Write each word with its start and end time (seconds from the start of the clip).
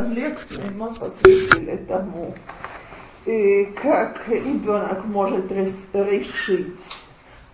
лекции 0.00 0.68
мы 0.74 0.94
посвятили 0.94 1.76
тому, 1.88 2.34
и 3.24 3.64
как 3.82 4.28
ребенок 4.28 5.04
может 5.04 5.50
решить 5.52 6.80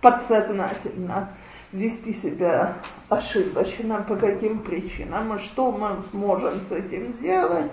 подсознательно 0.01 1.29
вести 1.71 2.13
себя 2.13 2.75
ошибочно, 3.09 4.03
по 4.07 4.15
каким 4.15 4.59
причинам, 4.59 5.35
и 5.35 5.39
что 5.39 5.71
мы 5.71 6.01
сможем 6.09 6.61
с 6.61 6.71
этим 6.71 7.15
делать. 7.21 7.71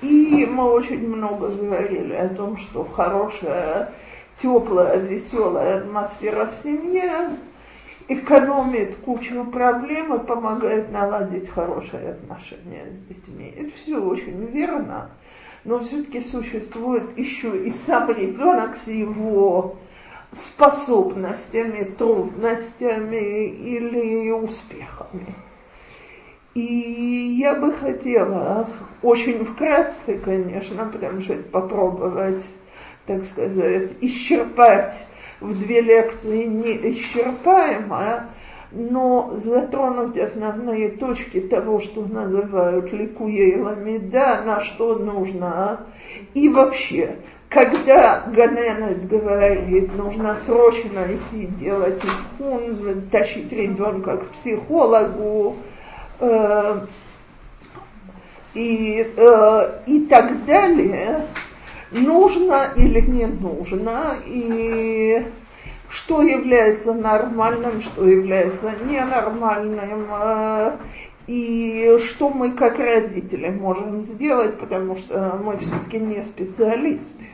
И 0.00 0.46
мы 0.46 0.64
очень 0.70 1.08
много 1.08 1.48
говорили 1.48 2.14
о 2.14 2.28
том, 2.28 2.56
что 2.56 2.84
хорошая, 2.84 3.92
теплая, 4.40 4.98
веселая 4.98 5.78
атмосфера 5.78 6.46
в 6.46 6.62
семье 6.62 7.30
экономит 8.08 8.96
кучу 8.96 9.44
проблем 9.44 10.14
и 10.14 10.24
помогает 10.24 10.92
наладить 10.92 11.48
хорошие 11.48 12.10
отношения 12.10 12.86
с 12.86 13.08
детьми. 13.08 13.52
Это 13.56 13.70
все 13.74 13.98
очень 13.98 14.46
верно, 14.46 15.10
но 15.64 15.80
все-таки 15.80 16.20
существует 16.20 17.18
еще 17.18 17.56
и 17.56 17.70
сам 17.70 18.10
ребенок 18.10 18.76
с 18.76 18.86
его 18.86 19.76
способностями, 20.32 21.84
трудностями 21.98 23.46
или 23.46 24.30
успехами. 24.30 25.34
И 26.54 27.36
я 27.38 27.54
бы 27.54 27.72
хотела 27.72 28.68
очень 29.02 29.44
вкратце, 29.44 30.18
конечно, 30.18 30.90
что 31.20 31.34
это 31.34 31.48
попробовать, 31.50 32.44
так 33.06 33.24
сказать, 33.24 33.92
исчерпать 34.00 34.94
в 35.40 35.58
две 35.58 35.80
лекции 35.80 36.44
неисчерпаемо, 36.44 38.24
но 38.72 39.32
затронуть 39.36 40.18
основные 40.18 40.90
точки 40.90 41.40
того, 41.40 41.78
что 41.78 42.02
называют 42.02 42.92
ликуей 42.92 43.60
ламида, 43.60 44.42
на 44.44 44.60
что 44.60 44.96
нужно, 44.96 45.86
и 46.34 46.48
вообще, 46.48 47.16
когда 47.48 48.24
Ганенет 48.26 49.06
говорит, 49.06 49.94
нужно 49.96 50.36
срочно 50.36 51.06
идти 51.06 51.46
делать 51.46 52.02
ифхун, 52.02 53.02
тащить 53.10 53.52
ребенка 53.52 54.18
к 54.18 54.30
психологу, 54.30 55.56
э, 56.20 56.80
и, 58.54 59.12
э, 59.16 59.70
и 59.86 60.06
так 60.06 60.44
далее, 60.46 61.26
нужно 61.90 62.72
или 62.76 63.00
не 63.00 63.26
нужно, 63.26 64.16
и 64.24 65.24
что 65.88 66.22
является 66.22 66.92
нормальным, 66.92 67.80
что 67.80 68.06
является 68.08 68.72
ненормальным, 68.84 70.06
э, 70.10 70.76
и 71.26 71.98
что 72.04 72.30
мы 72.30 72.52
как 72.52 72.78
родители 72.78 73.48
можем 73.48 74.04
сделать, 74.04 74.58
потому 74.58 74.96
что 74.96 75.40
мы 75.42 75.56
все-таки 75.58 75.98
не 75.98 76.22
специалисты. 76.22 77.26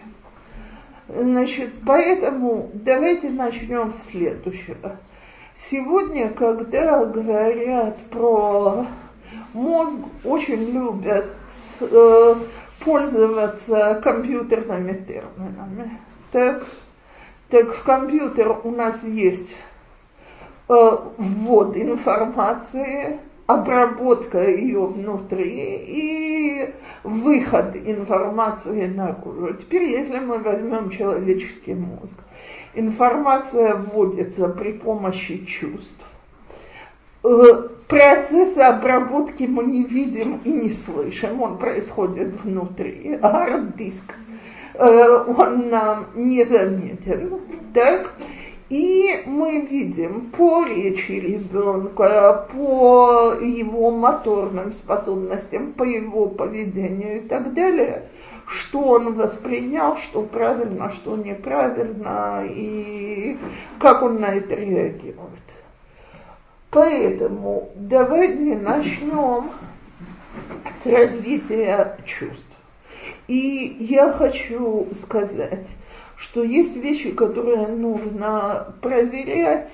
Значит, 1.08 1.74
поэтому 1.86 2.70
давайте 2.72 3.28
начнем 3.30 3.92
с 3.92 4.10
следующего. 4.10 4.96
Сегодня, 5.54 6.30
когда 6.30 7.04
говорят 7.04 7.98
про 8.10 8.86
мозг, 9.52 9.98
очень 10.24 10.70
любят 10.72 11.26
э, 11.80 12.34
пользоваться 12.84 14.00
компьютерными 14.02 14.92
терминами. 14.92 15.98
Так, 16.30 16.66
так 17.50 17.74
в 17.74 17.82
компьютер 17.84 18.56
у 18.64 18.70
нас 18.70 19.02
есть 19.02 19.54
э, 20.68 20.96
ввод 21.18 21.76
информации, 21.76 23.18
обработка 23.46 24.48
ее 24.48 24.86
внутри 24.86 25.76
и 25.86 26.74
выход 27.04 27.76
информации 27.76 28.86
наружу. 28.86 29.54
Теперь, 29.54 29.84
если 29.84 30.18
мы 30.18 30.38
возьмем 30.38 30.90
человеческий 30.90 31.74
мозг, 31.74 32.14
информация 32.74 33.74
вводится 33.74 34.48
при 34.48 34.72
помощи 34.72 35.44
чувств. 35.44 36.04
Э, 37.24 37.68
процесс 37.92 38.56
обработки 38.56 39.44
мы 39.44 39.64
не 39.64 39.84
видим 39.84 40.40
и 40.44 40.50
не 40.50 40.70
слышим, 40.70 41.42
он 41.42 41.58
происходит 41.58 42.42
внутри. 42.42 43.18
Хард-диск, 43.20 44.14
э, 44.74 45.24
он 45.36 45.68
нам 45.68 46.06
не 46.14 46.44
заметен. 46.44 47.38
Так? 47.74 48.10
И 48.70 49.22
мы 49.26 49.66
видим 49.66 50.30
по 50.30 50.64
речи 50.64 51.12
ребенка, 51.12 52.48
по 52.50 53.34
его 53.38 53.90
моторным 53.90 54.72
способностям, 54.72 55.74
по 55.74 55.82
его 55.82 56.26
поведению 56.26 57.18
и 57.18 57.28
так 57.28 57.52
далее, 57.52 58.04
что 58.46 58.80
он 58.80 59.12
воспринял, 59.12 59.98
что 59.98 60.22
правильно, 60.22 60.88
что 60.88 61.18
неправильно, 61.18 62.44
и 62.48 63.36
как 63.78 64.02
он 64.02 64.20
на 64.20 64.32
это 64.32 64.54
реагирует. 64.54 65.42
Поэтому 66.72 67.68
давайте 67.74 68.56
начнем 68.56 69.50
с 70.82 70.86
развития 70.86 71.98
чувств. 72.06 72.56
И 73.28 73.76
я 73.78 74.10
хочу 74.10 74.88
сказать, 74.92 75.68
что 76.16 76.42
есть 76.42 76.74
вещи, 76.74 77.10
которые 77.10 77.66
нужно 77.66 78.74
проверять 78.80 79.70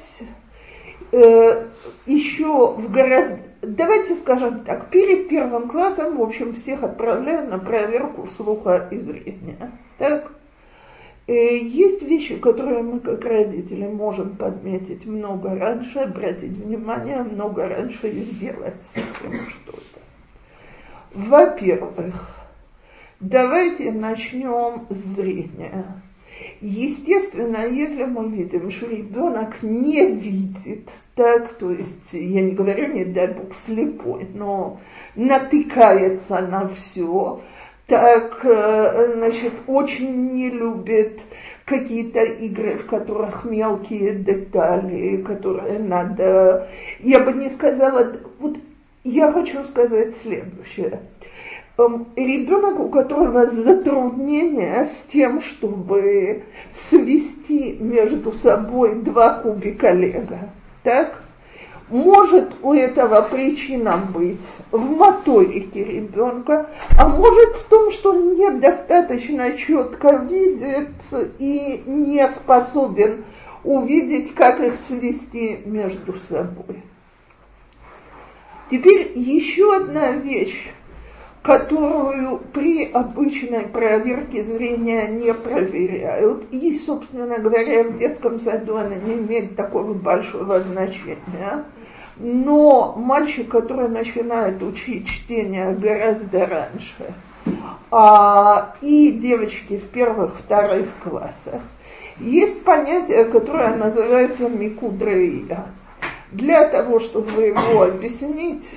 э, 1.13 1.67
еще 2.07 2.75
в 2.75 2.91
гораздо... 2.91 3.39
Давайте 3.63 4.17
скажем 4.17 4.65
так, 4.65 4.91
перед 4.91 5.29
первым 5.29 5.69
классом, 5.69 6.17
в 6.17 6.23
общем, 6.23 6.55
всех 6.55 6.83
отправляем 6.83 7.49
на 7.49 7.61
проверку 7.61 8.27
слуха 8.27 8.89
и 8.91 8.99
зрения. 8.99 9.71
Так? 9.99 10.33
Э, 11.29 11.59
есть 11.59 12.03
вещи, 12.03 12.39
которые 12.39 12.83
мы 12.83 13.01
как 13.01 13.23
родители 13.23 13.87
можем 13.87 14.37
подметить 14.37 15.05
много 15.05 15.55
раньше, 15.55 15.99
обратить 15.99 16.53
внимание 16.53 17.23
много 17.23 17.69
раньше 17.69 18.09
и 18.09 18.21
сделать 18.23 18.77
с 18.95 18.97
этим 18.97 19.47
что-то. 19.47 20.01
Во-первых, 21.13 22.35
давайте 23.21 23.93
начнем 23.93 24.87
с 24.89 24.97
зрения. 24.97 26.03
Естественно, 26.63 27.67
если 27.67 28.05
мы 28.05 28.31
видим, 28.31 28.71
что 28.71 28.87
ребенок 28.87 29.63
не 29.63 30.15
видит, 30.15 30.89
так, 31.15 31.53
то 31.55 31.71
есть, 31.71 32.15
я 32.15 32.41
не 32.41 32.55
говорю, 32.55 32.91
не 32.95 33.05
дай 33.05 33.35
бог, 33.35 33.55
слепой, 33.55 34.27
но 34.33 34.81
натыкается 35.15 36.41
на 36.41 36.69
все, 36.69 37.43
так, 37.89 38.41
э, 38.45 39.15
значит, 39.15 39.55
очень 39.67 40.35
не 40.35 40.51
любит 40.51 41.23
какие-то 41.65 42.23
игры, 42.23 42.77
в 42.77 42.87
которых 42.87 43.45
мелкие 43.45 44.15
детали, 44.15 45.23
которые 45.23 45.79
надо... 45.79 46.69
Я 47.01 47.21
бы 47.21 47.33
не 47.33 47.49
сказала... 47.49 48.13
Вот 48.39 48.59
я 49.05 49.33
хочу 49.33 49.65
сказать 49.65 50.15
следующее. 50.23 51.01
Эм, 51.79 52.09
ребенок, 52.15 52.79
у 52.79 52.91
которого 52.91 53.47
затруднения 53.47 54.85
с 54.85 55.11
тем, 55.11 55.41
чтобы 55.41 56.43
свести 56.75 57.79
между 57.81 58.33
собой 58.33 58.97
два 58.97 59.41
кубика 59.41 59.93
лего, 59.93 60.51
так? 60.83 61.23
Может 61.91 62.57
у 62.63 62.75
этого 62.75 63.23
причина 63.23 63.97
быть 64.13 64.41
в 64.71 64.91
моторике 64.91 65.85
ребенка, 65.85 66.69
а 66.99 67.09
может 67.09 67.57
в 67.57 67.65
том, 67.65 67.91
что 67.93 68.11
он 68.11 68.37
недостаточно 68.37 69.57
четко 69.57 70.17
видит 70.17 70.91
и 71.39 71.83
не 71.87 72.29
способен 72.29 73.25
увидеть, 73.65 74.35
как 74.35 74.61
их 74.61 74.77
свести 74.77 75.61
между 75.65 76.15
собой. 76.21 76.83
Теперь 78.71 79.13
еще 79.15 79.75
одна 79.75 80.13
вещь, 80.13 80.71
которую 81.49 82.41
при 82.53 82.93
обычной 82.93 83.63
проверке 83.63 84.45
зрения 84.45 85.09
не 85.09 85.33
проверяют. 85.33 86.45
И, 86.51 86.75
собственно 86.75 87.39
говоря, 87.39 87.85
в 87.85 87.97
детском 87.97 88.39
саду 88.39 88.77
она 88.77 88.97
не 88.97 89.15
имеет 89.15 89.57
такого 89.57 89.95
большого 89.95 90.61
значения. 90.61 91.65
Но 92.19 92.93
мальчик, 92.99 93.49
который 93.49 93.89
начинает 93.89 94.63
учить 94.63 95.09
чтение 95.09 95.73
гораздо 95.73 96.45
раньше, 96.45 97.15
а, 97.91 98.75
и 98.83 99.13
девочки 99.13 99.79
в 99.79 99.85
первых, 99.85 100.37
вторых 100.41 100.89
классах, 101.03 101.63
есть 102.19 102.63
понятие, 102.63 103.25
которое 103.25 103.75
называется 103.75 104.51
микудрея. 104.51 105.65
Для 106.31 106.69
того, 106.69 106.99
чтобы 106.99 107.41
его 107.41 107.85
объяснить, 107.85 108.69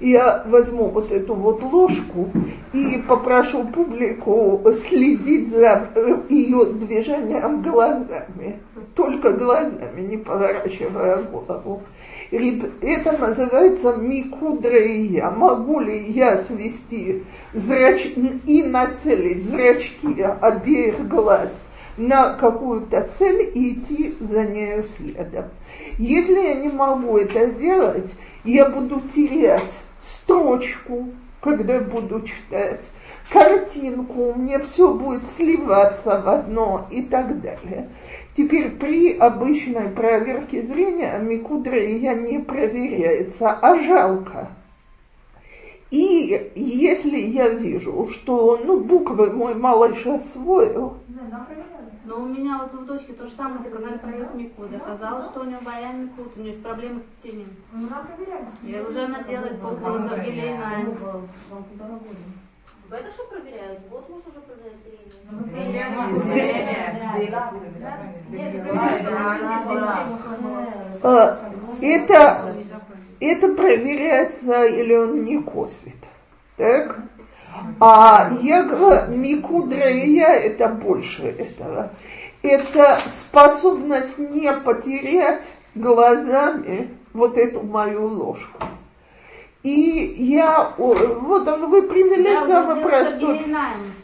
я 0.00 0.44
возьму 0.46 0.86
вот 0.86 1.10
эту 1.10 1.34
вот 1.34 1.62
ложку 1.62 2.28
и 2.72 3.02
попрошу 3.08 3.64
публику 3.64 4.62
следить 4.72 5.50
за 5.50 5.88
ее 6.28 6.66
движением 6.66 7.62
глазами. 7.62 8.60
только 8.94 9.32
глазами, 9.32 10.00
не 10.00 10.16
поворачивая 10.16 11.22
голову. 11.22 11.82
Это 12.30 13.12
называется 13.18 13.94
микудрия. 13.94 15.30
Могу 15.30 15.80
ли 15.80 16.10
я 16.10 16.38
свести 16.38 17.24
зрач... 17.54 18.06
и 18.46 18.62
нацелить 18.64 19.48
зрачки 19.48 20.22
обеих 20.40 21.06
глаз 21.08 21.50
на 21.96 22.34
какую-то 22.34 23.08
цель 23.18 23.50
и 23.54 23.74
идти 23.74 24.16
за 24.20 24.44
нею 24.44 24.84
следом. 24.96 25.46
Если 25.98 26.34
я 26.34 26.54
не 26.54 26.68
могу 26.68 27.16
это 27.16 27.46
сделать, 27.50 28.12
я 28.44 28.68
буду 28.68 29.00
терять 29.14 29.72
строчку, 29.98 31.08
когда 31.40 31.80
буду 31.80 32.22
читать, 32.22 32.82
картинку, 33.30 34.34
мне 34.34 34.58
все 34.60 34.92
будет 34.92 35.22
сливаться 35.36 36.20
в 36.20 36.28
одно 36.28 36.86
и 36.90 37.02
так 37.02 37.40
далее. 37.40 37.88
Теперь 38.36 38.70
при 38.70 39.16
обычной 39.16 39.88
проверке 39.88 40.62
зрения 40.62 41.18
микудрия 41.18 42.14
не 42.14 42.38
проверяется, 42.38 43.50
а 43.50 43.76
жалко. 43.80 44.48
И 45.90 46.50
если 46.56 47.16
я 47.16 47.48
вижу, 47.48 48.08
что 48.10 48.60
ну, 48.62 48.80
буквы 48.80 49.30
мой 49.30 49.54
малыш 49.54 50.04
освоил, 50.04 50.94
но 52.06 52.22
у 52.22 52.26
меня 52.26 52.58
вот 52.58 52.72
у 52.80 52.84
дочки 52.84 53.12
то 53.12 53.26
же 53.26 53.32
самое 53.34 53.68
сказали 53.68 53.98
про 53.98 54.10
ее 54.12 54.28
микуд. 54.32 54.72
Оказалось, 54.74 55.26
что 55.26 55.40
у 55.40 55.44
нее 55.44 55.58
баян 55.60 56.04
микуд, 56.04 56.36
у 56.36 56.40
нее 56.40 56.54
проблемы 56.58 57.00
с 57.00 57.26
чтением. 57.26 57.48
Ну, 57.72 57.88
она. 57.88 58.52
И 58.62 58.80
уже 58.80 59.04
она 59.04 59.22
делает 59.24 59.60
полгода 59.60 60.16
Гелейна. 60.18 60.84
Это 62.88 63.10
что 63.10 63.24
проверяют? 63.24 63.80
Вот 63.90 64.08
муж 64.08 64.22
уже 64.30 64.40
проверяет 64.40 64.76
Это, 71.80 72.54
это 73.18 73.54
проверяется 73.54 74.64
или 74.66 74.94
он 74.94 75.24
не 75.24 75.42
косит. 75.42 75.96
Так? 76.56 76.96
А 77.80 78.30
я 78.42 78.62
говорю, 78.62 79.16
микудра 79.16 79.90
и 79.90 80.14
я 80.14 80.34
это 80.34 80.68
больше 80.68 81.22
этого. 81.22 81.90
Это 82.42 82.98
способность 83.08 84.18
не 84.18 84.52
потерять 84.52 85.42
глазами 85.74 86.90
вот 87.12 87.36
эту 87.36 87.62
мою 87.62 88.06
ложку. 88.06 88.60
И 89.62 90.14
я, 90.18 90.74
вот 90.78 91.00
вы 91.00 91.82
приняли 91.82 92.34
да, 92.34 92.46
самый 92.46 92.82
простой. 92.84 93.44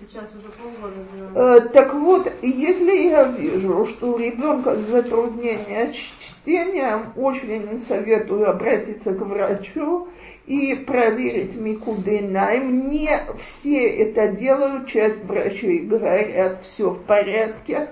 Сейчас 0.00 0.28
уже 0.34 0.50
полгода 0.60 1.60
э, 1.62 1.68
так 1.72 1.94
вот, 1.94 2.30
если 2.42 3.08
я 3.08 3.24
вижу, 3.24 3.86
что 3.86 4.12
у 4.12 4.18
ребенка 4.18 4.74
затруднения 4.74 5.92
с 5.92 5.96
чтением, 5.96 7.12
очень 7.16 7.78
советую 7.78 8.50
обратиться 8.50 9.14
к 9.14 9.20
врачу 9.20 10.08
и 10.46 10.74
проверить 10.86 11.56
Микудейнаем. 11.56 12.90
Не 12.90 13.20
все 13.40 13.88
это 13.88 14.28
делают, 14.28 14.88
часть 14.88 15.24
врачей 15.24 15.80
говорят, 15.80 16.62
все 16.62 16.90
в 16.90 17.02
порядке. 17.04 17.88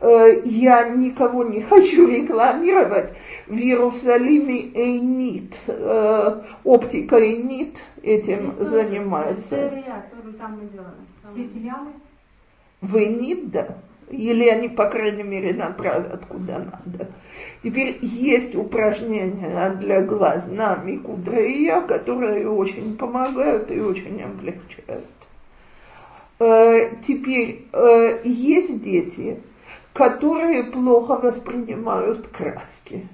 Э, 0.00 0.42
я 0.44 0.88
никого 0.88 1.44
не 1.44 1.62
хочу 1.68 2.08
рекламировать. 2.08 3.12
В 3.46 3.54
Иерусалиме 3.54 4.72
Эйнит, 4.74 5.56
э, 5.66 6.42
оптика 6.64 7.16
Эйнит 7.16 7.80
этим 8.02 8.52
занимается. 8.58 9.70
Все 11.32 11.48
филиалы? 11.48 11.92
В 12.80 12.96
Эйнит, 12.96 13.50
да. 13.50 13.78
Или 14.10 14.48
они, 14.48 14.68
по 14.68 14.86
крайней 14.86 15.22
мере, 15.22 15.54
направят 15.54 16.24
куда 16.26 16.58
надо. 16.58 17.08
Теперь 17.62 17.98
есть 18.02 18.54
упражнения 18.54 19.70
для 19.80 20.02
глаз 20.02 20.46
на 20.48 20.76
микудрия, 20.76 21.80
которые 21.82 22.48
очень 22.48 22.96
помогают 22.96 23.70
и 23.70 23.80
очень 23.80 24.22
облегчают. 24.22 25.06
Э, 26.38 26.96
теперь 27.06 27.66
э, 27.72 28.20
есть 28.24 28.82
дети, 28.82 29.40
которые 29.92 30.64
плохо 30.64 31.16
воспринимают 31.16 32.26
краски. 32.28 33.06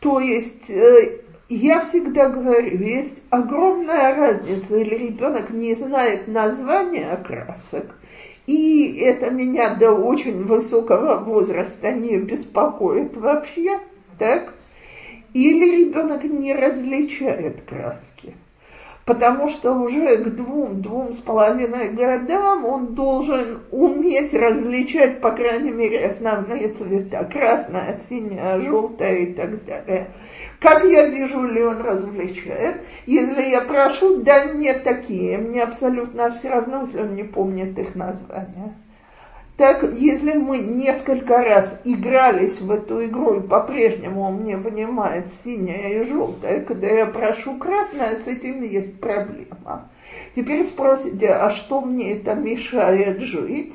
То 0.00 0.20
есть 0.20 0.70
э, 0.70 1.22
я 1.48 1.80
всегда 1.80 2.28
говорю, 2.28 2.78
есть 2.78 3.22
огромная 3.30 4.14
разница, 4.14 4.76
или 4.76 4.94
ребенок 4.94 5.50
не 5.50 5.74
знает 5.74 6.28
названия 6.28 7.16
красок, 7.16 7.86
и 8.48 8.98
это 9.00 9.30
меня 9.30 9.74
до 9.74 9.92
очень 9.92 10.46
высокого 10.46 11.18
возраста 11.18 11.92
не 11.92 12.16
беспокоит 12.16 13.14
вообще, 13.14 13.78
так? 14.18 14.54
Или 15.34 15.84
ребенок 15.84 16.24
не 16.24 16.54
различает 16.54 17.60
краски 17.60 18.34
потому 19.08 19.48
что 19.48 19.72
уже 19.72 20.18
к 20.18 20.36
двум, 20.36 20.82
двум 20.82 21.14
с 21.14 21.16
половиной 21.16 21.94
годам 21.94 22.66
он 22.66 22.94
должен 22.94 23.60
уметь 23.70 24.34
различать, 24.34 25.22
по 25.22 25.30
крайней 25.30 25.70
мере, 25.70 26.08
основные 26.08 26.68
цвета, 26.74 27.24
красная, 27.24 27.98
синяя, 28.06 28.60
желтая 28.60 29.16
и 29.16 29.32
так 29.32 29.64
далее. 29.64 30.08
Как 30.60 30.84
я 30.84 31.06
вижу, 31.06 31.42
ли 31.42 31.62
он 31.62 31.80
различает? 31.80 32.82
Если 33.06 33.44
я 33.44 33.62
прошу, 33.62 34.22
да 34.22 34.44
нет 34.52 34.84
такие, 34.84 35.38
мне 35.38 35.62
абсолютно 35.62 36.30
все 36.30 36.50
равно, 36.50 36.82
если 36.82 37.00
он 37.00 37.14
не 37.14 37.24
помнит 37.24 37.78
их 37.78 37.94
названия. 37.94 38.74
Так, 39.58 39.82
если 39.82 40.34
мы 40.34 40.58
несколько 40.58 41.42
раз 41.42 41.80
игрались 41.82 42.60
в 42.60 42.70
эту 42.70 43.04
игру, 43.06 43.40
и 43.40 43.40
по-прежнему 43.40 44.22
он 44.22 44.34
мне 44.34 44.56
вынимает 44.56 45.32
синее 45.32 45.98
и 45.98 46.04
желтое, 46.04 46.60
когда 46.60 46.86
я 46.86 47.06
прошу 47.06 47.58
красное, 47.58 48.14
с 48.14 48.28
этим 48.28 48.62
есть 48.62 49.00
проблема. 49.00 49.90
Теперь 50.36 50.64
спросите, 50.64 51.30
а 51.30 51.50
что 51.50 51.80
мне 51.80 52.12
это 52.12 52.36
мешает 52.36 53.18
жить? 53.18 53.74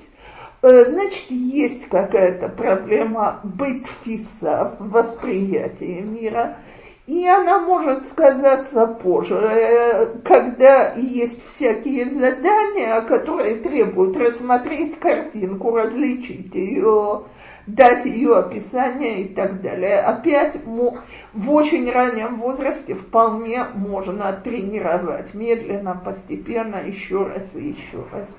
Э, 0.62 0.86
значит, 0.86 1.30
есть 1.30 1.90
какая-то 1.90 2.48
проблема 2.48 3.42
быть 3.44 3.86
фиса 4.06 4.78
в 4.80 4.90
восприятии 4.90 6.00
мира– 6.00 6.60
и 7.06 7.28
она 7.28 7.60
может 7.60 8.08
сказаться 8.08 8.88
позже, 8.88 9.36
э, 9.36 10.06
когда 10.24 10.94
есть 10.94 11.46
всякие 11.46 12.06
задания, 12.06 13.02
которые 13.02 13.58
требуют 13.58 14.16
рассмотреть 14.16 15.00
картинку, 15.00 15.76
различить 15.76 16.56
ее, 16.56 17.24
дать 17.68 18.06
ее 18.06 18.38
описание 18.38 19.24
и 19.24 19.34
так 19.34 19.62
далее. 19.62 20.00
Опять 20.00 20.58
в 20.66 21.52
очень 21.52 21.92
раннем 21.92 22.38
возрасте 22.38 22.96
вполне 22.96 23.66
можно 23.74 24.32
тренировать 24.34 25.34
медленно, 25.34 26.02
постепенно, 26.04 26.78
еще 26.86 27.26
раз 27.26 27.54
и 27.54 27.70
еще 27.70 28.06
раз. 28.14 28.36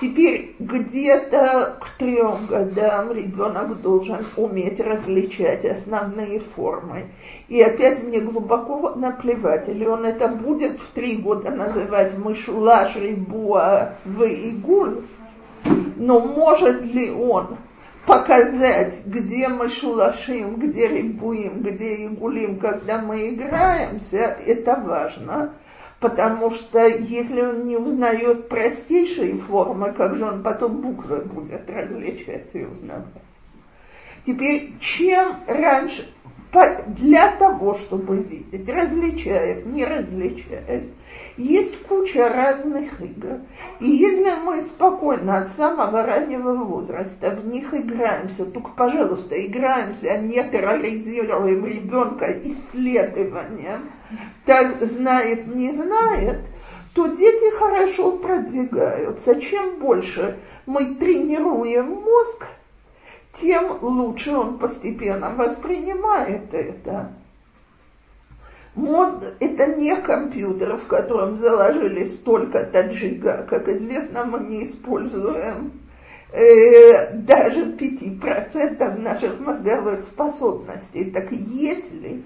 Теперь 0.00 0.56
где-то 0.58 1.78
к 1.80 1.98
трем 1.98 2.46
годам 2.46 3.12
ребенок 3.12 3.80
должен 3.80 4.26
уметь 4.36 4.80
различать 4.80 5.64
основные 5.64 6.40
формы. 6.40 7.04
И 7.48 7.62
опять 7.62 8.02
мне 8.02 8.20
глубоко 8.20 8.94
наплевать, 8.96 9.68
или 9.68 9.86
он 9.86 10.04
это 10.04 10.28
будет 10.28 10.80
в 10.80 10.88
три 10.88 11.16
года 11.16 11.50
называть 11.50 12.18
мышулаш, 12.18 12.96
рибуа, 12.96 13.94
в 14.04 14.22
игуль, 14.24 15.02
но 15.96 16.20
может 16.20 16.84
ли 16.84 17.10
он 17.10 17.56
показать, 18.06 19.06
где 19.06 19.48
мы 19.48 19.68
шулашим, 19.68 20.56
где 20.56 20.88
рибуем, 20.88 21.62
где 21.62 22.06
игулим, 22.06 22.58
когда 22.58 23.00
мы 23.00 23.30
играемся, 23.30 24.36
это 24.46 24.76
важно 24.76 25.54
потому 26.04 26.50
что 26.50 26.86
если 26.86 27.40
он 27.40 27.64
не 27.64 27.78
узнает 27.78 28.50
простейшие 28.50 29.38
формы, 29.38 29.90
как 29.94 30.16
же 30.16 30.26
он 30.26 30.42
потом 30.42 30.82
буквы 30.82 31.20
будет 31.20 31.70
различать 31.70 32.50
и 32.52 32.62
узнавать? 32.62 33.06
Теперь, 34.26 34.74
чем 34.80 35.36
раньше, 35.46 36.06
для 36.88 37.32
того, 37.36 37.72
чтобы 37.72 38.18
видеть, 38.18 38.68
различает, 38.68 39.64
не 39.64 39.86
различает, 39.86 40.90
есть 41.38 41.82
куча 41.84 42.28
разных 42.28 43.00
игр. 43.00 43.40
И 43.80 43.88
если 43.88 44.34
мы 44.44 44.60
спокойно 44.60 45.42
с 45.42 45.56
самого 45.56 46.02
раннего 46.02 46.52
возраста 46.52 47.30
в 47.30 47.46
них 47.46 47.72
играемся, 47.72 48.44
только, 48.44 48.72
пожалуйста, 48.76 49.34
играемся, 49.42 50.12
а 50.12 50.18
не 50.18 50.44
терроризируем 50.44 51.64
ребенка 51.64 52.26
исследованием, 52.42 53.90
так 54.44 54.82
знает, 54.82 55.46
не 55.46 55.72
знает, 55.72 56.40
то 56.94 57.06
дети 57.08 57.50
хорошо 57.56 58.12
продвигаются. 58.18 59.40
Чем 59.40 59.78
больше 59.78 60.38
мы 60.66 60.94
тренируем 60.94 61.86
мозг, 62.02 62.46
тем 63.34 63.78
лучше 63.82 64.32
он 64.36 64.58
постепенно 64.58 65.30
воспринимает 65.30 66.54
это. 66.54 67.12
Мозг– 68.74 69.22
это 69.40 69.66
не 69.66 69.94
компьютер, 69.96 70.76
в 70.76 70.86
котором 70.86 71.36
заложили 71.36 72.04
столько-то 72.04 72.88
джига. 72.88 73.46
Как 73.48 73.68
известно, 73.68 74.24
мы 74.24 74.40
не 74.40 74.64
используем 74.64 75.72
э, 76.32 77.12
даже 77.18 77.66
5% 77.72 78.98
наших 78.98 79.38
мозговых 79.38 80.02
способностей. 80.02 81.12
Так 81.12 81.30
если 81.30 82.24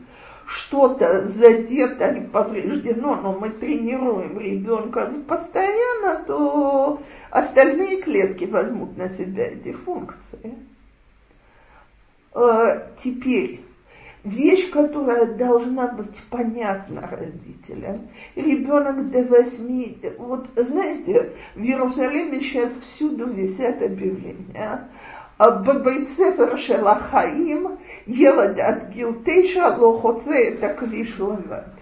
что-то 0.49 1.29
задето 1.29 2.07
и 2.11 2.23
повреждено, 2.23 3.17
но 3.17 3.33
мы 3.39 3.51
тренируем 3.51 4.41
ребенка 4.41 5.13
постоянно, 5.29 6.25
то 6.27 7.03
остальные 7.31 8.01
клетки 8.01 8.45
возьмут 8.45 8.97
на 8.97 9.11
себя 9.11 9.45
эти 9.45 9.73
функции. 9.73 10.57
Э, 12.35 12.89
теперь, 12.97 13.61
вещь, 14.25 14.71
которая 14.71 15.27
должна 15.27 15.89
быть 15.89 16.23
понятна 16.31 17.07
родителям. 17.07 18.09
Ребенок 18.35 19.11
до 19.11 19.25
восьми, 19.25 19.99
вот 20.17 20.49
знаете, 20.57 21.35
в 21.57 21.61
Иерусалиме 21.61 22.41
сейчас 22.41 22.73
всюду 22.73 23.27
висят 23.27 23.83
объявления. 23.83 24.89
בבית 25.42 26.08
ספר 26.08 26.56
של 26.56 26.88
החיים 26.88 27.68
ילד 28.08 28.60
עד 28.60 28.90
גיל 28.90 29.08
תשע 29.24 29.78
לא 29.78 29.98
חוצה 30.02 30.36
את 30.48 30.64
הכביש 30.64 31.20
לבד. 31.20 31.74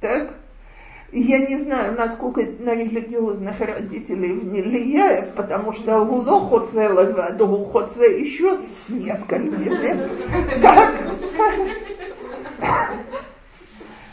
Так? 0.00 0.30
Я 1.12 1.38
не 1.38 1.58
знаю, 1.58 1.96
насколько 1.98 2.40
это 2.40 2.62
на 2.62 2.70
религиозных 2.70 3.60
родителей 3.60 4.32
влияет, 4.32 5.34
потому 5.34 5.72
что 5.72 6.02
у 6.02 6.16
Лохоце 6.22 6.82
Леваду, 6.82 7.48
у 7.48 7.64
Хоце 7.64 8.20
еще 8.20 8.56
с 8.56 8.88
несколькими. 8.88 10.08
Так? 10.62 10.94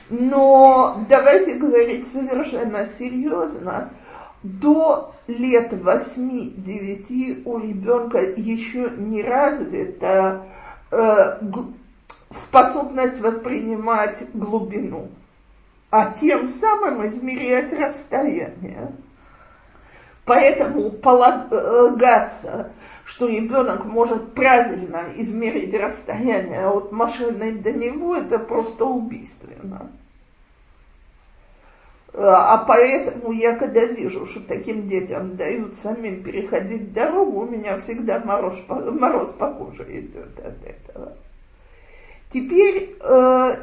Но 0.09 1.03
давайте 1.07 1.55
говорить 1.55 2.07
совершенно 2.07 2.87
серьезно 2.87 3.91
до 4.42 5.14
лет 5.26 5.72
8-9 5.72 7.42
у 7.44 7.58
ребенка 7.58 8.18
еще 8.18 8.90
не 8.96 9.22
развита 9.22 10.46
э, 10.90 11.38
способность 12.30 13.20
воспринимать 13.20 14.18
глубину, 14.34 15.08
а 15.90 16.12
тем 16.12 16.48
самым 16.48 17.06
измерять 17.06 17.72
расстояние. 17.72 18.92
Поэтому 20.24 20.90
полагаться, 20.90 22.72
что 23.04 23.26
ребенок 23.26 23.84
может 23.84 24.34
правильно 24.34 25.08
измерить 25.16 25.74
расстояние 25.74 26.68
от 26.68 26.92
машины 26.92 27.52
до 27.52 27.72
него, 27.72 28.14
это 28.14 28.38
просто 28.38 28.84
убийственно. 28.84 29.90
А 32.14 32.58
поэтому 32.58 33.32
я, 33.32 33.56
когда 33.56 33.84
вижу, 33.86 34.26
что 34.26 34.40
таким 34.40 34.86
детям 34.86 35.36
дают 35.36 35.76
самим 35.76 36.22
переходить 36.22 36.92
дорогу, 36.92 37.40
у 37.40 37.46
меня 37.48 37.78
всегда 37.78 38.18
мороз, 38.18 38.54
мороз 38.68 39.30
по 39.30 39.48
коже 39.48 39.86
идет 39.88 40.38
от 40.38 40.62
этого. 40.62 41.16
Теперь 42.30 42.96
э, 43.00 43.56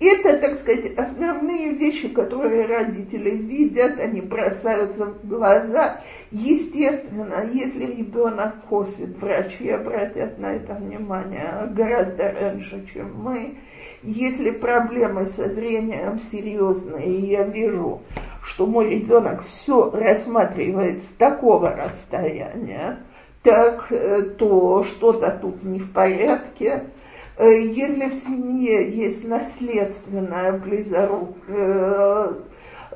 это, 0.00 0.38
так 0.38 0.54
сказать, 0.54 0.96
основные 0.96 1.72
вещи, 1.74 2.08
которые 2.08 2.64
родители 2.66 3.30
видят, 3.30 4.00
они 4.00 4.22
бросаются 4.22 5.06
в 5.06 5.28
глаза. 5.28 6.00
Естественно, 6.30 7.44
если 7.52 7.84
ребенок 7.84 8.62
косит, 8.68 9.18
врачи 9.18 9.68
обратят 9.68 10.38
на 10.38 10.54
это 10.54 10.74
внимание 10.74 11.68
гораздо 11.72 12.32
раньше, 12.32 12.86
чем 12.92 13.14
мы. 13.14 13.56
Если 14.02 14.50
проблемы 14.50 15.26
со 15.26 15.50
зрением 15.50 16.18
серьезные, 16.18 17.06
и 17.06 17.26
я 17.26 17.44
вижу, 17.44 18.00
что 18.42 18.66
мой 18.66 18.88
ребенок 18.88 19.44
все 19.44 19.90
рассматривает 19.90 21.04
с 21.04 21.08
такого 21.18 21.76
расстояния, 21.76 23.00
так, 23.42 23.88
э, 23.90 24.22
то 24.38 24.84
что-то 24.84 25.38
тут 25.42 25.62
не 25.64 25.80
в 25.80 25.92
порядке. 25.92 26.84
Э, 27.36 27.60
если 27.60 28.08
в 28.08 28.14
семье 28.14 28.90
есть 28.90 29.24
наследственная 29.24 30.52
близорук, 30.52 31.36
э, 31.48 32.32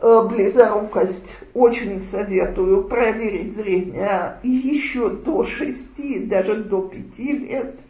близорукость, 0.00 1.36
очень 1.52 2.00
советую 2.00 2.84
проверить 2.84 3.54
зрение 3.56 4.38
еще 4.42 5.10
до 5.10 5.44
шести, 5.44 6.24
даже 6.24 6.56
до 6.56 6.80
пяти 6.80 7.36
лет– 7.36 7.74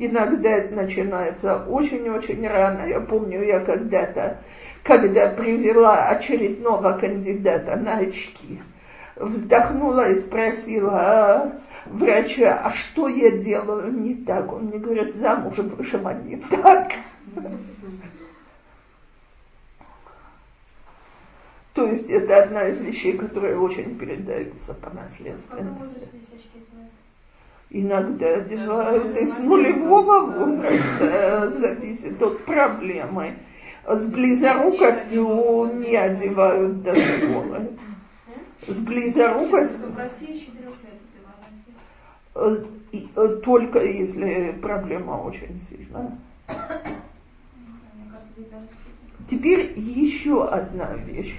Иногда 0.00 0.50
это 0.50 0.76
начинается 0.76 1.64
очень-очень 1.64 2.46
рано. 2.46 2.86
Я 2.86 3.00
помню, 3.00 3.42
я 3.42 3.58
когда-то, 3.58 4.38
когда 4.84 5.26
привела 5.30 6.08
очередного 6.10 6.92
кандидата 6.92 7.74
на 7.74 7.98
очки, 7.98 8.62
вздохнула 9.16 10.08
и 10.10 10.20
спросила 10.20 11.52
врача, 11.86 12.60
а 12.64 12.70
что 12.70 13.08
я 13.08 13.32
делаю 13.32 13.92
не 13.92 14.14
так? 14.14 14.52
Он 14.52 14.66
мне 14.66 14.78
говорит, 14.78 15.16
замужем 15.16 15.70
вышел 15.70 16.06
а 16.06 16.14
так. 16.50 16.92
То 21.74 21.86
есть 21.88 22.08
это 22.08 22.44
одна 22.44 22.68
из 22.68 22.78
вещей, 22.78 23.18
которые 23.18 23.58
очень 23.58 23.98
передаются 23.98 24.74
по 24.74 24.90
наследственности 24.90 26.08
иногда 27.70 28.34
одевают 28.34 29.16
из 29.16 29.38
нулевого 29.38 30.20
возраста, 30.26 31.50
зависит 31.52 32.22
от 32.22 32.44
проблемы. 32.44 33.36
С 33.86 34.04
близорукостью 34.06 35.70
не 35.74 35.96
одевают 35.96 36.82
до 36.82 36.94
школы. 36.94 37.68
С 38.66 38.78
близорукостью... 38.78 39.94
Только 43.42 43.80
если 43.80 44.56
проблема 44.62 45.22
очень 45.22 45.60
сильная. 45.68 46.18
Теперь 49.30 49.78
еще 49.78 50.46
одна 50.46 50.94
вещь. 50.94 51.34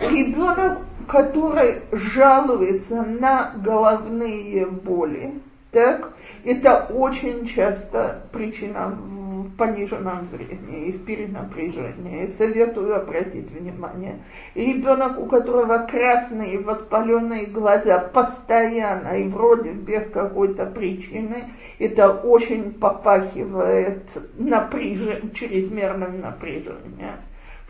Ребенок, 0.00 0.84
который 1.08 1.82
жалуется 1.92 3.02
на 3.02 3.52
головные 3.56 4.66
боли, 4.66 5.40
так, 5.72 6.12
это 6.44 6.86
очень 6.90 7.46
часто 7.46 8.22
причина 8.32 8.88
в 8.88 9.56
пониженном 9.56 10.26
зрении 10.26 10.86
и 10.88 10.92
в 10.92 11.04
перенапряжении. 11.04 12.26
Советую 12.26 12.96
обратить 12.96 13.50
внимание. 13.50 14.18
Ребенок, 14.54 15.18
у 15.18 15.26
которого 15.26 15.78
красные 15.78 16.60
воспаленные 16.60 17.46
глаза 17.46 17.98
постоянно 17.98 19.16
и 19.18 19.28
вроде 19.28 19.74
без 19.74 20.08
какой-то 20.08 20.66
причины, 20.66 21.44
это 21.78 22.10
очень 22.12 22.72
попахивает 22.74 24.10
напряжен, 24.38 25.30
чрезмерным 25.32 26.20
напряжением. 26.20 27.20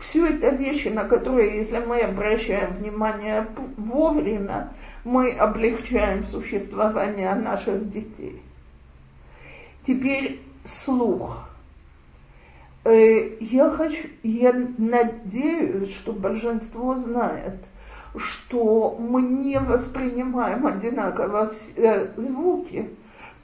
Все 0.01 0.25
это 0.25 0.49
вещи, 0.49 0.87
на 0.87 1.03
которые, 1.03 1.59
если 1.59 1.77
мы 1.77 1.99
обращаем 1.99 2.73
внимание 2.73 3.47
вовремя, 3.77 4.73
мы 5.03 5.31
облегчаем 5.31 6.23
существование 6.23 7.35
наших 7.35 7.87
детей. 7.91 8.41
Теперь 9.85 10.41
слух. 10.65 11.47
Э, 12.83 13.37
я 13.39 13.69
хочу, 13.69 14.07
я 14.23 14.53
надеюсь, 14.79 15.93
что 15.93 16.13
большинство 16.13 16.95
знает, 16.95 17.63
что 18.17 18.97
мы 18.99 19.21
не 19.21 19.59
воспринимаем 19.59 20.65
одинаково 20.65 21.51
все 21.51 22.11
звуки. 22.17 22.89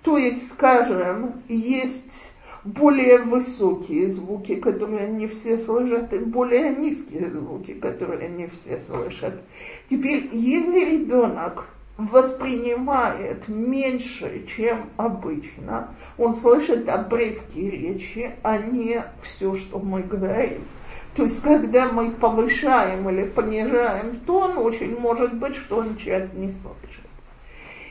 То 0.02 0.18
есть, 0.18 0.50
скажем, 0.50 1.44
есть 1.48 2.36
более 2.68 3.20
высокие 3.20 4.10
звуки, 4.10 4.56
которые 4.56 5.08
не 5.08 5.28
все 5.28 5.58
слышат, 5.58 6.14
и 6.14 6.20
более 6.20 6.76
низкие 6.76 7.30
звуки, 7.30 7.74
которые 7.74 8.30
не 8.30 8.48
все 8.48 8.80
слышат. 8.80 9.42
Теперь, 9.90 10.30
если 10.34 10.98
ребенок 10.98 11.66
воспринимает 11.98 13.48
меньше, 13.48 14.46
чем 14.46 14.90
обычно, 14.98 15.96
он 16.18 16.34
слышит 16.34 16.90
обрывки 16.90 17.58
речи, 17.58 18.32
а 18.44 18.58
не 18.58 19.04
все, 19.22 19.56
что 19.56 19.80
мы 19.80 20.04
говорим. 20.04 20.62
То 21.16 21.24
есть, 21.24 21.42
когда 21.42 21.92
мы 21.92 22.12
повышаем 22.12 23.10
или 23.10 23.26
понижаем 23.26 24.20
тон, 24.28 24.58
очень 24.58 25.00
может 25.00 25.34
быть, 25.34 25.56
что 25.56 25.78
он 25.78 25.96
часть 25.96 26.34
не 26.34 26.52
слышит. 26.52 27.07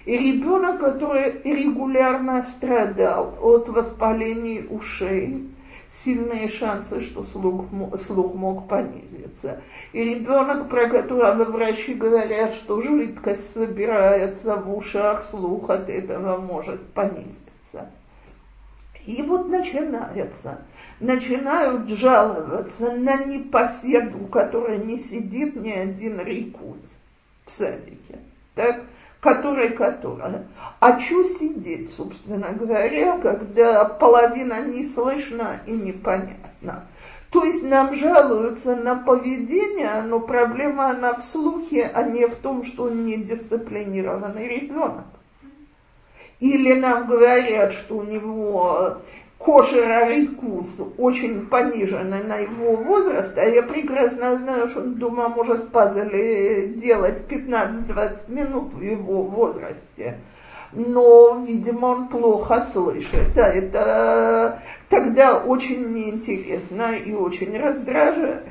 И 0.06 0.16
ребенок, 0.16 0.78
который 0.78 1.42
регулярно 1.42 2.42
страдал 2.44 3.36
от 3.42 3.68
воспалений 3.68 4.64
ушей, 4.70 5.50
сильные 5.90 6.46
шансы, 6.46 7.00
что 7.00 7.25
слух, 7.25 7.66
слух 8.06 8.34
мог 8.34 8.68
понизиться. 8.68 9.60
И 9.92 10.04
ребенок, 10.04 10.68
про 10.68 10.88
которого 10.88 11.44
врачи 11.44 11.94
говорят, 11.94 12.54
что 12.54 12.80
жидкость 12.80 13.52
собирается 13.52 14.54
в 14.56 14.76
ушах, 14.76 15.25
слух 15.25 15.70
от 15.70 15.90
этого 15.90 16.40
может 16.40 16.80
понизиться. 16.92 17.90
И 19.06 19.22
вот 19.22 19.48
начинается. 19.48 20.60
Начинают 21.00 21.88
жаловаться 21.88 22.92
на 22.92 23.25
непоседу, 23.25 24.26
которая 24.26 24.78
не 24.78 24.98
сидит 24.98 25.56
ни 25.56 25.70
один 25.70 26.20
рикуз 26.20 26.78
в 27.44 27.50
садике. 27.50 28.20
так, 28.54 28.82
который, 29.26 29.71
который. 29.71 30.42
А 30.78 31.00
что 31.00 31.25
сидеть, 31.25 31.92
собственно 31.92 32.52
говоря, 32.52 33.18
когда 33.18 33.85
половина 33.85 34.64
не 34.64 34.85
слышна 34.85 35.61
и 35.66 35.73
непонятна? 35.73 36.87
То 37.30 37.42
есть 37.42 37.64
нам 37.64 37.95
жалуются 37.97 38.76
на 38.76 38.95
поведение, 38.95 40.00
но 40.02 40.21
проблема 40.21 40.90
она 40.90 41.14
в 41.14 41.23
слухе, 41.23 41.90
а 41.92 42.04
не 42.04 42.26
в 42.28 42.37
том, 42.37 42.62
что 42.62 42.85
он 42.85 43.04
не 43.04 43.16
дисциплинированный 43.16 44.47
ребенок. 44.47 45.06
Или 46.38 46.75
нам 46.75 47.09
говорят, 47.09 47.73
что 47.73 47.97
у 47.97 48.04
него 48.04 48.99
кошер 49.38 50.09
рикус 50.09 50.66
очень 50.99 51.47
пониженный 51.47 52.23
на 52.25 52.37
его 52.37 52.76
возраст, 52.76 53.37
а 53.37 53.45
я 53.45 53.62
прекрасно 53.62 54.37
знаю, 54.37 54.69
что 54.69 54.81
он 54.81 54.95
дома 54.95 55.28
может 55.28 55.71
пазли 55.71 56.75
делать 56.76 57.23
15-20 57.28 58.31
минут 58.31 58.75
в 58.75 58.81
его 58.81 59.23
возрасте. 59.23 60.21
Но, 60.73 61.45
видимо, 61.47 61.87
он 61.87 62.09
плохо 62.09 62.61
слышит. 62.61 63.38
А 63.38 63.49
это 63.49 64.61
тогда 64.88 65.38
очень 65.38 65.93
неинтересно 65.93 66.97
и 66.97 67.12
очень 67.12 67.57
раздражает. 67.59 68.49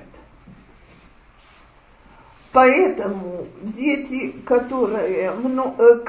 Поэтому 2.51 3.47
дети, 3.61 4.31
которые, 4.45 5.33
э, 5.77 5.99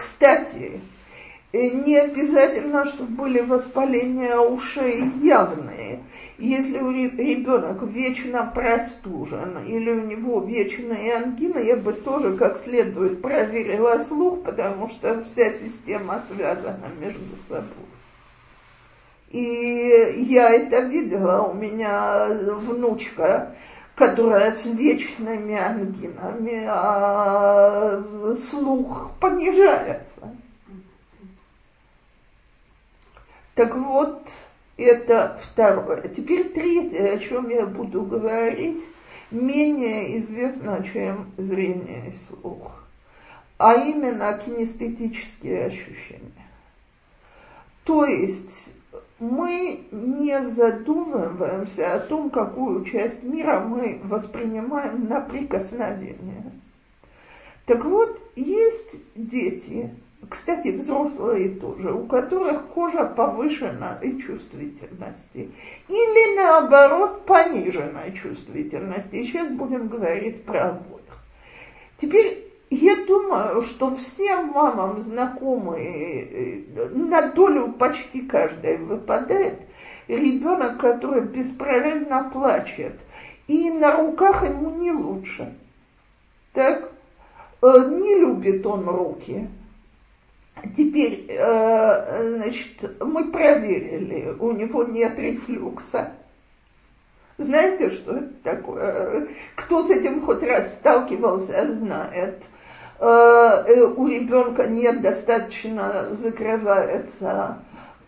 не 1.70 1.96
обязательно, 1.96 2.84
чтобы 2.84 3.10
были 3.12 3.40
воспаления 3.40 4.36
ушей 4.36 5.04
явные. 5.22 6.02
Если 6.38 6.78
у 6.78 6.90
ребенок 6.90 7.82
вечно 7.82 8.50
простужен 8.54 9.58
или 9.64 9.90
у 9.90 10.02
него 10.02 10.40
вечная 10.40 11.16
ангина, 11.16 11.58
я 11.58 11.76
бы 11.76 11.92
тоже 11.92 12.36
как 12.36 12.58
следует 12.58 13.22
проверила 13.22 13.98
слух, 13.98 14.42
потому 14.42 14.86
что 14.86 15.22
вся 15.22 15.52
система 15.52 16.22
связана 16.28 16.88
между 17.00 17.36
собой. 17.48 17.86
И 19.30 20.26
я 20.28 20.50
это 20.50 20.80
видела, 20.80 21.42
у 21.42 21.54
меня 21.54 22.28
внучка, 22.28 23.54
которая 23.96 24.52
с 24.52 24.66
вечными 24.66 25.56
ангинами, 25.56 26.64
а 26.68 28.02
слух 28.36 29.12
понижается. 29.20 30.36
Так 33.56 33.74
вот, 33.74 34.28
это 34.76 35.40
второе. 35.42 36.08
Теперь 36.08 36.50
третье, 36.50 37.14
о 37.14 37.18
чем 37.18 37.48
я 37.48 37.64
буду 37.64 38.02
говорить, 38.02 38.84
менее 39.30 40.18
известно, 40.18 40.84
чем 40.84 41.32
зрение 41.38 42.10
и 42.10 42.12
слух, 42.12 42.84
а 43.56 43.76
именно 43.76 44.36
кинестетические 44.36 45.64
ощущения. 45.64 46.46
То 47.84 48.04
есть 48.04 48.74
мы 49.18 49.86
не 49.90 50.38
задумываемся 50.42 51.94
о 51.94 52.00
том, 52.00 52.28
какую 52.28 52.84
часть 52.84 53.22
мира 53.22 53.60
мы 53.60 54.02
воспринимаем 54.04 55.08
на 55.08 55.22
прикосновение. 55.22 56.52
Так 57.64 57.86
вот, 57.86 58.20
есть 58.36 58.96
дети, 59.14 59.94
кстати, 60.28 60.68
взрослые 60.68 61.50
тоже, 61.50 61.92
у 61.92 62.06
которых 62.06 62.66
кожа 62.68 63.04
повышенной 63.04 64.18
чувствительности. 64.20 65.50
Или 65.88 66.36
наоборот 66.36 67.26
пониженной 67.26 68.12
чувствительности. 68.12 69.16
И 69.16 69.24
сейчас 69.24 69.48
будем 69.50 69.88
говорить 69.88 70.44
про 70.44 70.70
обоих. 70.70 71.02
Теперь 71.98 72.46
я 72.70 72.96
думаю, 73.06 73.62
что 73.62 73.94
всем 73.94 74.48
мамам 74.48 74.98
знакомые, 74.98 76.64
э, 76.74 76.88
на 76.90 77.30
долю 77.30 77.72
почти 77.72 78.22
каждой 78.22 78.78
выпадает 78.78 79.60
ребенок, 80.08 80.80
который 80.80 81.22
беспрерывно 81.22 82.28
плачет, 82.32 82.94
и 83.46 83.70
на 83.70 83.96
руках 83.96 84.42
ему 84.42 84.70
не 84.70 84.90
лучше. 84.90 85.54
Так, 86.52 86.90
э, 87.62 87.90
не 87.90 88.18
любит 88.18 88.66
он 88.66 88.88
руки, 88.88 89.48
Теперь, 90.76 91.26
э, 91.28 92.34
значит, 92.36 92.98
мы 93.00 93.30
проверили, 93.30 94.34
у 94.38 94.52
него 94.52 94.84
нет 94.84 95.18
рефлюкса. 95.18 96.12
Знаете, 97.36 97.90
что 97.90 98.16
это 98.16 98.32
такое? 98.42 99.28
Кто 99.54 99.82
с 99.82 99.90
этим 99.90 100.22
хоть 100.22 100.42
раз 100.42 100.72
сталкивался, 100.72 101.74
знает. 101.74 102.44
Э, 102.98 103.64
э, 103.66 103.84
у 103.84 104.08
ребенка 104.08 104.66
нет 104.66 105.02
достаточно 105.02 106.08
закрывается 106.22 107.58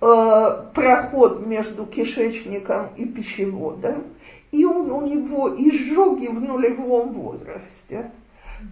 проход 0.01 1.45
между 1.45 1.85
кишечником 1.85 2.91
и 2.95 3.05
пищеводом, 3.05 4.05
и 4.53 4.65
у 4.65 5.01
него 5.05 5.49
изжоги 5.49 6.29
в 6.29 6.41
нулевом 6.41 7.15
возрасте 7.15 8.13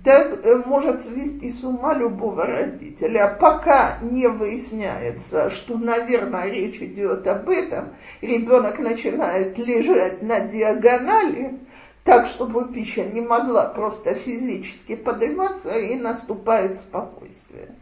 так 0.04 0.44
э, 0.44 0.62
может 0.66 1.04
свести 1.04 1.50
с 1.50 1.62
ума 1.64 1.94
любого 1.94 2.46
родителя. 2.46 3.36
Пока 3.40 3.98
не 4.02 4.26
выясняется, 4.28 5.50
что, 5.50 5.78
наверное, 5.78 6.48
речь 6.48 6.80
идет 6.80 7.26
об 7.26 7.48
этом, 7.48 7.94
ребенок 8.20 8.78
начинает 8.78 9.56
лежать 9.58 10.22
на 10.22 10.40
диагонали, 10.40 11.58
так, 12.04 12.26
чтобы 12.26 12.72
пища 12.72 13.04
не 13.04 13.20
могла 13.20 13.66
просто 13.66 14.14
физически 14.14 14.96
подниматься, 14.96 15.76
и 15.76 15.96
наступает 15.96 16.78
спокойствие. 16.80 17.74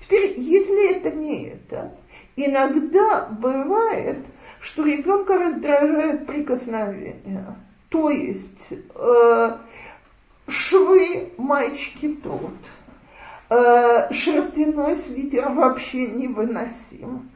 Теперь, 0.00 0.38
если 0.38 0.96
это 0.96 1.10
не 1.12 1.46
это, 1.46 1.94
иногда 2.36 3.28
бывает, 3.30 4.18
что 4.60 4.84
ребенка 4.84 5.38
раздражает 5.38 6.26
прикосновение. 6.26 7.56
То 7.88 8.10
есть 8.10 8.68
э, 8.70 9.56
швы 10.48 11.32
мальчики 11.36 12.16
тут. 12.22 12.54
Э, 13.50 14.12
шерстяной 14.12 14.96
свитер 14.96 15.50
вообще 15.50 16.06
невыносим. 16.06 17.30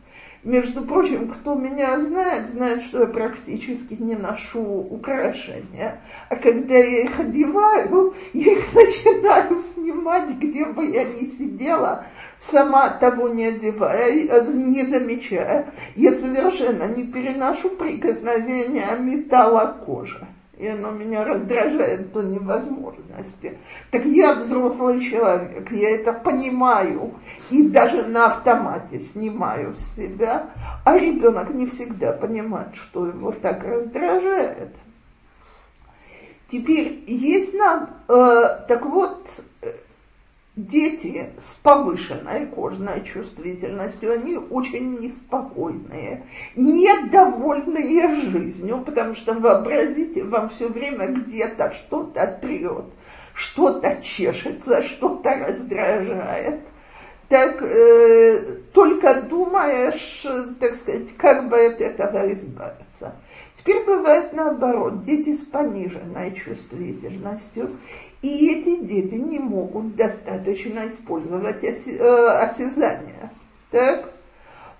Между 0.44 0.82
прочим, 0.82 1.28
кто 1.28 1.54
меня 1.54 1.98
знает, 1.98 2.50
знает, 2.50 2.82
что 2.82 3.00
я 3.00 3.06
практически 3.06 3.94
не 3.94 4.14
ношу 4.14 4.62
украшения. 4.62 6.00
А 6.30 6.36
когда 6.36 6.74
я 6.74 7.02
их 7.02 7.18
одеваю, 7.18 8.14
я 8.32 8.52
их 8.52 8.72
начинаю 8.72 9.60
снимать, 9.74 10.30
где 10.38 10.64
бы 10.66 10.86
я 10.86 11.04
ни 11.04 11.26
сидела, 11.26 12.06
сама 12.38 12.90
того 12.90 13.28
не 13.28 13.46
одевая, 13.46 14.12
не 14.52 14.86
замечая. 14.86 15.66
Я 15.96 16.14
совершенно 16.14 16.84
не 16.84 17.04
переношу 17.04 17.70
прикосновения 17.70 18.96
металла 18.96 19.76
кожи 19.84 20.26
и 20.58 20.66
оно 20.66 20.90
меня 20.90 21.24
раздражает 21.24 22.12
до 22.12 22.22
невозможности. 22.22 23.58
Так 23.90 24.04
я 24.04 24.34
взрослый 24.34 25.00
человек, 25.00 25.70
я 25.70 25.90
это 25.90 26.12
понимаю 26.12 27.14
и 27.48 27.68
даже 27.68 28.02
на 28.04 28.26
автомате 28.26 28.98
снимаю 28.98 29.74
с 29.74 29.94
себя, 29.94 30.50
а 30.84 30.98
ребенок 30.98 31.54
не 31.54 31.66
всегда 31.66 32.12
понимает, 32.12 32.74
что 32.74 33.06
его 33.06 33.30
так 33.30 33.62
раздражает. 33.62 34.74
Теперь 36.48 37.04
есть 37.06 37.54
нам, 37.54 37.90
э, 38.08 38.42
так 38.66 38.84
вот, 38.86 39.28
дети 40.58 41.30
с 41.38 41.54
повышенной 41.62 42.46
кожной 42.46 43.04
чувствительностью, 43.04 44.12
они 44.12 44.36
очень 44.36 44.98
неспокойные, 44.98 46.24
недовольные 46.56 48.08
жизнью, 48.14 48.82
потому 48.84 49.14
что 49.14 49.34
вообразите, 49.34 50.24
вам 50.24 50.48
все 50.48 50.68
время 50.68 51.08
где-то 51.08 51.72
что-то 51.72 52.38
трет, 52.42 52.86
что-то 53.34 54.00
чешется, 54.02 54.82
что-то 54.82 55.30
раздражает. 55.36 56.60
Так 57.28 57.62
э, 57.62 58.56
только 58.72 59.20
думаешь, 59.22 60.26
так 60.58 60.74
сказать, 60.74 61.14
как 61.18 61.50
бы 61.50 61.66
от 61.66 61.80
этого 61.80 62.32
избавиться. 62.32 63.16
Теперь 63.54 63.84
бывает 63.84 64.32
наоборот, 64.32 65.04
дети 65.04 65.34
с 65.34 65.40
пониженной 65.40 66.32
чувствительностью, 66.32 67.76
и 68.22 68.52
эти 68.52 68.80
дети 68.84 69.14
не 69.14 69.38
могут 69.38 69.94
достаточно 69.94 70.88
использовать 70.88 71.62
э, 71.62 72.28
осязание. 72.40 73.30
Так? 73.70 74.10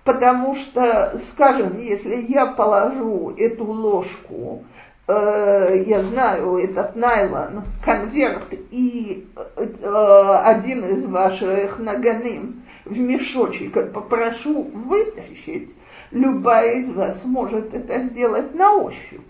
Потому 0.03 0.55
что, 0.55 1.17
скажем, 1.31 1.77
если 1.77 2.15
я 2.15 2.47
положу 2.47 3.33
эту 3.37 3.65
ложку, 3.65 4.63
э, 5.07 5.83
я 5.85 6.03
знаю 6.03 6.57
этот 6.57 6.95
найлон, 6.95 7.63
конверт 7.83 8.47
и 8.71 9.27
э, 9.35 10.41
один 10.43 10.85
из 10.85 11.05
ваших 11.05 11.79
наганым 11.79 12.63
в 12.85 12.97
мешочек 12.97 13.93
попрошу 13.93 14.63
вытащить, 14.63 15.73
любая 16.11 16.79
из 16.79 16.89
вас 16.89 17.23
может 17.23 17.73
это 17.73 18.01
сделать 18.03 18.53
на 18.55 18.75
ощупь. 18.75 19.21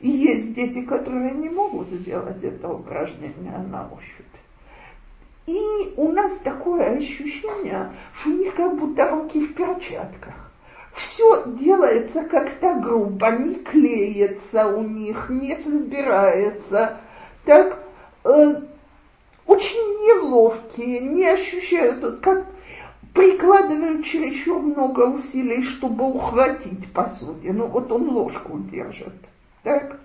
И 0.00 0.08
есть 0.08 0.54
дети, 0.54 0.82
которые 0.82 1.32
не 1.32 1.50
могут 1.50 1.88
сделать 1.88 2.42
это 2.42 2.68
упражнение 2.68 3.58
на 3.70 3.86
ощупь. 3.92 4.26
И 5.46 5.94
у 5.96 6.08
нас 6.12 6.32
такое 6.42 6.96
ощущение, 6.96 7.92
что 8.14 8.30
у 8.30 8.32
них 8.34 8.54
как 8.54 8.78
будто 8.78 9.10
руки 9.10 9.40
в 9.40 9.54
перчатках. 9.54 10.52
Все 10.94 11.44
делается 11.46 12.24
как-то 12.24 12.74
грубо, 12.74 13.30
не 13.30 13.56
клеится 13.56 14.68
у 14.68 14.82
них, 14.82 15.28
не 15.28 15.56
собирается. 15.56 16.98
Так 17.44 17.82
э, 18.24 18.54
очень 19.46 19.78
неловкие, 19.78 21.00
не 21.00 21.26
ощущают, 21.26 22.20
как 22.20 22.46
прикладывают 23.12 24.04
чересчур 24.04 24.60
много 24.60 25.02
усилий, 25.08 25.62
чтобы 25.62 26.06
ухватить 26.06 26.92
посудину. 26.92 27.66
Вот 27.66 27.92
он 27.92 28.08
ложку 28.08 28.58
держит. 28.58 29.14
Так? 29.62 30.00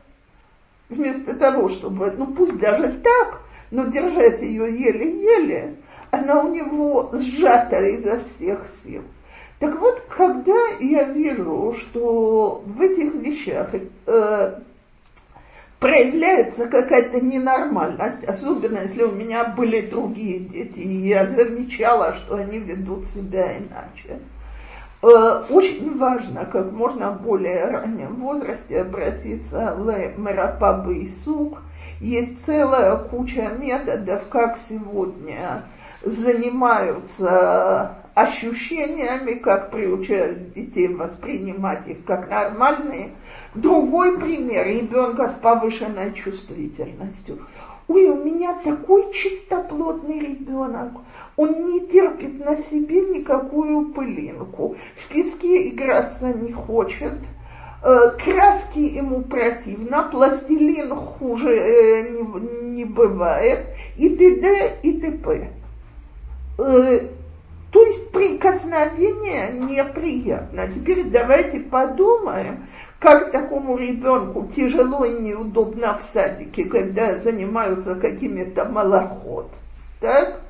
Вместо 0.90 1.36
того, 1.36 1.68
чтобы, 1.68 2.12
ну 2.12 2.28
пусть 2.28 2.58
даже 2.60 2.92
так, 3.00 3.42
но 3.72 3.86
держать 3.86 4.42
ее 4.42 4.72
еле-еле, 4.72 5.78
она 6.12 6.42
у 6.42 6.54
него 6.54 7.12
сжата 7.14 7.80
изо 7.80 8.20
всех 8.20 8.66
сил. 8.84 9.04
Так 9.60 9.80
вот, 9.80 10.04
когда 10.10 10.68
я 10.80 11.04
вижу, 11.04 11.74
что 11.78 12.62
в 12.66 12.82
этих 12.82 13.16
вещах 13.16 13.72
э, 13.74 14.60
проявляется 15.80 16.68
какая-то 16.68 17.22
ненормальность, 17.22 18.26
особенно 18.26 18.80
если 18.80 19.04
у 19.04 19.12
меня 19.12 19.46
были 19.46 19.82
другие 19.82 20.40
дети, 20.40 20.80
и 20.80 21.08
я 21.08 21.26
замечала, 21.26 22.14
что 22.14 22.36
они 22.36 22.60
ведут 22.60 23.06
себя 23.08 23.58
иначе. 23.58 24.20
Э, 25.06 25.44
очень 25.52 25.96
важно, 26.00 26.46
как 26.46 26.72
можно 26.72 27.12
более 27.12 27.66
раннем 27.66 28.16
возрасте 28.16 28.82
обратиться 28.82 29.76
в 29.78 30.18
Мерапабы 30.18 30.98
и 30.98 31.08
Сук. 31.08 31.60
Есть 32.02 32.44
целая 32.44 32.96
куча 32.96 33.52
методов, 33.56 34.28
как 34.30 34.58
сегодня 34.58 35.62
занимаются 36.02 37.98
ощущениями, 38.16 39.34
как 39.34 39.70
приучают 39.70 40.54
детей 40.54 40.88
воспринимать 40.88 41.86
их 41.86 42.04
как 42.06 42.28
нормальные. 42.28 43.12
Другой 43.54 44.18
пример 44.18 44.66
ребенка 44.66 45.30
с 45.30 45.34
повышенной 45.34 46.14
чувствительностью. 46.14 47.46
Ой, 47.88 48.10
у 48.10 48.24
меня 48.24 48.60
такой 48.64 49.12
чистоплотный 49.14 50.20
ребенок, 50.20 50.94
он 51.36 51.66
не 51.66 51.88
терпит 51.88 52.44
на 52.44 52.58
себе 52.58 53.02
никакую 53.02 53.94
пылинку, 53.94 54.76
в 54.96 55.14
песке 55.14 55.70
играться 55.70 56.34
не 56.34 56.52
хочет, 56.52 57.14
э, 57.84 58.12
краски 58.24 58.80
ему 58.80 59.22
противно, 59.22 60.10
пластилин 60.12 60.96
хуже 60.96 61.56
э, 61.56 62.10
не, 62.10 62.72
не 62.72 62.86
бывает, 62.86 63.68
и 63.98 64.10
т.д. 64.10 64.80
и 64.82 65.00
т.п. 65.00 65.52
Э, 66.58 67.08
то 67.72 67.82
есть 67.84 68.10
прикосновение 68.12 69.52
неприятно. 69.52 70.68
Теперь 70.74 71.04
давайте 71.04 71.60
подумаем, 71.60 72.66
как 73.06 73.30
такому 73.30 73.78
ребенку 73.78 74.48
тяжело 74.48 75.06
и 75.06 75.20
неудобно 75.22 75.96
в 75.96 76.02
садике, 76.02 76.66
когда 76.66 77.20
занимаются 77.20 77.94
какими-то 77.94 78.66
малоход. 78.66 79.54
Так? 80.00 80.42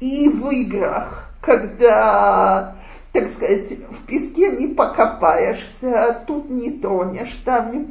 И 0.00 0.28
в 0.28 0.50
играх, 0.50 1.30
когда, 1.40 2.76
так 3.12 3.30
сказать, 3.30 3.70
в 3.70 4.06
песке 4.06 4.50
не 4.50 4.66
покопаешься, 4.66 6.22
тут 6.26 6.50
не 6.50 6.72
тронешь, 6.72 7.40
там 7.46 7.72
не, 7.72 7.86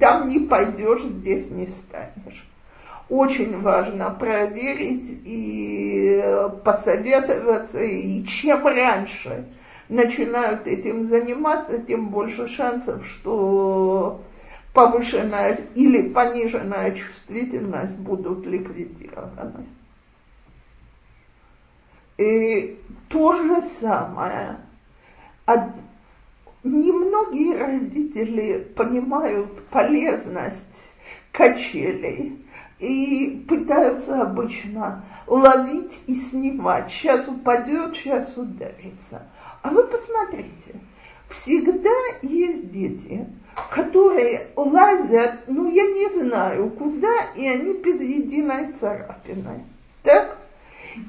там 0.00 0.26
не 0.26 0.40
пойдешь, 0.40 1.02
здесь 1.02 1.48
не 1.48 1.68
станешь 1.68 2.44
очень 3.08 3.60
важно 3.60 4.10
проверить 4.10 5.22
и 5.24 6.20
посоветоваться, 6.64 7.80
и 7.80 8.24
чем 8.24 8.66
раньше 8.66 9.44
начинают 9.88 10.66
этим 10.66 11.04
заниматься, 11.04 11.78
тем 11.82 12.08
больше 12.08 12.46
шансов, 12.48 13.06
что 13.06 14.20
повышенная 14.72 15.58
или 15.74 16.08
пониженная 16.08 16.92
чувствительность 16.92 17.96
будут 17.98 18.46
ликвидированы. 18.46 19.66
И 22.18 22.78
то 23.08 23.32
же 23.34 23.62
самое. 23.80 24.58
Немногие 26.64 27.56
родители 27.58 28.58
понимают 28.74 29.64
полезность 29.68 30.90
качелей 31.30 32.44
и 32.80 33.44
пытаются 33.48 34.22
обычно 34.22 35.04
ловить 35.26 36.00
и 36.06 36.16
снимать. 36.16 36.90
Сейчас 36.90 37.28
упадет, 37.28 37.94
сейчас 37.94 38.36
ударится. 38.36 39.22
А 39.62 39.70
вы 39.70 39.84
посмотрите, 39.84 40.80
всегда 41.28 41.90
есть 42.22 42.70
дети, 42.70 43.26
которые 43.70 44.48
лазят, 44.56 45.40
ну 45.46 45.68
я 45.70 45.86
не 45.86 46.08
знаю 46.20 46.70
куда, 46.70 47.12
и 47.34 47.46
они 47.46 47.74
без 47.74 48.00
единой 48.00 48.72
царапины. 48.78 49.64
Так? 50.02 50.38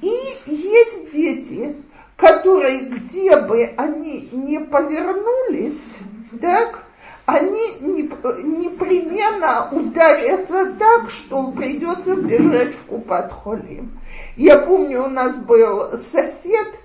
И 0.01 0.13
есть 0.45 1.11
дети, 1.11 1.75
которые, 2.15 2.89
где 2.89 3.37
бы 3.37 3.63
они 3.77 4.29
не 4.31 4.59
повернулись, 4.59 5.97
так, 6.41 6.83
они 7.25 7.79
непременно 7.81 9.69
ударятся 9.71 10.73
так, 10.79 11.09
что 11.09 11.51
придется 11.51 12.15
бежать 12.15 12.73
в 12.73 12.85
Купат-Холим. 12.85 13.99
Я 14.35 14.59
помню, 14.59 15.03
у 15.05 15.09
нас 15.09 15.35
был 15.35 15.97
сосед, 15.97 16.79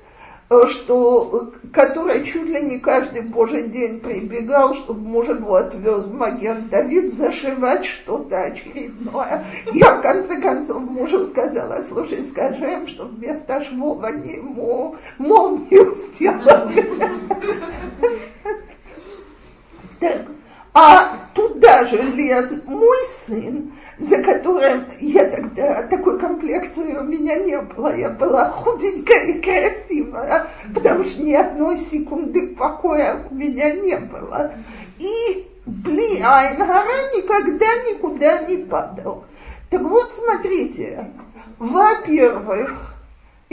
что, 0.66 1.52
который 1.72 2.24
чуть 2.24 2.48
ли 2.48 2.60
не 2.60 2.78
каждый 2.78 3.22
божий 3.22 3.68
день 3.68 4.00
прибегал, 4.00 4.74
чтобы 4.74 5.00
муж 5.00 5.28
его 5.28 5.54
отвез 5.56 6.04
в 6.04 6.14
Маген 6.14 6.68
Давид 6.68 7.14
зашивать 7.14 7.84
что-то 7.84 8.42
очередное. 8.42 9.44
Я 9.72 9.94
в 9.96 10.02
конце 10.02 10.40
концов 10.40 10.82
мужу 10.82 11.26
сказала, 11.26 11.82
слушай, 11.82 12.24
скажи 12.24 12.64
им, 12.64 12.86
что 12.86 13.06
вместо 13.06 13.62
швова 13.62 14.08
они 14.08 14.34
ему 14.34 14.96
молнию 15.18 15.94
сделали. 15.94 16.92
Так, 20.00 20.26
а 20.74 21.18
туда 21.34 21.84
же 21.84 22.00
лез 22.00 22.50
мой 22.66 22.98
сын, 23.26 23.72
за 23.98 24.22
которым 24.22 24.86
я 25.00 25.26
тогда, 25.26 25.82
такой 25.88 26.18
комплекции 26.18 26.96
у 26.96 27.02
меня 27.02 27.36
не 27.36 27.60
было, 27.60 27.94
я 27.94 28.10
была 28.10 28.50
худенькая 28.50 29.26
и 29.26 29.40
красивая, 29.40 30.46
потому 30.74 31.04
что 31.04 31.22
ни 31.22 31.34
одной 31.34 31.76
секунды 31.78 32.54
покоя 32.54 33.26
у 33.30 33.34
меня 33.34 33.72
не 33.72 33.96
было. 33.96 34.52
И 34.98 35.48
Бли 35.66 36.20
Айнгара 36.20 37.14
никогда 37.14 37.66
никуда 37.90 38.38
не 38.42 38.64
падал. 38.64 39.24
Так 39.70 39.82
вот, 39.82 40.12
смотрите, 40.12 41.10
во-первых, 41.58 42.91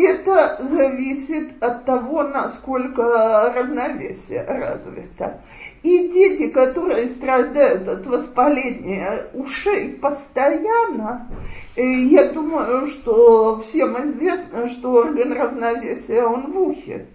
это 0.03 0.57
зависит 0.61 1.61
от 1.63 1.85
того, 1.85 2.23
насколько 2.23 3.53
равновесие 3.55 4.45
развито. 4.45 5.41
И 5.83 6.09
дети, 6.09 6.49
которые 6.49 7.07
страдают 7.07 7.87
от 7.87 8.05
воспаления 8.05 9.27
ушей 9.33 9.93
постоянно, 9.95 11.27
э, 11.75 11.83
я 11.83 12.25
думаю, 12.25 12.87
что 12.87 13.59
всем 13.59 13.97
известно, 14.05 14.67
что 14.67 14.93
орган 14.93 15.33
равновесия, 15.33 16.23
он 16.23 16.51
в 16.51 16.59
ухе. 16.59 17.05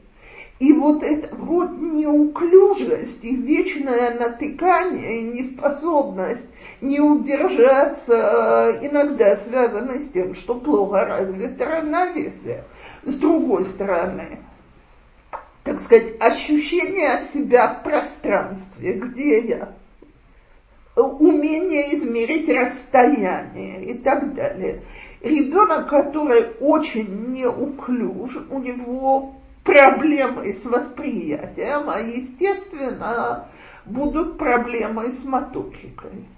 И 0.61 0.73
вот 0.73 1.03
эта 1.03 1.35
вот 1.35 1.73
неуклюжесть 1.81 3.25
и 3.25 3.35
вечное 3.35 4.15
натыкание, 4.15 5.23
неспособность 5.23 6.47
не 6.81 7.01
удержаться 7.01 8.79
иногда 8.81 9.37
связаны 9.37 9.99
с 9.99 10.09
тем, 10.11 10.33
что 10.35 10.55
плохо 10.55 11.05
развито 11.05 11.65
равновесие. 11.65 12.65
С 13.03 13.17
другой 13.17 13.65
стороны, 13.65 14.39
так 15.65 15.81
сказать, 15.81 16.15
ощущение 16.21 17.21
себя 17.33 17.69
в 17.69 17.83
пространстве, 17.83 18.93
где 18.95 19.41
я, 19.41 19.73
умение 20.95 21.97
измерить 21.97 22.49
расстояние 22.49 23.85
и 23.85 23.99
так 23.99 24.35
далее. 24.35 24.83
Ребенок, 25.21 25.89
который 25.89 26.53
очень 26.61 27.31
неуклюж, 27.31 28.37
у 28.51 28.59
него 28.61 29.35
проблемы 29.65 30.53
с 30.53 30.65
восприятием, 30.65 31.91
а 31.91 31.99
естественно 31.99 33.49
будут 33.85 34.39
проблемы 34.39 35.11
с 35.11 35.25
моторикой. 35.25 36.29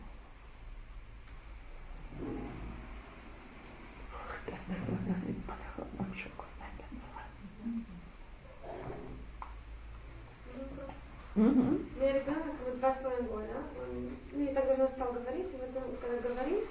Угу. 11.35 11.45
У 11.45 12.01
ребенок 12.01 12.55
вот 12.65 12.81
два 12.81 12.93
с 12.95 12.97
половиной 12.97 13.29
года, 13.29 13.45
он 13.79 14.11
ну, 14.33 14.41
не 14.41 14.55
так 14.55 14.67
давно 14.67 14.89
стал 14.89 15.13
говорить, 15.13 15.53
и 15.53 15.57
вот 15.57 15.77
он, 15.77 15.97
когда 16.01 16.31
говорит, 16.31 16.65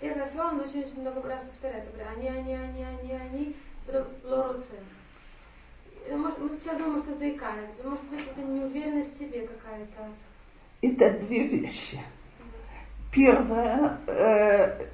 Первое 0.00 0.26
слово 0.26 0.48
он 0.48 0.60
очень, 0.60 0.84
очень 0.84 1.00
много 1.00 1.26
раз 1.26 1.40
повторяет. 1.42 1.84
Они, 2.14 2.28
они, 2.28 2.54
они, 2.54 2.84
они, 2.84 3.12
они, 3.12 3.56
потом 3.86 4.06
лороце. 4.22 4.80
Может, 6.10 6.38
мы 6.38 6.48
сначала 6.48 6.78
думаем, 6.78 7.02
что 7.02 7.18
заикается. 7.18 7.88
Может 7.88 8.04
быть, 8.04 8.20
это 8.20 8.46
неуверенность 8.46 9.14
в 9.14 9.18
себе 9.18 9.48
какая-то. 9.48 10.08
Это 10.82 11.18
две 11.26 11.46
вещи. 11.46 12.00
Первое, 13.10 13.98
э, 14.06 14.88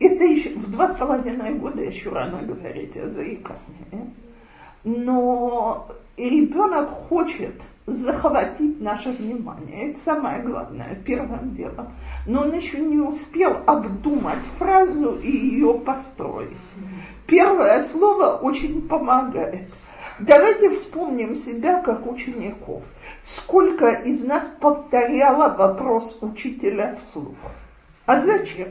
это 0.00 0.24
еще 0.24 0.50
в 0.50 0.70
два 0.70 0.88
с 0.88 0.96
половиной 0.96 1.54
года 1.54 1.82
еще 1.82 2.10
рано 2.10 2.42
говорить 2.42 2.96
о 2.96 3.08
заикании. 3.08 4.12
Но 4.84 5.88
ребенок 6.16 6.90
хочет 7.08 7.62
захватить 7.86 8.80
наше 8.80 9.10
внимание. 9.10 9.90
Это 9.90 10.00
самое 10.04 10.42
главное, 10.42 10.96
первым 11.06 11.54
делом. 11.54 11.92
Но 12.26 12.42
он 12.42 12.52
еще 12.52 12.80
не 12.80 12.98
успел 12.98 13.58
обдумать 13.66 14.44
фразу 14.58 15.16
и 15.20 15.30
ее 15.30 15.74
построить. 15.78 16.56
Первое 17.26 17.84
слово 17.84 18.38
очень 18.38 18.88
помогает. 18.88 19.68
Давайте 20.22 20.70
вспомним 20.70 21.34
себя 21.34 21.82
как 21.82 22.06
учеников. 22.06 22.84
Сколько 23.24 23.88
из 23.88 24.22
нас 24.22 24.48
повторяло 24.60 25.52
вопрос 25.52 26.16
учителя 26.20 26.94
вслух? 26.94 27.34
А 28.06 28.20
зачем? 28.20 28.70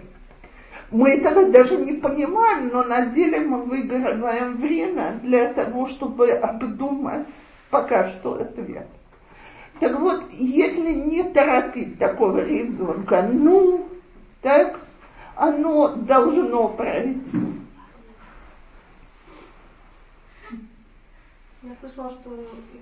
Мы 0.92 1.10
этого 1.10 1.50
даже 1.50 1.76
не 1.76 1.94
понимаем, 1.94 2.70
но 2.70 2.84
на 2.84 3.08
деле 3.08 3.42
мы 3.42 3.64
выигрываем 3.64 4.56
время 4.56 5.20
для 5.24 5.52
того, 5.52 5.88
чтобы 5.88 6.32
обдумать 6.32 7.28
пока 7.70 8.06
что 8.06 8.34
ответ. 8.36 8.88
Так 9.82 10.00
вот, 10.00 10.24
если 10.32 10.94
не 10.94 11.24
торопить 11.24 12.00
такого 12.00 12.46
ребенка, 12.46 13.28
ну, 13.30 13.90
так, 14.42 14.80
оно 15.36 15.96
должно 15.96 16.70
пройти. 16.70 17.61
Я 21.64 21.76
слышала, 21.80 22.10
что 22.10 22.32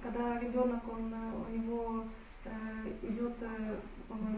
когда 0.02 0.40
ребенок, 0.40 0.82
он, 0.90 1.14
у 1.50 1.54
него 1.54 2.06
э, 2.46 2.50
идет 3.04 3.34
э, 3.42 3.76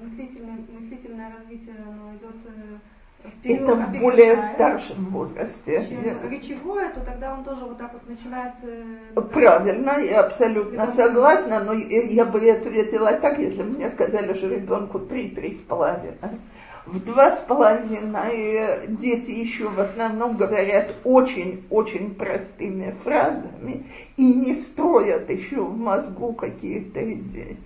мыслительное, 0.02 0.58
мыслительное 0.68 1.36
развитие, 1.38 1.76
оно 1.88 2.16
идет 2.16 2.36
э, 2.48 3.30
вперед, 3.30 3.62
Это 3.62 3.76
в 3.76 4.00
более 4.00 4.38
старшем 4.38 5.06
возрасте. 5.06 5.86
Чем 5.88 6.32
речевое, 6.32 6.90
то 6.90 7.02
тогда 7.02 7.34
он 7.36 7.44
тоже 7.44 7.66
вот 7.66 7.78
так 7.78 7.94
вот 7.94 8.10
начинает... 8.10 8.56
Э, 8.64 9.22
Правильно, 9.32 10.00
я 10.00 10.22
абсолютно 10.22 10.88
согласна, 10.88 11.64
но 11.64 11.74
я 11.74 12.26
бы 12.26 12.40
ответила 12.50 13.14
так, 13.14 13.38
если 13.38 13.62
бы 13.62 13.70
мне 13.70 13.92
сказали, 13.92 14.34
что 14.34 14.48
ребенку 14.48 14.98
три-три 15.00 15.54
с 15.54 15.62
половиной 15.62 16.40
в 16.86 17.04
два 17.04 17.36
с 17.36 17.40
половиной 17.42 18.88
дети 18.88 19.32
еще 19.32 19.70
в 19.70 19.80
основном 19.80 20.38
говорят 20.38 20.96
очень-очень 21.04 22.16
простыми 22.16 22.92
фразами 23.04 23.86
и 24.18 24.34
не 24.34 24.56
строят 24.56 25.30
еще 25.30 25.62
в 25.62 25.78
мозгу 25.78 26.34
какие-то 26.34 27.14
идеи. 27.14 27.58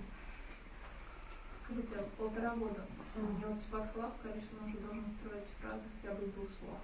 А 1.68 1.72
полтора 2.18 2.54
года 2.56 2.80
делать 3.40 3.60
спас-класс, 3.60 4.16
конечно, 4.22 4.58
он 4.62 4.70
уже 4.70 4.78
должен 4.78 5.04
строить 5.18 5.44
фразы 5.60 5.84
хотя 6.00 6.14
бы 6.14 6.24
из 6.24 6.30
двух 6.32 6.48
слов. 6.60 6.78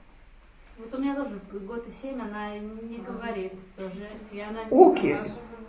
Вот 0.78 0.94
у 0.94 0.98
меня 0.98 1.14
тоже 1.14 1.40
год 1.66 1.86
и 1.86 1.90
семь, 2.02 2.20
она 2.20 2.56
не 2.58 2.98
говорит 2.98 3.52
тоже. 3.76 4.08
И 4.30 4.40
она 4.40 4.60
Окей. 4.70 5.16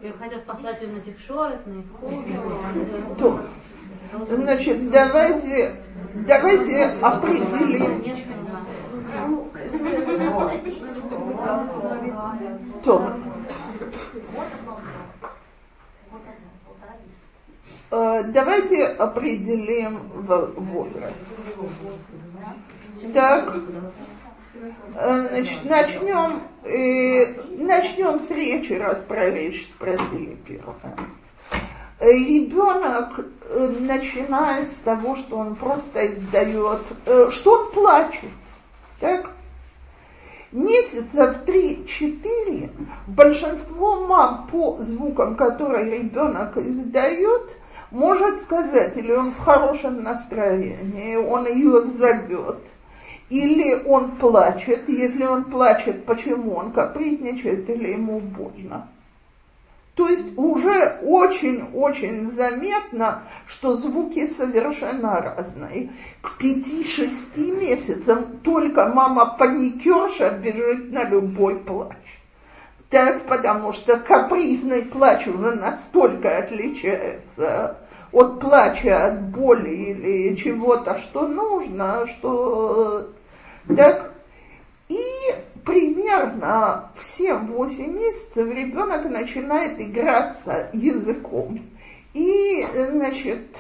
Ее 0.02 0.14
хотят 0.14 0.46
послать 0.46 0.82
ее 0.82 0.90
на 0.90 1.02
тикшорет, 1.02 1.66
на. 1.66 1.84
То, 3.16 3.40
значит, 4.30 4.92
давайте, 4.92 5.76
давайте 6.28 6.86
определим. 7.02 8.04
То. 12.84 13.14
Э, 17.92 18.24
давайте 18.24 18.88
определим 18.88 20.00
возраст. 20.24 21.30
Так, 23.14 23.56
значит, 24.94 25.66
начнем, 25.66 26.44
э, 26.64 27.42
начнем 27.58 28.20
с 28.20 28.30
речи, 28.32 28.74
раз 28.74 29.00
про 29.08 29.30
речь 29.30 29.68
спросили 29.76 30.38
первое. 30.46 30.76
Э, 32.00 32.12
Ребенок 32.12 33.26
начинает 33.80 34.72
с 34.72 34.76
того, 34.76 35.16
что 35.16 35.38
он 35.38 35.56
просто 35.56 36.14
издает, 36.14 36.82
что 37.32 37.52
он 37.52 37.72
плачет. 37.72 38.32
Так? 39.00 39.30
Месяца 40.54 41.34
в 41.34 41.50
3-4 41.50 42.70
большинство 43.08 44.06
мам 44.06 44.48
по 44.52 44.78
звукам, 44.82 45.36
которые 45.36 45.98
ребенок 45.98 46.56
издает, 46.58 47.58
может 47.90 48.40
сказать, 48.42 48.96
или 48.96 49.12
он 49.12 49.32
в 49.32 49.40
хорошем 49.40 50.04
настроении, 50.04 51.16
он 51.16 51.48
ее 51.48 51.82
зовет, 51.82 52.60
или 53.30 53.84
он 53.86 54.18
плачет, 54.18 54.88
если 54.90 55.26
он 55.26 55.46
плачет, 55.46 56.06
почему 56.06 56.56
он 56.56 56.72
капризничает 56.72 57.70
или 57.70 57.90
ему 57.90 58.20
больно. 58.20 58.88
То 59.96 60.08
есть 60.08 60.38
уже 60.38 61.00
очень-очень 61.04 62.32
заметно, 62.32 63.24
что 63.46 63.76
звуки 63.76 64.26
совершенно 64.26 65.22
разные. 65.22 65.92
К 66.22 66.38
пяти-шести 66.38 67.52
месяцам 67.52 68.40
только 68.44 68.88
мама-паникерша 68.88 70.32
бежит 70.32 70.92
на 70.92 71.04
любой 71.04 71.60
плач. 71.60 71.94
Так, 72.90 73.28
потому 73.28 73.72
что 73.72 73.98
капризный 73.98 74.84
плач 74.84 75.28
уже 75.28 75.52
настолько 75.56 76.38
отличается 76.38 77.78
от 78.14 78.40
плача, 78.40 79.08
от 79.08 79.30
боли 79.30 79.76
или 79.76 80.36
чего-то, 80.36 80.98
что 81.00 81.28
нужно, 81.28 82.06
что 82.08 83.10
так. 83.76 84.14
И 84.88 85.02
примерно 85.66 86.92
в 86.96 87.20
7-8 87.20 87.88
месяцев 87.88 88.50
ребенок 88.50 89.10
начинает 89.10 89.80
играться 89.82 90.70
языком. 90.74 91.60
И, 92.14 92.66
значит, 92.92 93.58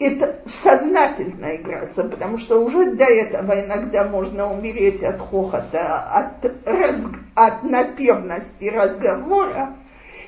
это 0.00 0.40
сознательно 0.46 1.54
играться, 1.54 2.04
потому 2.04 2.38
что 2.38 2.64
уже 2.64 2.94
до 2.94 3.04
этого 3.04 3.64
иногда 3.64 4.04
можно 4.04 4.52
умереть 4.52 5.02
от 5.02 5.20
хохота, 5.20 6.00
от, 6.02 6.44
раз, 6.66 6.96
от 7.34 7.62
напевности 7.62 8.64
разговора, 8.64 9.76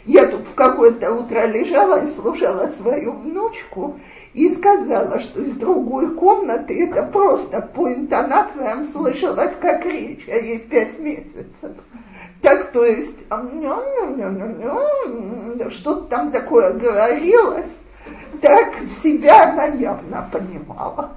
я 0.06 0.26
тут 0.26 0.46
в 0.46 0.54
какое-то 0.54 1.12
утро 1.12 1.46
лежала 1.46 2.04
и 2.04 2.06
слушала 2.06 2.68
свою 2.68 3.12
внучку 3.12 3.98
и 4.34 4.48
сказала, 4.50 5.18
что 5.18 5.40
из 5.40 5.52
другой 5.52 6.14
комнаты 6.14 6.88
это 6.88 7.02
просто 7.02 7.60
по 7.60 7.92
интонациям 7.92 8.84
слышалось 8.84 9.54
как 9.60 9.84
речь, 9.84 10.28
а 10.28 10.36
ей 10.36 10.60
пять 10.60 10.98
месяцев. 11.00 11.72
Так, 12.40 12.70
то 12.70 12.84
есть, 12.84 13.24
что-то 15.70 16.02
там 16.08 16.30
такое 16.30 16.74
говорилось, 16.74 17.66
так 18.40 18.78
себя 19.02 19.50
она 19.50 19.64
явно 19.66 20.28
понимала. 20.30 21.14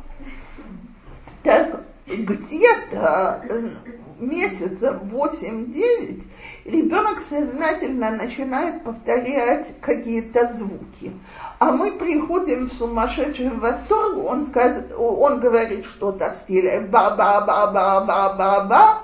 Так, 1.44 1.84
где-то 2.10 3.46
месяца 4.20 5.00
8-9 5.12 6.24
ребенок 6.66 7.22
сознательно 7.22 8.12
начинает 8.12 8.84
повторять 8.84 9.80
какие-то 9.82 10.54
звуки. 10.54 11.14
А 11.60 11.72
мы 11.72 11.94
приходим 11.94 12.68
в 12.68 12.74
сумасшедший 12.74 13.50
восторг, 13.50 14.24
он, 14.26 14.44
сказ... 14.44 14.84
он 14.98 15.40
говорит 15.40 15.86
что-то 15.86 16.34
в 16.34 16.38
стиле 16.38 16.82
ба-ба-ба-ба-ба-ба-ба, 16.82 19.04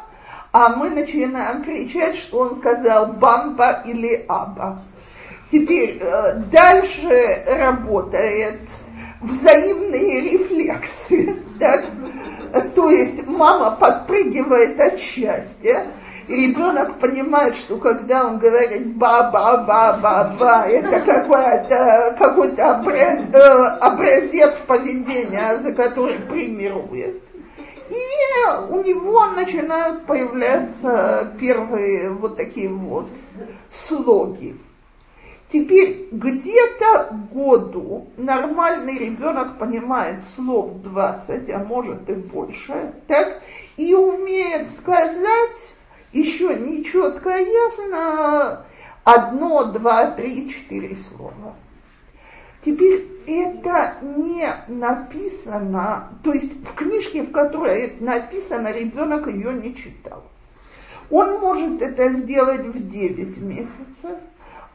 а 0.52 0.76
мы 0.76 0.90
начинаем 0.90 1.64
кричать, 1.64 2.16
что 2.16 2.40
он 2.40 2.56
сказал 2.56 3.14
бамба 3.14 3.84
или 3.86 4.26
аба. 4.28 4.82
Теперь 5.52 6.00
э, 6.02 6.42
дальше 6.52 7.44
работает 7.46 8.62
взаимные 9.22 10.22
рефлексы. 10.22 11.36
Так? 11.58 11.86
То 12.76 12.90
есть 12.90 13.28
мама 13.28 13.72
подпрыгивает 13.72 14.80
от 14.80 15.00
счастья, 15.00 15.88
ребенок 16.28 17.00
понимает, 17.00 17.56
что 17.56 17.78
когда 17.78 18.26
он 18.28 18.40
говорит 18.40 18.96
ба-ба-ба-ба-ба, 18.96 20.66
это 20.68 21.02
какой-то 21.02 22.16
какой 22.18 22.54
образ, 22.54 23.26
э, 23.34 23.78
образец 23.82 24.56
поведения, 24.68 25.60
за 25.60 25.74
который 25.74 26.20
примирует. 26.20 27.22
И 27.90 28.72
у 28.72 28.82
него 28.82 29.28
начинают 29.28 30.06
появляться 30.06 31.34
первые 31.40 32.10
вот 32.10 32.38
такие 32.38 32.70
вот 32.70 33.10
слоги. 33.70 34.56
Теперь 35.56 36.10
где-то 36.12 37.18
году 37.32 38.10
нормальный 38.18 38.98
ребенок 38.98 39.58
понимает 39.58 40.22
слов 40.36 40.82
20, 40.82 41.50
а 41.50 41.60
может 41.60 42.10
и 42.10 42.14
больше, 42.14 42.94
так, 43.08 43.42
и 43.78 43.94
умеет 43.94 44.70
сказать 44.70 45.74
еще 46.12 46.56
нечетко 46.56 47.30
ясно 47.30 48.66
одно, 49.06 49.64
два, 49.72 50.12
три, 50.12 50.50
четыре 50.50 50.98
слова. 50.98 51.56
Теперь 52.62 53.08
это 53.26 53.94
не 54.02 54.54
написано, 54.68 56.20
то 56.22 56.34
есть 56.34 56.52
в 56.68 56.74
книжке, 56.74 57.24
в 57.24 57.32
которой 57.32 57.80
это 57.84 58.04
написано, 58.04 58.74
ребенок 58.74 59.28
ее 59.28 59.54
не 59.54 59.74
читал. 59.74 60.26
Он 61.10 61.40
может 61.40 61.82
это 61.82 62.10
сделать 62.10 62.66
в 62.66 62.90
9 62.90 63.38
месяцев, 63.38 64.20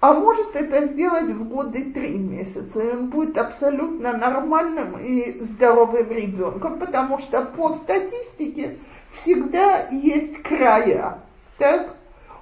а 0.00 0.14
может 0.14 0.56
это 0.56 0.86
сделать 0.86 1.30
в 1.30 1.48
годы 1.48 1.92
3 1.92 2.18
месяца. 2.18 2.82
И 2.82 2.88
он 2.90 3.10
будет 3.10 3.36
абсолютно 3.36 4.14
нормальным 4.14 4.98
и 4.98 5.40
здоровым 5.40 6.10
ребенком, 6.10 6.78
потому 6.78 7.18
что 7.18 7.42
по 7.42 7.72
статистике 7.72 8.78
всегда 9.12 9.86
есть 9.90 10.42
края. 10.42 11.18
Так? 11.58 11.94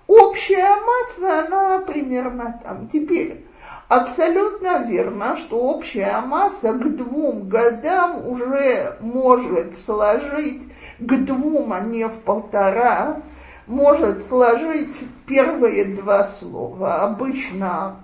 Общая 0.07 0.77
масса, 0.81 1.47
она 1.47 1.81
примерно 1.81 2.61
там. 2.63 2.89
Теперь, 2.89 3.45
абсолютно 3.89 4.85
верно, 4.85 5.37
что 5.37 5.59
общая 5.59 6.21
масса 6.21 6.73
к 6.73 6.97
двум 6.97 7.49
годам 7.49 8.27
уже 8.27 8.97
может 9.01 9.77
сложить, 9.77 10.63
к 10.99 11.17
двум, 11.25 11.73
а 11.73 11.81
не 11.81 12.07
в 12.07 12.15
полтора, 12.21 13.21
может 13.69 14.27
сложить 14.27 14.97
первые 15.27 15.97
два 15.97 16.25
слова. 16.25 17.03
Обычно 17.03 17.97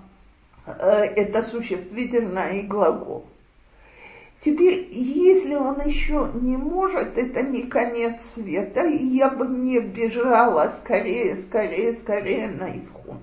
э, 0.65 0.71
это 0.71 1.43
существительное 1.43 2.53
и 2.53 2.67
глагол. 2.67 3.25
Теперь, 4.41 4.89
если 4.91 5.55
он 5.55 5.81
еще 5.81 6.29
не 6.35 6.55
может, 6.55 7.17
это 7.17 7.41
не 7.41 7.63
конец 7.63 8.23
света, 8.23 8.85
и 8.85 8.95
я 8.95 9.29
бы 9.29 9.47
не 9.47 9.79
бежала 9.79 10.71
скорее, 10.77 11.37
скорее, 11.37 11.93
скорее 11.93 12.49
на 12.49 12.67
Ивхун. 12.69 13.19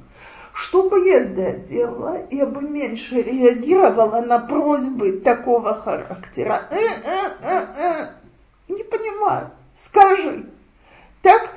Что 0.52 0.90
бы 0.90 1.08
я 1.08 1.20
делала, 1.20 2.26
я 2.30 2.44
бы 2.44 2.62
меньше 2.62 3.22
реагировала 3.22 4.20
на 4.20 4.40
просьбы 4.40 5.20
такого 5.20 5.74
характера. 5.74 6.62
Э, 6.70 6.76
э, 6.76 7.28
э, 7.42 7.66
э, 7.78 8.06
не 8.68 8.82
понимаю, 8.82 9.50
скажи. 9.78 10.44
Так, 11.22 11.50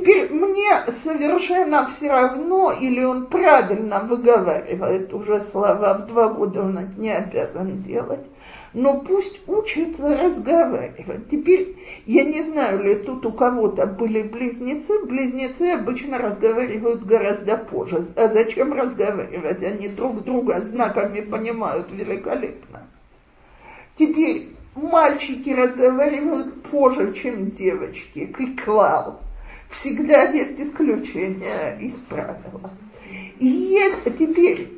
теперь 0.00 0.30
мне 0.32 0.84
совершенно 0.88 1.86
все 1.86 2.10
равно, 2.10 2.72
или 2.72 3.02
он 3.02 3.26
правильно 3.26 4.00
выговаривает 4.00 5.12
уже 5.12 5.42
слова, 5.42 5.94
в 5.94 6.06
два 6.06 6.28
года 6.28 6.62
он 6.62 6.78
это 6.78 7.00
не 7.00 7.10
обязан 7.10 7.82
делать 7.82 8.26
но 8.74 9.00
пусть 9.00 9.40
учится 9.48 10.16
разговаривать. 10.16 11.28
Теперь 11.30 11.76
я 12.06 12.24
не 12.24 12.42
знаю 12.42 12.82
ли 12.82 12.96
тут 12.96 13.24
у 13.26 13.32
кого-то 13.32 13.86
были 13.86 14.22
близнецы. 14.22 15.04
Близнецы 15.04 15.72
обычно 15.72 16.18
разговаривают 16.18 17.04
гораздо 17.04 17.56
позже. 17.56 18.06
А 18.16 18.28
зачем 18.28 18.72
разговаривать? 18.72 19.62
Они 19.62 19.88
друг 19.88 20.22
друга 20.22 20.60
знаками 20.60 21.22
понимают 21.22 21.88
великолепно. 21.90 22.86
Теперь 23.96 24.50
мальчики 24.74 25.50
разговаривают 25.50 26.62
позже, 26.64 27.14
чем 27.14 27.50
девочки. 27.50 28.26
Киклал. 28.26 29.20
Всегда 29.70 30.30
есть 30.30 30.60
исключение 30.60 31.78
из 31.80 31.94
правила. 31.94 32.70
И 33.38 33.78
теперь 34.18 34.72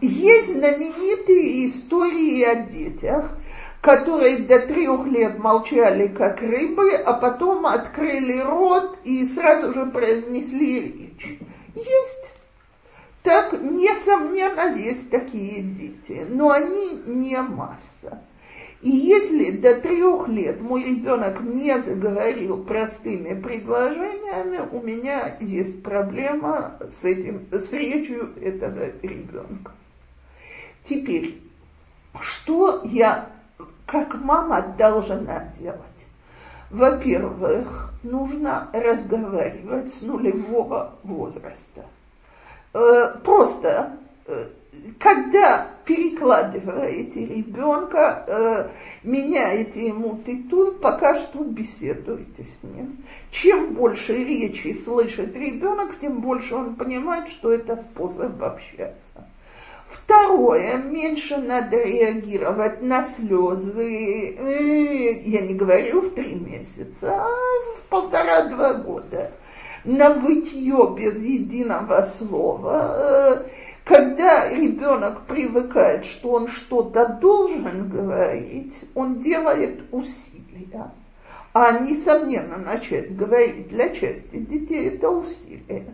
есть 0.00 0.52
знаменитые 0.52 1.68
истории 1.68 2.42
о 2.42 2.56
детях, 2.64 3.38
которые 3.80 4.38
до 4.38 4.60
трех 4.60 5.06
лет 5.06 5.38
молчали 5.38 6.08
как 6.08 6.40
рыбы, 6.40 6.94
а 6.94 7.14
потом 7.14 7.66
открыли 7.66 8.38
рот 8.38 8.98
и 9.04 9.26
сразу 9.26 9.72
же 9.72 9.86
произнесли 9.86 10.80
речь. 10.80 11.38
Есть. 11.74 12.32
Так, 13.22 13.52
несомненно, 13.52 14.74
есть 14.74 15.10
такие 15.10 15.62
дети, 15.62 16.26
но 16.28 16.50
они 16.50 17.02
не 17.06 17.40
масса. 17.40 18.22
И 18.82 18.90
если 18.90 19.52
до 19.52 19.80
трех 19.80 20.26
лет 20.26 20.60
мой 20.60 20.82
ребенок 20.82 21.40
не 21.40 21.80
заговорил 21.80 22.64
простыми 22.64 23.40
предложениями, 23.40 24.58
у 24.72 24.80
меня 24.82 25.36
есть 25.38 25.84
проблема 25.84 26.78
с 27.00 27.04
этим, 27.04 27.46
с 27.52 27.72
речью 27.72 28.30
этого 28.40 28.86
ребенка. 29.02 29.70
Теперь, 30.82 31.40
что 32.20 32.82
я 32.84 33.30
как 33.86 34.14
мама 34.14 34.74
должна 34.76 35.52
делать? 35.60 35.78
Во-первых, 36.70 37.92
нужно 38.02 38.68
разговаривать 38.72 39.94
с 39.94 40.00
нулевого 40.00 40.94
возраста. 41.04 41.84
Э, 42.74 43.14
просто, 43.22 43.96
э, 44.26 44.46
когда 44.98 45.68
перекладываете 45.84 47.26
ребенка, 47.26 48.24
э, 48.26 48.68
меняете 49.02 49.86
ему 49.86 50.18
титул, 50.24 50.72
пока 50.72 51.14
что 51.14 51.44
беседуйте 51.44 52.44
с 52.44 52.62
ним. 52.62 53.04
Чем 53.30 53.74
больше 53.74 54.14
речи 54.14 54.74
слышит 54.74 55.36
ребенок, 55.36 55.98
тем 55.98 56.20
больше 56.20 56.54
он 56.54 56.76
понимает, 56.76 57.28
что 57.28 57.52
это 57.52 57.76
способ 57.76 58.42
общаться. 58.42 59.26
Второе, 59.88 60.78
меньше 60.78 61.36
надо 61.36 61.82
реагировать 61.82 62.80
на 62.80 63.04
слезы, 63.04 64.34
э, 64.38 65.18
я 65.18 65.42
не 65.42 65.54
говорю 65.54 66.00
в 66.00 66.14
три 66.14 66.34
месяца, 66.34 67.24
а 67.24 67.26
в 67.26 67.88
полтора-два 67.90 68.74
года, 68.74 69.32
на 69.84 70.14
вытье 70.14 70.94
без 70.96 71.18
единого 71.18 72.02
слова. 72.02 72.96
Э, 72.96 73.44
когда 73.84 74.48
ребенок 74.48 75.26
привыкает, 75.26 76.04
что 76.04 76.32
он 76.32 76.48
что-то 76.48 77.18
должен 77.20 77.88
говорить, 77.88 78.84
он 78.94 79.20
делает 79.20 79.82
усилия. 79.90 80.90
А 81.52 81.78
несомненно 81.78 82.56
начать 82.56 83.14
говорить 83.14 83.68
для 83.68 83.90
части 83.90 84.38
детей 84.38 84.88
это 84.88 85.10
усилие. 85.10 85.84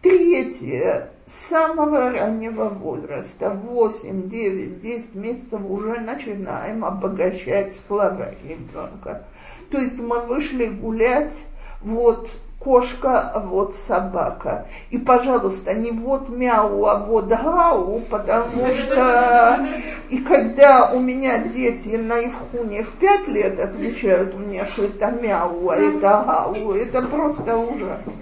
Третье, 0.00 1.10
с 1.26 1.48
самого 1.48 2.10
раннего 2.10 2.70
возраста, 2.70 3.50
8, 3.50 4.30
9, 4.30 4.80
10 4.80 5.14
месяцев 5.14 5.60
уже 5.68 6.00
начинаем 6.00 6.84
обогащать 6.86 7.76
слова 7.86 8.30
ребенка. 8.42 9.26
То 9.70 9.78
есть 9.78 9.98
мы 9.98 10.20
вышли 10.20 10.66
гулять, 10.66 11.34
вот 11.82 12.30
кошка, 12.60 13.30
а 13.30 13.40
вот 13.40 13.74
собака. 13.74 14.66
И, 14.90 14.98
пожалуйста, 14.98 15.72
не 15.74 15.90
вот 15.90 16.28
мяу, 16.28 16.84
а 16.84 16.98
вот 16.98 17.26
гау, 17.26 18.02
потому 18.10 18.70
что 18.70 19.66
и 20.10 20.18
когда 20.18 20.92
у 20.92 21.00
меня 21.00 21.38
дети 21.38 21.96
на 21.96 22.26
Ивхуне 22.26 22.82
в 22.84 22.90
пять 22.98 23.26
лет 23.28 23.58
отвечают 23.58 24.36
мне, 24.36 24.64
что 24.66 24.84
это 24.84 25.10
мяу, 25.10 25.70
а 25.70 25.76
это 25.76 25.98
гау, 25.98 26.72
это 26.72 27.02
просто 27.02 27.56
ужасно. 27.56 28.12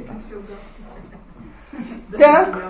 Так, 2.16 2.62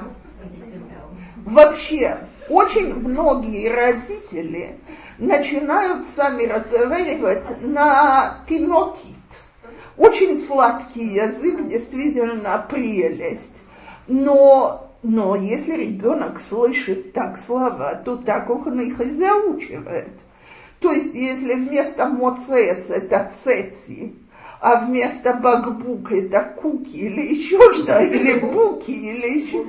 вообще, 1.45 2.17
очень 2.49 2.95
многие 2.95 3.69
родители 3.69 4.79
начинают 5.19 6.07
сами 6.17 6.45
разговаривать 6.45 7.63
на 7.63 8.39
тинокит. 8.49 9.18
Очень 9.99 10.39
сладкий 10.39 11.05
язык, 11.05 11.67
действительно 11.67 12.65
прелесть. 12.71 13.63
Но, 14.07 14.93
но 15.03 15.35
если 15.35 15.73
ребенок 15.73 16.41
слышит 16.41 17.13
так 17.13 17.37
слова, 17.37 17.97
то 17.97 18.17
так 18.17 18.49
он 18.49 18.81
их 18.81 19.01
и 19.01 19.11
заучивает. 19.11 20.13
То 20.79 20.93
есть, 20.93 21.13
если 21.15 21.55
вместо 21.55 22.07
моцец 22.07 22.89
это 22.89 23.33
цеци, 23.35 24.15
а 24.61 24.85
вместо 24.85 25.35
бакбук 25.35 26.13
это 26.13 26.45
куки 26.61 26.97
или 26.97 27.35
еще 27.35 27.59
что, 27.75 28.01
или 28.01 28.39
буки, 28.39 28.91
или 28.91 29.41
еще. 29.41 29.67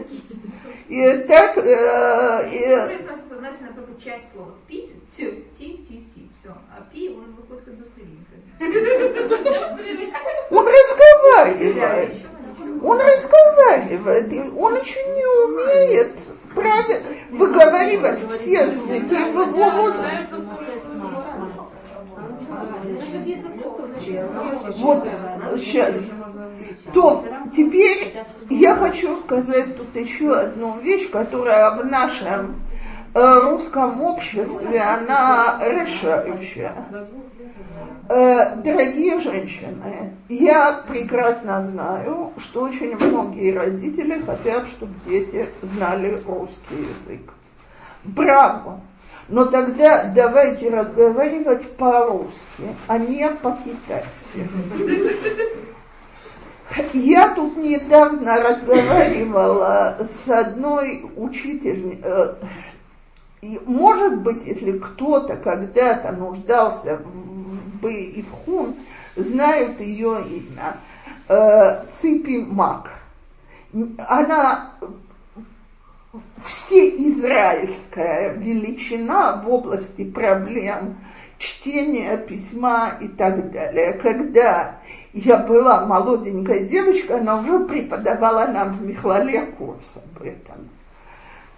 И 0.87 1.25
так... 1.27 1.57
Э, 1.57 2.49
и... 2.51 3.29
сознательно 3.29 3.73
только 3.73 4.01
часть 4.01 4.31
слова. 4.33 4.53
Пить, 4.67 4.91
ти, 5.15 5.25
ти, 5.57 5.65
ти, 5.87 6.03
ти, 6.13 6.18
все. 6.49 6.57
А 6.75 6.81
пи, 6.91 7.09
он 7.09 7.35
выходит 7.35 7.77
застрелить. 7.77 8.27
Он 10.51 10.65
разговаривает. 10.67 12.25
Он 12.81 12.99
разговаривает, 12.99 14.33
он 14.57 14.75
еще 14.75 14.99
не 15.09 15.25
умеет 15.43 16.17
правильно 16.55 17.09
выговаривать 17.31 18.19
все 18.31 18.69
звуки 18.69 19.13
в 19.13 19.13
его 19.13 19.69
возрасте. 19.71 20.35
Вот 24.77 25.07
сейчас. 25.57 25.95
То 26.93 27.25
теперь 27.55 28.23
я 28.49 28.75
хочу 28.75 29.17
сказать 29.17 29.77
тут 29.77 29.95
еще 29.95 30.33
одну 30.33 30.79
вещь, 30.79 31.09
которая 31.09 31.71
в 31.71 31.85
нашем 31.85 32.55
русском 33.13 34.01
обществе, 34.01 34.81
она 34.81 35.59
решающая. 35.61 36.73
Э, 38.09 38.55
Дорогие 38.57 39.19
женщины, 39.19 40.13
я 40.29 40.83
прекрасно 40.87 41.63
знаю, 41.65 42.31
что 42.37 42.63
очень 42.63 42.95
многие 42.95 43.53
родители 43.55 44.21
хотят, 44.21 44.67
чтобы 44.67 44.93
дети 45.05 45.47
знали 45.61 46.19
русский 46.25 46.87
язык. 47.07 47.31
Браво! 48.03 48.81
Но 49.27 49.45
тогда 49.45 50.05
давайте 50.05 50.69
разговаривать 50.69 51.69
по-русски, 51.77 52.75
а 52.87 52.97
не 52.97 53.29
по-китайски. 53.29 54.49
Я 56.93 57.29
тут 57.29 57.57
недавно 57.57 58.41
разговаривала 58.41 59.97
с 59.99 60.27
одной 60.29 61.05
учительницей, 61.15 62.35
и, 63.41 63.59
может 63.65 64.21
быть, 64.21 64.45
если 64.45 64.77
кто-то 64.77 65.37
когда-то 65.37 66.11
нуждался 66.11 66.97
в 66.97 67.29
бы 67.81 67.93
и 67.93 68.21
в 68.21 68.31
хун, 68.31 68.75
знают 69.15 69.79
ее 69.79 70.21
имя. 70.21 70.77
Э, 71.27 71.85
Ципи 71.99 72.37
Мак. 72.39 72.91
Она 73.99 74.73
всеизраильская 76.43 78.33
величина 78.33 79.41
в 79.43 79.49
области 79.49 80.03
проблем 80.03 80.97
чтения, 81.37 82.17
письма 82.17 82.93
и 82.99 83.07
так 83.07 83.51
далее. 83.51 83.93
Когда 83.93 84.79
я 85.13 85.37
была 85.37 85.85
молоденькой 85.85 86.67
девочкой, 86.67 87.19
она 87.19 87.39
уже 87.39 87.59
преподавала 87.65 88.47
нам 88.47 88.71
в 88.71 88.81
Михлале 88.81 89.45
курс 89.57 89.97
об 89.97 90.23
этом. 90.23 90.67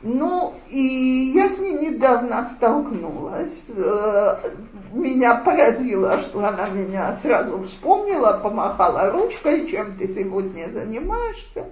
Ну, 0.04 0.56
и 0.70 1.32
я 1.36 1.50
с 1.50 1.60
ней 1.60 1.74
недавно 1.74 2.44
столкнулась. 2.44 3.66
Э, 3.70 4.36
Меня 4.94 5.36
поразило, 5.36 6.18
что 6.18 6.44
она 6.44 6.70
меня 6.70 7.16
сразу 7.16 7.62
вспомнила, 7.62 8.40
помахала 8.42 9.12
ручкой, 9.12 9.68
чем 9.68 9.96
ты 9.98 10.08
сегодня 10.08 10.70
занимаешься. 10.70 11.70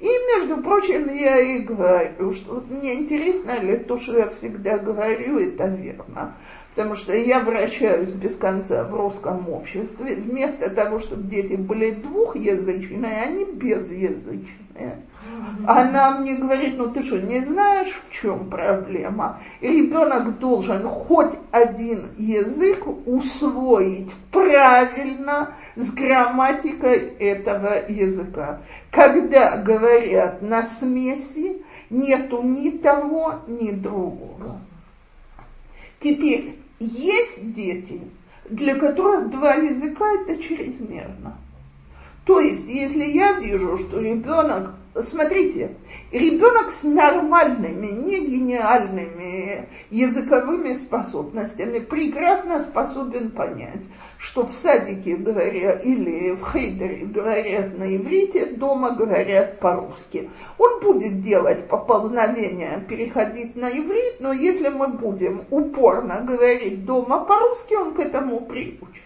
И, 0.00 0.06
между 0.06 0.62
прочим, 0.62 1.06
я 1.14 1.36
ей 1.36 1.60
говорю, 1.60 2.32
что 2.32 2.62
мне 2.68 2.94
интересно 2.94 3.58
ли 3.60 3.76
то, 3.78 3.96
что 3.96 4.18
я 4.18 4.28
всегда 4.28 4.76
говорю, 4.76 5.38
это 5.38 5.66
верно. 5.66 6.36
Потому 6.74 6.94
что 6.94 7.14
я 7.14 7.40
вращаюсь 7.40 8.10
без 8.10 8.34
конца 8.34 8.84
в 8.84 8.94
русском 8.94 9.48
обществе. 9.48 10.16
Вместо 10.16 10.70
того, 10.70 10.98
чтобы 10.98 11.28
дети 11.28 11.54
были 11.54 11.92
двухязычные, 11.92 13.22
они 13.22 13.44
безязычные. 13.44 14.61
Она 15.66 16.18
мне 16.18 16.34
говорит, 16.34 16.76
ну 16.76 16.90
ты 16.90 17.02
что, 17.02 17.20
не 17.20 17.42
знаешь, 17.42 17.92
в 18.08 18.12
чем 18.12 18.50
проблема? 18.50 19.40
Ребенок 19.60 20.38
должен 20.38 20.82
хоть 20.88 21.34
один 21.50 22.10
язык 22.16 22.84
усвоить 23.06 24.12
правильно 24.32 25.54
с 25.76 25.90
грамматикой 25.92 27.14
этого 27.18 27.88
языка. 27.88 28.62
Когда 28.90 29.58
говорят 29.58 30.42
на 30.42 30.64
смеси, 30.64 31.62
нету 31.90 32.42
ни 32.42 32.70
того, 32.70 33.34
ни 33.46 33.70
другого. 33.70 34.60
Теперь 36.00 36.58
есть 36.80 37.52
дети, 37.52 38.00
для 38.50 38.74
которых 38.74 39.30
два 39.30 39.54
языка 39.54 40.04
это 40.22 40.42
чрезмерно. 40.42 41.38
То 42.24 42.38
есть, 42.38 42.68
если 42.68 43.04
я 43.04 43.32
вижу, 43.32 43.76
что 43.76 44.00
ребенок, 44.00 44.74
смотрите, 44.94 45.74
ребенок 46.12 46.70
с 46.70 46.84
нормальными, 46.84 47.88
не 47.88 48.28
гениальными 48.28 49.68
языковыми 49.90 50.74
способностями 50.74 51.80
прекрасно 51.80 52.62
способен 52.62 53.32
понять, 53.32 53.82
что 54.18 54.46
в 54.46 54.52
садике 54.52 55.16
говорят 55.16 55.84
или 55.84 56.36
в 56.36 56.44
хейдере 56.44 57.06
говорят 57.06 57.76
на 57.76 57.96
иврите, 57.96 58.54
дома 58.54 58.92
говорят 58.92 59.58
по-русски. 59.58 60.30
Он 60.58 60.80
будет 60.80 61.22
делать 61.22 61.66
поползновения, 61.66 62.78
переходить 62.88 63.56
на 63.56 63.68
иврит, 63.68 64.20
но 64.20 64.32
если 64.32 64.68
мы 64.68 64.88
будем 64.88 65.42
упорно 65.50 66.20
говорить 66.20 66.84
дома 66.84 67.24
по-русски, 67.24 67.74
он 67.74 67.94
к 67.94 67.98
этому 67.98 68.46
приучится. 68.46 69.01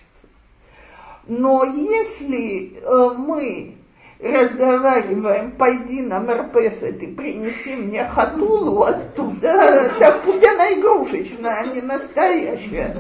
Но 1.27 1.65
если 1.65 2.79
э, 2.81 3.11
мы 3.17 3.75
разговариваем, 4.21 5.53
пойди 5.53 6.03
на 6.03 6.19
Мерпесет 6.21 7.03
и 7.03 7.09
принеси 7.09 7.77
мне 7.77 8.05
хатулу 8.05 8.83
оттуда, 8.83 9.93
так 9.99 10.23
пусть 10.23 10.45
она 10.47 10.73
игрушечная, 10.73 11.63
а 11.63 11.67
не 11.67 11.83
настоящая, 11.83 12.97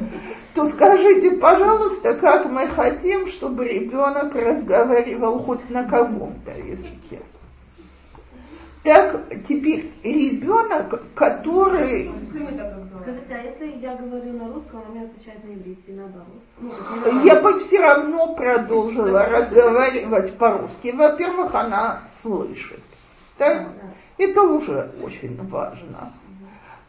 то 0.55 0.65
скажите, 0.67 1.33
пожалуйста, 1.33 2.15
как 2.15 2.47
мы 2.47 2.67
хотим, 2.67 3.27
чтобы 3.27 3.67
ребенок 3.67 4.35
разговаривал 4.35 5.39
хоть 5.39 5.69
на 5.71 5.85
каком-то 5.85 6.51
языке. 6.51 7.21
Так, 8.83 9.23
теперь 9.49 9.93
ребенок, 10.03 11.03
который... 11.15 12.11
Скажите, 13.07 13.35
а 13.37 13.39
если 13.39 13.79
я 13.81 13.95
говорю 13.95 14.33
на 14.33 14.53
русском, 14.53 14.83
он 14.83 14.97
мне 14.97 15.05
отвечает 15.05 15.45
на 15.45 15.55
иврите 15.55 15.83
и 15.87 15.93
наоборот? 15.93 16.27
Ну, 16.59 17.25
Я 17.25 17.41
бы 17.41 17.61
все 17.61 17.81
равно 17.81 18.35
продолжила 18.35 19.25
разговаривать 19.27 20.37
по-русски. 20.37 20.91
Во-первых, 20.93 21.55
она 21.55 22.03
слышит. 22.09 22.81
Так? 23.39 23.69
Это 24.19 24.43
уже 24.43 24.91
очень 25.05 25.37
важно. 25.47 26.15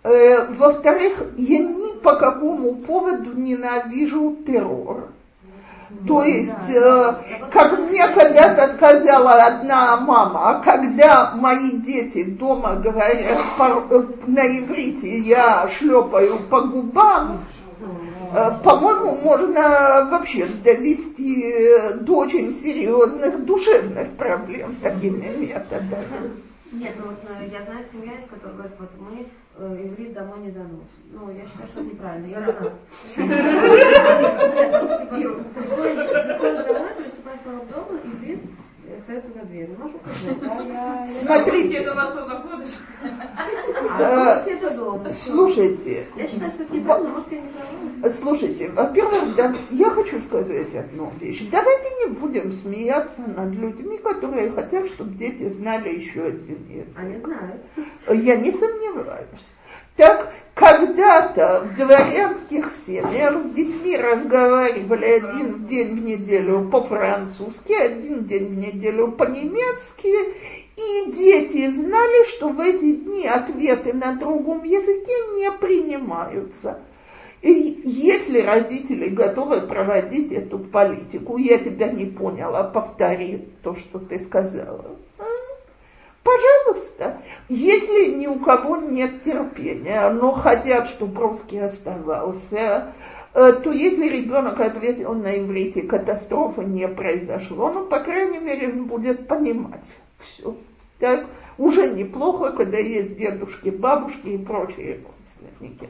Э, 0.02 0.52
Во-вторых, 0.54 1.22
я 1.38 1.60
ни 1.60 2.00
по 2.00 2.16
какому 2.16 2.78
поводу 2.78 3.38
ненавижу 3.38 4.38
террор. 4.48 5.10
То 6.06 6.24
есть, 6.24 6.70
э, 6.70 7.14
как 7.52 7.80
мне 7.80 8.08
когда-то 8.10 8.68
сказала 8.70 9.46
одна 9.46 9.98
мама, 9.98 10.50
а 10.50 10.62
когда 10.62 11.32
мои 11.36 11.78
дети 11.78 12.24
дома 12.24 12.76
говорят 12.76 13.40
э, 13.60 14.04
на 14.28 14.60
иврите, 14.60 15.20
я 15.20 15.70
шлепаю 15.70 16.40
по 16.50 16.62
губам, 16.62 17.46
э, 18.34 18.52
по-моему, 18.64 19.18
можно 19.24 20.08
вообще 20.12 20.48
довести 20.48 21.56
до 22.02 22.18
очень 22.18 22.54
серьезных 22.54 23.46
душевных 23.46 24.12
проблем 24.18 24.76
такими 24.82 25.28
методами. 25.38 26.44
Нет, 26.72 26.96
ну 27.00 27.06
вот 27.08 27.20
э, 27.30 27.50
я 27.50 27.64
знаю 27.64 27.86
семья, 27.92 28.14
из 28.18 28.28
которой 28.30 28.54
говорят, 28.54 28.74
вот 28.78 28.90
мы 29.00 29.26
иврит 29.60 30.14
домой 30.14 30.40
не 30.40 30.52
заносим. 30.52 30.88
Ну, 31.12 31.32
я 31.32 31.46
считаю, 31.46 31.68
что 31.68 31.82
это 31.82 31.90
неправильно. 31.90 32.28
Я 32.28 32.42
Приходишь 32.42 32.74
приходишь 35.54 36.66
домой, 36.66 36.90
приступаешь 36.98 37.42
к 37.42 37.74
дому, 37.74 38.00
иврит 38.04 38.40
э, 38.90 38.98
остается 38.98 39.32
за 39.34 39.42
дверью. 39.46 39.76
Можешь 39.80 39.96
указать, 39.96 40.40
да? 40.40 40.64
Я- 40.64 41.02
я- 41.02 41.08
Смотрите, 41.08 41.74
Это 41.78 42.08
что 42.08 42.26
находишь? 42.26 42.76
А 43.90 45.10
всё. 45.10 45.32
слушайте, 45.32 46.08
Я 46.16 46.28
считаю, 46.28 46.52
что 46.52 46.64
это 46.64 46.76
неправильно, 46.76 47.10
может, 47.10 47.32
я 47.32 47.42
не 47.42 47.50
права. 47.50 48.14
Слушайте, 48.14 48.70
во-первых, 48.70 49.24
я 49.72 49.90
хочу 49.90 50.22
сказать 50.22 50.76
одну 50.76 51.12
вещь. 51.20 51.48
Давайте 51.52 51.90
не 52.06 52.14
будем 52.14 52.52
смеяться 52.52 53.22
над 53.22 53.54
людьми, 53.56 53.98
которые 53.98 54.52
хотят, 54.52 54.88
чтобы 54.88 55.16
дети 55.16 55.50
знали 55.50 55.90
еще 55.90 56.24
один 56.24 56.66
язык. 56.70 56.94
Они 56.98 57.18
знают. 57.20 57.64
Я 58.08 58.36
не 58.36 58.52
сомневаюсь. 58.52 59.52
Так, 59.98 60.32
когда-то 60.54 61.66
в 61.66 61.76
дворянских 61.76 62.72
семьях 62.86 63.42
с 63.42 63.46
детьми 63.50 63.98
разговаривали 63.98 65.06
один 65.06 65.66
день 65.66 65.96
в 65.96 66.04
неделю 66.04 66.70
по-французски, 66.70 67.74
один 67.74 68.26
день 68.26 68.46
в 68.50 68.58
неделю 68.58 69.12
по-немецки, 69.12 70.14
и 70.76 71.12
дети 71.12 71.72
знали, 71.72 72.30
что 72.30 72.50
в 72.50 72.60
эти 72.60 72.96
дни 72.98 73.26
ответы 73.26 73.92
на 73.94 74.14
другом 74.14 74.64
языке 74.64 75.14
не 75.36 75.52
принимаются. 75.52 76.80
И 77.42 77.82
если 77.84 78.42
родители 78.42 79.10
готовы 79.10 79.62
проводить 79.62 80.32
эту 80.32 80.60
политику, 80.60 81.38
я 81.38 81.58
тебя 81.58 81.92
не 81.92 82.06
поняла, 82.06 82.64
повтори 82.64 83.48
то, 83.64 83.74
что 83.74 83.98
ты 83.98 84.20
сказала. 84.20 84.96
Пожалуйста, 86.28 87.22
если 87.48 88.16
ни 88.16 88.28
у 88.28 88.40
кого 88.40 88.76
нет 88.76 89.24
терпения, 89.24 90.10
но 90.10 90.34
хотят, 90.34 90.88
чтобы 90.88 91.22
русский 91.22 91.58
оставался, 91.58 92.92
э, 93.34 93.54
то 93.54 93.72
если 93.72 94.10
ребенок 94.10 94.60
ответил 94.60 95.14
на 95.14 95.40
иврите, 95.40 95.84
катастрофы 95.84 96.66
не 96.66 96.86
произошло, 96.90 97.72
ну, 97.72 97.86
по 97.86 98.02
крайней 98.02 98.40
мере, 98.40 98.68
он 98.68 98.88
будет 98.88 99.30
понимать 99.30 99.86
все. 100.20 100.54
Так, 101.00 101.28
уже 101.58 101.92
неплохо, 101.92 102.52
когда 102.52 102.78
есть 102.78 103.16
дедушки, 103.16 103.70
бабушки 103.70 104.28
и 104.28 104.38
прочие 104.38 105.00
родственники. 105.06 105.90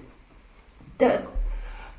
Так, 0.99 1.23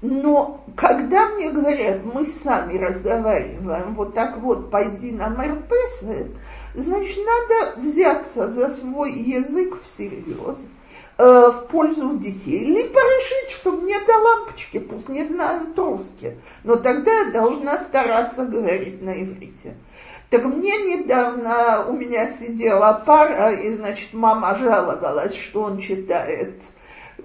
Но 0.00 0.64
когда 0.76 1.28
мне 1.30 1.50
говорят, 1.50 2.04
мы 2.04 2.26
сами 2.26 2.78
разговариваем, 2.78 3.94
вот 3.94 4.14
так 4.14 4.36
вот, 4.38 4.70
пойди 4.70 5.10
на 5.10 5.28
МРПС, 5.28 6.04
значит, 6.74 7.18
надо 7.26 7.80
взяться 7.80 8.46
за 8.52 8.70
свой 8.70 9.12
язык 9.12 9.80
всерьез, 9.82 10.64
э, 11.18 11.24
в 11.24 11.66
пользу 11.68 12.16
детей, 12.16 12.64
либо 12.64 13.00
решить, 13.00 13.50
что 13.56 13.72
мне 13.72 13.98
до 14.06 14.16
лампочки, 14.18 14.78
пусть 14.78 15.08
не 15.08 15.24
знают 15.24 15.76
русский, 15.76 16.34
но 16.62 16.76
тогда 16.76 17.10
я 17.10 17.30
должна 17.32 17.78
стараться 17.78 18.44
говорить 18.44 19.02
на 19.02 19.20
иврите. 19.20 19.74
Так 20.30 20.44
мне 20.44 20.76
недавно 20.76 21.86
у 21.88 21.94
меня 21.94 22.30
сидела 22.38 23.02
пара, 23.04 23.50
и, 23.50 23.72
значит, 23.72 24.12
мама 24.12 24.54
жаловалась, 24.54 25.34
что 25.34 25.62
он 25.62 25.78
читает 25.78 26.62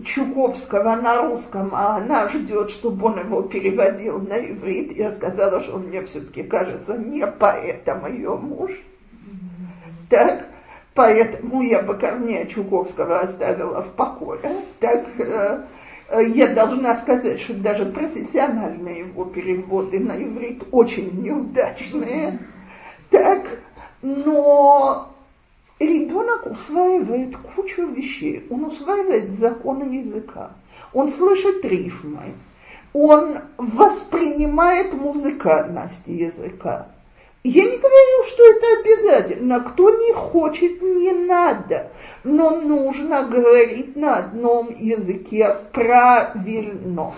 Чуковского 0.04 0.96
на 0.96 1.22
русском, 1.22 1.70
а 1.74 1.98
она 1.98 2.28
ждет, 2.28 2.72
чтобы 2.72 3.06
он 3.08 3.20
его 3.20 3.44
переводил 3.44 4.20
на 4.20 4.40
иврит. 4.40 4.94
Я 4.94 5.12
сказала, 5.12 5.60
что 5.60 5.76
он 5.76 5.84
мне 5.84 6.04
все-таки 6.04 6.44
кажется 6.44 6.98
не 6.98 7.26
поэтом 7.28 8.06
ее 8.08 8.36
муж. 8.36 8.72
Так, 10.10 10.48
поэтому 10.96 11.62
я 11.62 11.82
бы 11.82 11.96
Корнея 11.96 12.46
Чуковского 12.46 13.20
оставила 13.20 13.82
в 13.82 13.92
покое. 13.92 14.40
Так, 14.80 15.06
э, 15.20 15.64
я 16.28 16.54
должна 16.54 16.98
сказать, 16.98 17.40
что 17.40 17.54
даже 17.54 17.86
профессиональные 17.86 19.00
его 19.00 19.26
переводы 19.26 20.00
на 20.00 20.22
иврит 20.22 20.64
очень 20.72 21.22
неудачные. 21.22 22.40
Так, 23.10 23.60
но 24.02 25.13
ребенок 25.80 26.46
усваивает 26.46 27.36
кучу 27.56 27.88
вещей. 27.88 28.46
Он 28.50 28.66
усваивает 28.66 29.38
законы 29.38 29.96
языка. 29.96 30.52
Он 30.94 31.10
слышит 31.10 31.64
рифмы. 31.66 32.34
Он 32.94 33.40
воспринимает 33.58 34.94
музыкальность 34.94 36.08
языка. 36.08 36.88
Я 37.46 37.64
не 37.64 37.78
говорю, 37.78 38.24
что 38.26 38.44
это 38.46 38.66
обязательно. 38.80 39.60
Кто 39.62 39.90
не 39.90 40.14
хочет, 40.14 40.82
не 40.82 41.12
надо. 41.12 41.92
Но 42.24 42.52
нужно 42.62 43.24
говорить 43.24 43.98
на 43.98 44.18
одном 44.18 44.70
языке 44.70 45.58
правильно. 45.74 47.14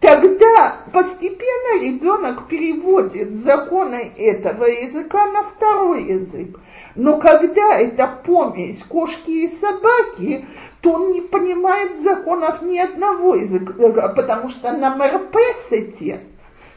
Тогда 0.00 0.78
постепенно 0.92 1.80
ребенок 1.80 2.48
переводит 2.48 3.30
законы 3.44 4.12
этого 4.18 4.64
языка 4.64 5.26
на 5.30 5.44
второй 5.44 6.02
язык. 6.02 6.58
Но 6.96 7.18
когда 7.20 7.78
это 7.78 8.08
помесь 8.24 8.82
кошки 8.82 9.30
и 9.30 9.48
собаки, 9.48 10.44
то 10.80 10.94
он 10.94 11.12
не 11.12 11.20
понимает 11.20 12.00
законов 12.00 12.62
ни 12.62 12.78
одного 12.78 13.36
языка, 13.36 14.08
потому 14.08 14.48
что 14.48 14.72
на 14.72 14.96
МРПСете, 14.96 16.20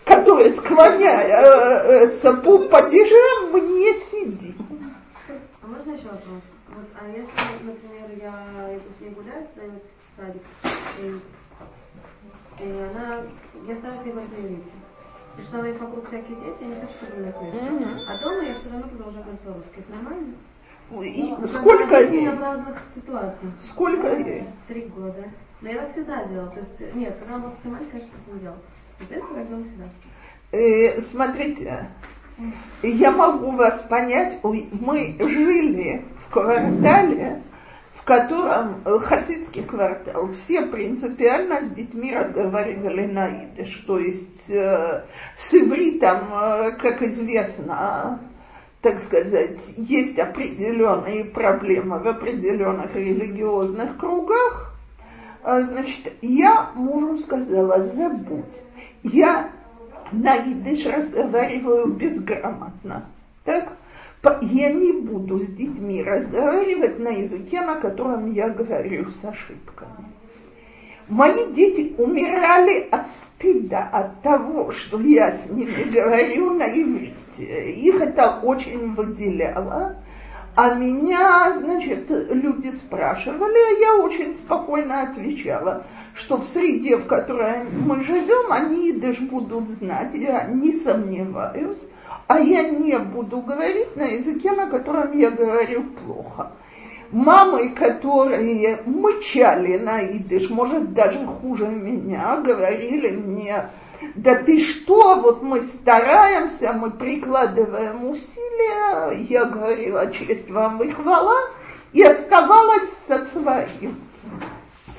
который 0.05 0.51
склоняется 0.51 2.33
по 2.33 2.59
падежам, 2.69 3.51
мы 3.51 3.61
не 3.61 3.93
сидим. 3.95 4.93
А 5.63 5.67
можно 5.67 5.91
еще 5.91 6.05
вопрос? 6.05 6.41
Вот, 6.69 6.87
а 6.99 7.07
если, 7.07 7.63
например, 7.63 8.09
я 8.21 8.75
иду 8.75 8.85
с 8.97 9.01
ней 9.01 9.09
гулять, 9.09 9.49
садик, 10.15 10.43
и 12.59 12.63
она, 12.63 13.21
я 13.67 13.75
стараюсь 13.75 14.05
на 14.05 14.39
иврите. 14.39 14.71
И 15.37 15.41
что 15.41 15.59
она 15.59 15.67
есть 15.67 15.79
вокруг 15.81 16.07
всякие 16.07 16.37
дети, 16.37 16.61
я 16.61 16.67
не 16.67 16.75
хочу, 16.75 16.93
чтобы 17.01 17.21
меня 17.21 17.33
смешали. 17.33 17.79
Mm-hmm. 17.81 17.99
А 18.07 18.23
дома 18.23 18.43
я 18.43 18.55
все 18.55 18.69
равно 18.69 18.87
продолжаю 18.87 19.23
говорить 19.23 19.41
по-русски. 19.41 19.79
Это 19.79 19.91
нормально? 19.91 20.33
И 21.03 21.35
ну, 21.37 21.47
сколько 21.47 21.99
ей? 21.99 22.29
в 22.29 22.39
разных 22.39 22.81
ситуациях. 22.95 23.51
Сколько 23.59 24.15
ей? 24.15 24.43
Три 24.67 24.85
года. 24.85 25.25
Но 25.61 25.69
я 25.69 25.87
всегда 25.87 26.25
делала. 26.25 26.51
То 26.51 26.59
есть, 26.59 26.95
нет, 26.95 27.15
когда 27.19 27.35
она 27.35 27.47
была 27.47 27.55
маленькая, 27.65 27.91
конечно, 27.91 28.11
так 28.11 28.33
не 28.33 28.39
делала. 28.39 28.59
И, 28.99 29.03
в 29.03 29.07
принципе, 29.07 29.33
так 29.33 29.47
делала 29.47 29.63
всегда. 29.63 29.85
Э, 30.51 31.01
смотрите, 31.01 31.89
я 32.83 33.11
могу 33.11 33.51
вас 33.51 33.79
понять. 33.89 34.39
Мы 34.43 35.17
жили 35.19 36.05
в 36.19 36.31
квартале, 36.31 37.41
котором 38.05 38.81
э, 38.85 38.99
хасидский 38.99 39.63
квартал, 39.63 40.31
все 40.31 40.67
принципиально 40.67 41.65
с 41.65 41.71
детьми 41.71 42.13
разговаривали 42.13 43.07
на 43.07 43.27
идыш, 43.27 43.83
то 43.87 43.97
есть 43.97 44.49
э, 44.49 45.03
с 45.35 45.53
ивритом, 45.53 46.19
э, 46.31 46.71
как 46.73 47.01
известно, 47.01 48.19
так 48.81 48.99
сказать, 48.99 49.59
есть 49.75 50.19
определенные 50.19 51.25
проблемы 51.25 51.99
в 51.99 52.07
определенных 52.07 52.95
религиозных 52.95 53.97
кругах, 53.97 54.75
а, 55.43 55.61
значит, 55.61 56.13
я 56.21 56.71
мужу 56.75 57.17
сказала, 57.17 57.81
забудь, 57.87 58.61
я 59.01 59.49
на 60.11 60.37
идыш 60.37 60.85
разговариваю 60.85 61.87
безграмотно, 61.87 63.05
так? 63.43 63.69
Я 64.41 64.71
не 64.71 64.91
буду 64.93 65.39
с 65.39 65.47
детьми 65.47 66.03
разговаривать 66.03 66.99
на 66.99 67.09
языке, 67.09 67.61
на 67.61 67.75
котором 67.75 68.31
я 68.31 68.49
говорю 68.49 69.09
с 69.09 69.23
ошибками. 69.23 70.05
Мои 71.07 71.53
дети 71.53 71.93
умирали 71.97 72.87
от 72.89 73.07
стыда 73.07 73.87
от 73.91 74.21
того, 74.21 74.71
что 74.71 74.99
я 74.99 75.35
с 75.35 75.49
ними 75.49 75.83
говорю 75.91 76.55
на 76.55 76.67
иврите. 76.67 77.71
Их 77.71 78.01
это 78.01 78.39
очень 78.41 78.95
выделяло. 78.95 79.97
А 80.55 80.73
меня, 80.73 81.51
значит, 81.53 82.09
люди 82.09 82.71
спрашивали, 82.71 83.57
а 83.57 83.79
я 83.79 83.97
очень 83.97 84.35
спокойно 84.35 85.01
отвечала, 85.01 85.83
что 86.13 86.37
в 86.37 86.45
среде, 86.45 86.95
в 86.95 87.07
которой 87.07 87.65
мы 87.85 88.01
живем, 88.01 88.53
они 88.53 88.93
даже 88.93 89.23
будут 89.23 89.67
знать, 89.67 90.13
я 90.13 90.45
не 90.47 90.71
сомневаюсь, 90.79 91.81
а 92.27 92.39
я 92.39 92.69
не 92.69 92.97
буду 92.97 93.41
говорить 93.41 93.97
на 93.97 94.03
языке, 94.03 94.53
на 94.53 94.67
котором 94.67 95.11
я 95.11 95.29
говорю 95.29 95.83
плохо. 96.05 96.53
Мамы, 97.15 97.69
которые 97.69 98.81
мычали 98.85 99.77
на 99.77 100.05
идыш, 100.05 100.49
может 100.49 100.93
даже 100.93 101.25
хуже 101.25 101.65
меня, 101.65 102.41
говорили 102.41 103.15
мне, 103.15 103.69
да 104.15 104.35
ты 104.35 104.59
что, 104.59 105.21
вот 105.21 105.41
мы 105.41 105.63
стараемся, 105.63 106.73
мы 106.73 106.91
прикладываем 106.91 108.09
усилия, 108.09 109.11
я 109.29 109.45
говорила, 109.45 110.11
честь 110.11 110.51
вам 110.51 110.83
и 110.83 110.91
хвала, 110.91 111.39
и 111.93 112.03
оставалась 112.03 112.89
со 113.07 113.23
своим. 113.23 113.95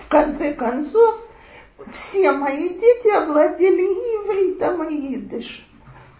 В 0.02 0.08
конце 0.08 0.54
концов, 0.54 1.20
все 1.92 2.32
мои 2.32 2.70
дети 2.70 3.14
овладели 3.14 3.82
ивритом 3.82 4.84
и 4.84 5.16
идыш. 5.16 5.66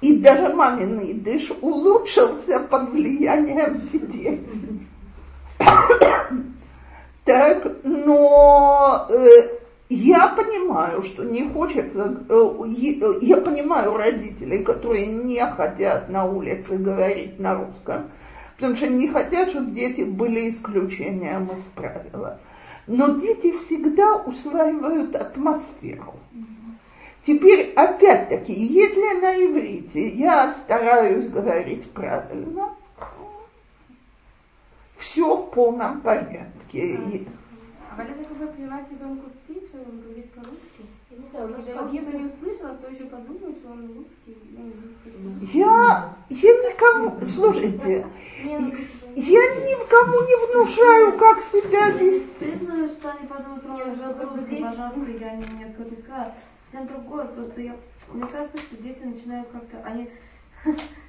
И 0.02 0.18
даже 0.18 0.50
мамин 0.50 1.00
идыш 1.00 1.50
улучшился 1.62 2.60
под 2.60 2.90
влиянием 2.90 3.80
детей. 3.86 4.42
Так, 7.24 7.66
но 7.82 9.06
э, 9.10 9.58
я 9.88 10.28
понимаю, 10.28 11.02
что 11.02 11.24
не 11.24 11.48
хочется, 11.48 12.24
э, 12.28 12.50
я 13.20 13.36
понимаю 13.38 13.96
родителей, 13.96 14.62
которые 14.62 15.06
не 15.06 15.44
хотят 15.44 16.08
на 16.08 16.24
улице 16.24 16.76
говорить 16.76 17.40
на 17.40 17.56
русском, 17.56 18.10
потому 18.54 18.76
что 18.76 18.86
не 18.86 19.08
хотят, 19.08 19.50
чтобы 19.50 19.72
дети 19.72 20.02
были 20.02 20.50
исключением 20.50 21.50
из 21.50 21.64
правила. 21.74 22.38
Но 22.86 23.18
дети 23.18 23.50
всегда 23.56 24.18
усваивают 24.18 25.16
атмосферу. 25.16 26.14
Теперь, 27.26 27.72
опять-таки, 27.74 28.52
если 28.52 29.20
на 29.20 29.34
иврите 29.34 30.10
я 30.10 30.52
стараюсь 30.52 31.26
говорить 31.26 31.90
правильно, 31.90 32.75
все 34.96 35.36
в 35.36 35.50
полном 35.50 36.00
порядке. 36.00 37.26
А 37.90 37.96
Валя, 37.96 38.14
если 38.18 38.34
вы 38.34 38.46
прививаете 38.48 38.90
ребенку 38.92 39.30
спич, 39.30 39.64
он 39.72 40.00
говорит 40.00 40.30
по-русски? 40.32 40.84
Я 41.10 41.18
не 41.18 41.26
знаю, 41.28 41.46
у 41.46 41.48
нас 41.50 41.66
я 41.66 41.88
если 41.92 42.18
не 42.18 42.24
услышала, 42.26 42.74
то 42.74 42.88
еще 42.88 43.04
подумаю, 43.04 43.54
что 43.54 43.70
он 43.70 43.86
русский. 43.96 44.36
Я, 45.58 46.14
я 46.28 46.52
никому, 46.52 47.20
слушайте, 47.22 48.06
я, 48.44 48.58
я 48.58 49.44
никому 49.54 50.20
не 50.26 50.52
внушаю, 50.52 51.18
как 51.18 51.40
себя 51.40 51.90
вести. 51.90 52.28
Стыдно, 52.36 52.88
что 52.88 53.12
они 53.12 53.26
подумают, 53.28 53.62
что 53.62 53.72
он 53.72 53.96
живет 53.96 54.22
русский, 54.22 54.62
пожалуйста, 54.62 55.10
я 55.18 55.36
не, 55.36 55.46
не 55.58 55.64
открыто 55.64 56.02
сказала. 56.02 56.34
Совсем 56.70 56.88
другое, 56.88 57.24
просто 57.26 57.60
я, 57.62 57.76
мне 58.12 58.26
кажется, 58.26 58.58
что 58.58 58.76
дети 58.82 59.02
начинают 59.04 59.48
как-то, 59.48 59.82
они 59.84 60.10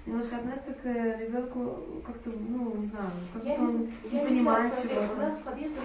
немножко 0.05 0.37
относятся 0.37 0.73
к 0.73 0.85
ребенку 0.85 2.01
как-то, 2.05 2.29
ну, 2.29 2.75
не 2.77 2.87
знаю, 2.87 3.09
как-то 3.33 3.47
я 3.47 3.55
он 3.55 3.67
не, 3.67 4.09
не 4.11 4.17
я 4.17 4.25
понимает 4.25 4.63
не 4.63 4.69
знаю, 4.69 4.89
чего-то. 4.89 5.13
У 5.13 5.15
нас 5.17 5.39
подъезд 5.39 5.75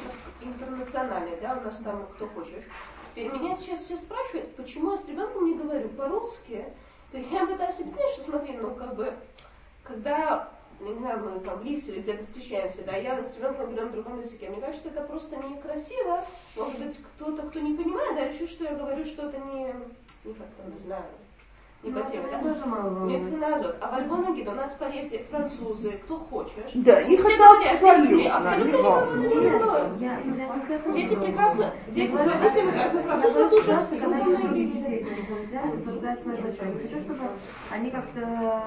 интернациональный, 0.40 1.40
да, 1.40 1.58
у 1.60 1.64
нас 1.64 1.78
там 1.78 2.06
кто 2.14 2.28
хочешь. 2.28 2.64
Меня 3.16 3.54
сейчас 3.54 3.80
все 3.80 3.96
спрашивают, 3.96 4.54
почему 4.56 4.92
я 4.92 4.98
с 4.98 5.06
ребенком 5.06 5.46
не 5.46 5.54
говорю 5.54 5.88
по-русски. 5.90 6.64
То 7.10 7.18
я 7.18 7.46
пытаюсь 7.46 7.78
объяснить, 7.78 8.10
что 8.14 8.22
смотри, 8.22 8.56
ну 8.56 8.74
как 8.74 8.96
бы, 8.96 9.12
когда 9.82 10.50
не 10.80 10.94
знаю, 10.94 11.22
мы 11.22 11.40
там 11.40 11.58
в 11.58 11.64
лифте 11.64 11.92
или 11.92 12.00
где-то 12.00 12.24
встречаемся, 12.24 12.84
да, 12.84 12.96
я 12.96 13.22
с 13.22 13.36
ребенком 13.36 13.66
говорю 13.66 13.86
на 13.86 13.92
другом 13.92 14.20
языке. 14.20 14.48
Мне 14.48 14.60
кажется, 14.60 14.88
это 14.88 15.02
просто 15.02 15.36
некрасиво. 15.36 16.24
Может 16.56 16.78
быть, 16.84 16.98
кто-то, 16.98 17.42
кто 17.42 17.60
не 17.60 17.76
понимает, 17.76 18.16
да, 18.16 18.28
решит, 18.28 18.50
что 18.50 18.64
я 18.64 18.74
говорю 18.74 19.04
что-то 19.04 19.38
не, 19.38 19.74
не 20.24 20.34
как-то, 20.34 20.70
не 20.70 20.78
знаю, 20.78 21.04
по 21.90 22.00
теме, 22.02 22.28
да? 22.30 22.38
Тоже 22.38 22.64
мало. 22.66 23.06
Мефиназот. 23.06 23.76
А 23.80 23.88
в 23.88 23.94
Альбонагид 23.94 24.48
у 24.48 24.52
нас 24.52 24.70
в 24.72 24.78
Полесье 24.78 25.24
французы, 25.30 25.92
кто 26.04 26.16
хочешь. 26.18 26.70
Да, 26.74 26.98
Они 26.98 27.14
их 27.14 27.20
все 27.20 27.34
это 27.34 27.44
абсолютно 27.70 28.36
абсолютно 28.36 28.76
не. 28.78 30.00
Я, 30.00 30.20
я 30.20 30.92
Дети 30.92 31.14
прекрасно, 31.16 31.72
дети 31.88 32.14
с 32.14 32.18
Я 32.18 32.24
родителями 32.24 32.78
как 32.78 32.94
на 32.94 33.02
такая 33.02 33.32
тоже 33.32 33.62
ситуация, 33.62 34.00
когда 34.00 34.20
с 34.20 34.26
детей, 34.26 35.04
которые 35.04 35.46
взяли, 35.46 35.70
которые 35.70 36.00
брать 36.00 36.22
свою 36.22 36.42
дочь. 36.42 36.54
Я 36.60 36.66
не 36.68 36.78
хочу, 36.78 37.00
чтобы 37.00 37.20
они 37.70 37.90
как-то, 37.90 38.62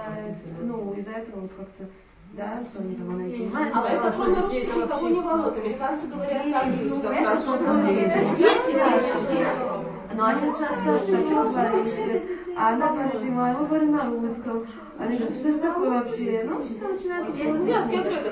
ну, 0.62 0.94
из-за 0.94 1.12
этого 1.12 1.40
вот 1.42 1.52
как-то, 1.58 1.90
да, 2.34 2.60
что 2.70 2.80
они 2.82 2.96
там, 2.96 3.10
она 3.12 3.24
понимает. 3.24 3.74
А 3.76 3.90
это 3.90 4.12
кроме 4.12 4.42
русских 4.42 4.76
никого 4.76 5.08
не 5.08 5.22
волнует. 5.22 5.58
Американцы 5.58 6.08
говорят 6.08 6.46
на 6.48 6.62
английском, 6.62 7.16
французы 7.16 7.64
на 7.64 7.72
английском. 7.72 8.36
Дети 8.36 8.76
наши, 8.76 9.28
дети. 9.32 9.86
Но 10.14 10.26
они 10.26 10.46
начинают 10.46 10.80
спрашивать, 10.80 11.26
о 11.26 11.28
чем 11.28 11.48
вы 11.48 11.52
говорите? 11.52 12.45
А 12.58 12.70
она 12.74 12.88
говорит, 12.90 13.22
ему, 13.22 13.42
а 13.42 13.54
мы 13.54 13.66
говорим 13.68 13.92
на 13.92 14.06
русском. 14.06 14.66
Они 14.98 15.18
говорят, 15.18 15.36
что 15.38 15.50
это 15.50 15.60
такое 15.60 15.90
вообще? 15.90 16.44
Ну, 16.46 16.64
что-то 16.64 16.88
начинают 16.94 17.36
Нет, 17.36 17.38
я 17.38 17.84
делать. 17.84 17.92
говорю, 17.92 18.16
это 18.16 18.32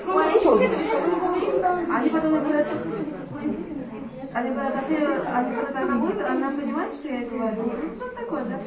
не 1.07 1.19
говорит. 1.19 1.89
Они 1.89 2.09
потом 2.09 2.31
говорят, 2.31 2.67
а 4.33 4.39
они 4.39 4.49
говорят, 5.55 5.75
она 5.75 5.95
будет, 5.95 6.25
она 6.25 6.51
понимает, 6.51 6.93
что 6.93 7.07
я 7.07 7.27
говорю? 7.27 7.63
Ну, 7.63 7.95
что 7.95 8.09
такое, 8.09 8.45
да? 8.45 8.59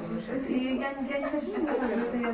И 0.49 0.77
я, 0.77 0.91
я 0.91 1.19
не 1.19 1.25
хочу, 1.25 1.47
чтобы 1.47 1.71
это 1.71 2.17
я 2.17 2.33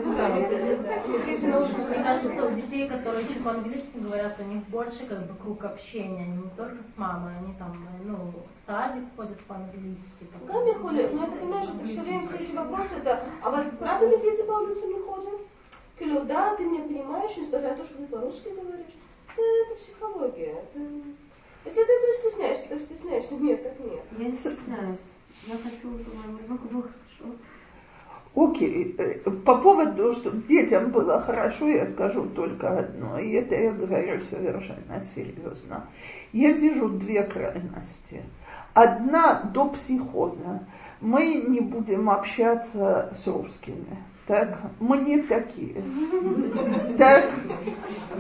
Ну, 1.49 1.67
Мне 1.89 2.05
кажется, 2.05 2.47
у 2.47 2.55
детей, 2.55 2.89
которые 2.89 3.25
еще 3.25 3.41
по-английски 3.41 3.97
говорят, 3.97 4.39
у 4.39 4.45
них 4.45 4.63
больше 4.69 5.07
как 5.07 5.27
бы 5.27 5.35
круг 5.37 5.65
общения, 5.65 6.25
они 6.25 6.43
не 6.43 6.51
только 6.51 6.83
с 6.85 6.99
мамой, 6.99 7.33
они 7.39 7.55
там, 7.55 7.75
ну, 8.05 8.17
в 8.17 8.67
садик 8.67 9.05
ходят 9.17 9.41
по-английски. 9.45 10.29
Да, 10.47 10.63
Михуля, 10.63 11.03
я 11.03 11.09
понимаю, 11.09 11.65
что 11.65 11.85
все 11.85 12.03
время 12.03 12.27
все 12.29 12.37
эти 12.37 12.53
вопросы, 12.55 12.97
это, 12.99 13.25
а 13.43 13.51
вас 13.51 13.67
правда 13.79 14.07
ли 14.09 14.21
дети 14.21 14.43
по 14.43 14.53
улицам 14.53 14.91
не 14.91 15.01
ходят? 15.01 15.41
Кирилл, 15.99 16.25
да, 16.25 16.55
ты 16.57 16.65
меня 16.65 16.85
понимаешь, 16.85 17.37
несмотря 17.37 17.71
на 17.71 17.77
то, 17.77 17.85
что 17.85 17.95
ты 17.95 18.07
по-русски 18.07 18.49
говоришь. 18.49 18.95
Да, 19.37 19.43
это 19.43 19.75
психология. 19.77 20.53
Это... 20.53 20.81
Если 21.65 21.83
ты 21.85 21.93
этого 21.93 22.13
стесняешься, 22.15 22.69
то 22.69 22.79
стесняешься. 22.79 23.35
Нет, 23.35 23.63
так 23.63 23.79
нет. 23.81 24.03
Я 24.19 24.25
не 24.25 24.33
стесняюсь. 24.33 24.99
Я 25.47 25.57
хочу, 25.57 25.99
чтобы 25.99 26.17
моему 26.17 26.39
ребенку 26.39 26.69
было 26.69 26.83
хорошо. 26.83 27.37
Окей, 28.35 28.95
э, 28.97 29.31
по 29.31 29.59
поводу, 29.59 30.13
что 30.13 30.31
детям 30.31 30.91
было 30.91 31.21
хорошо, 31.21 31.69
я 31.69 31.87
скажу 31.87 32.27
только 32.31 32.79
одно, 32.79 33.19
и 33.19 33.33
это 33.33 33.55
я 33.55 33.73
говорю 33.73 34.21
совершенно 34.23 35.03
серьезно. 35.15 35.87
Я 36.33 36.53
вижу 36.53 36.89
две 36.89 37.25
крайности. 37.25 38.23
Одна 38.73 39.43
до 39.55 39.69
психоза. 39.69 40.67
Мы 41.03 41.45
не 41.47 41.61
будем 41.61 42.09
общаться 42.09 43.13
с 43.13 43.27
русскими. 43.27 43.99
Так, 44.25 44.57
мы 44.79 44.99
не 44.99 45.23
такие. 45.23 45.83
Так, 46.97 47.25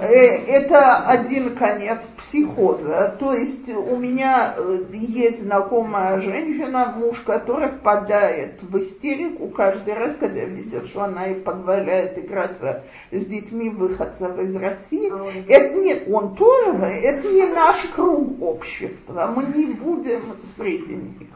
э, 0.00 0.06
это 0.46 1.06
один 1.06 1.54
конец 1.54 2.00
психоза. 2.16 3.16
То 3.20 3.34
есть 3.34 3.68
у 3.68 3.96
меня 3.96 4.54
э, 4.56 4.80
есть 4.90 5.42
знакомая 5.42 6.18
женщина, 6.18 6.92
муж 6.96 7.20
которой 7.20 7.68
впадает 7.68 8.60
в 8.62 8.76
истерику 8.78 9.48
каждый 9.50 9.94
раз, 9.94 10.16
когда 10.18 10.40
видит, 10.40 10.86
что 10.86 11.04
она 11.04 11.26
ей 11.26 11.36
позволяет 11.36 12.18
играться 12.18 12.82
с 13.12 13.24
детьми 13.24 13.70
выходцев 13.70 14.36
из 14.40 14.56
России. 14.56 15.08
Это 15.48 15.74
не 15.76 16.12
он 16.12 16.34
тоже, 16.34 16.84
это 16.84 17.28
не 17.28 17.46
наш 17.46 17.80
круг 17.94 18.42
общества. 18.42 19.32
Мы 19.36 19.44
не 19.54 19.74
будем 19.74 20.22
среди 20.56 20.96
них. 20.96 21.28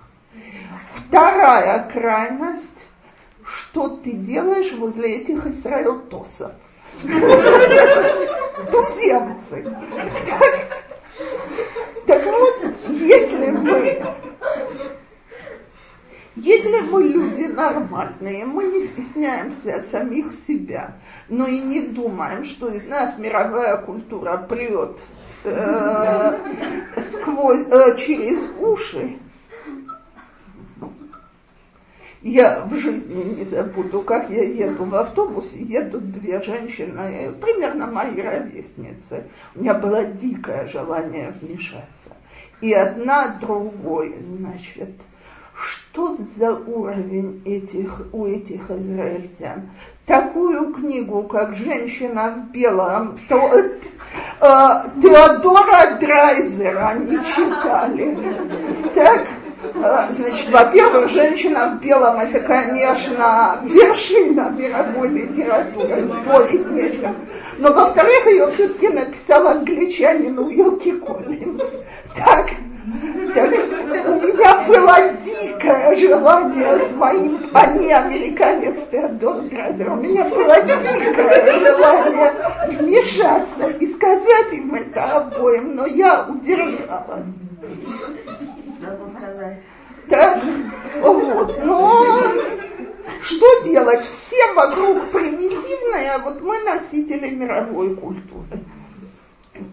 Вторая 0.93 1.89
крайность 1.93 2.87
что 3.47 3.89
ты 3.89 4.13
делаешь 4.13 4.73
возле 4.73 5.19
этих 5.19 5.47
израильтосов? 5.47 6.53
Туземцы. 8.71 9.65
Так, 10.27 10.67
так 12.07 12.25
вот, 12.25 12.65
если 12.89 13.51
мы, 13.51 14.07
если 16.37 16.81
мы 16.81 17.03
люди 17.03 17.43
нормальные, 17.45 18.47
мы 18.47 18.65
не 18.65 18.87
стесняемся 18.87 19.83
самих 19.91 20.33
себя, 20.47 20.97
но 21.29 21.47
и 21.47 21.59
не 21.59 21.81
думаем, 21.89 22.45
что 22.45 22.69
из 22.69 22.85
нас 22.85 23.19
мировая 23.19 23.77
культура 23.79 24.37
прет 24.39 24.99
э, 25.45 26.39
сквозь, 27.11 27.67
э, 27.71 27.99
через 27.99 28.39
уши, 28.59 29.19
я 32.27 32.65
в 32.65 32.75
жизни 32.75 33.23
не 33.23 33.45
забуду, 33.45 34.03
как 34.03 34.29
я 34.31 34.43
еду 34.43 34.85
в 34.85 34.95
автобусе, 34.95 35.59
едут 35.59 36.11
две 36.11 36.43
женщины, 36.43 37.33
примерно 37.41 37.87
мои 37.87 38.21
ровесницы. 38.21 39.25
У 39.55 39.61
меня 39.61 39.75
было 39.75 40.05
дикое 40.05 40.67
желание 40.67 41.33
вмешаться. 41.41 41.87
И 42.61 42.73
одна 42.73 43.37
другой, 43.41 44.17
значит, 44.23 44.91
что 45.55 46.17
за 46.37 46.53
уровень 46.53 47.43
этих, 47.45 48.09
у 48.13 48.27
этих 48.27 48.71
израильтян? 48.71 49.71
Такую 50.05 50.75
книгу, 50.75 51.23
как 51.25 51.55
«Женщина 51.55 52.31
в 52.31 52.51
белом», 52.51 53.19
то, 53.29 53.53
э, 53.55 53.71
Теодора 55.01 55.99
Драйзера 55.99 56.95
не 56.99 57.19
читали. 57.25 58.17
Так, 58.95 59.29
Значит, 59.79 60.49
во-первых, 60.51 61.09
женщина 61.11 61.77
в 61.77 61.85
белом 61.85 62.17
это, 62.19 62.41
конечно, 62.41 63.61
вершина 63.65 64.51
мировой 64.57 65.09
литературы, 65.09 66.09
спорить 66.09 66.71
нечем. 66.71 67.17
Но, 67.59 67.73
во-вторых, 67.73 68.27
ее 68.27 68.49
все-таки 68.51 68.89
написал 68.89 69.47
англичанин 69.49 70.39
Уилки 70.39 70.93
Коллинз. 70.93 71.63
Так, 72.17 72.51
так, 73.35 73.53
у 73.53 74.15
меня 74.23 74.65
было 74.67 74.97
дикое 75.25 75.95
желание 75.97 76.79
с 76.79 76.93
моим, 76.93 77.51
а 77.53 77.67
не 77.73 77.93
американец 77.93 78.81
Теодор 78.91 79.43
Дразер, 79.43 79.93
у 79.93 79.97
меня 79.97 80.25
было 80.25 80.63
дикое 80.63 81.59
желание 81.59 82.33
вмешаться 82.69 83.69
и 83.81 83.87
сказать 83.87 84.53
им 84.53 84.75
это 84.75 85.05
обоим, 85.17 85.77
но 85.77 85.87
я 85.87 86.27
удержалась. 86.29 87.27
Так, 90.09 90.45
вот, 91.01 91.65
но 91.65 92.23
что 93.21 93.63
делать? 93.65 94.05
Все 94.05 94.53
вокруг 94.55 95.11
примитивные, 95.11 96.13
а 96.13 96.19
вот 96.19 96.41
мы 96.41 96.63
носители 96.63 97.31
мировой 97.31 97.95
культуры. 97.97 98.61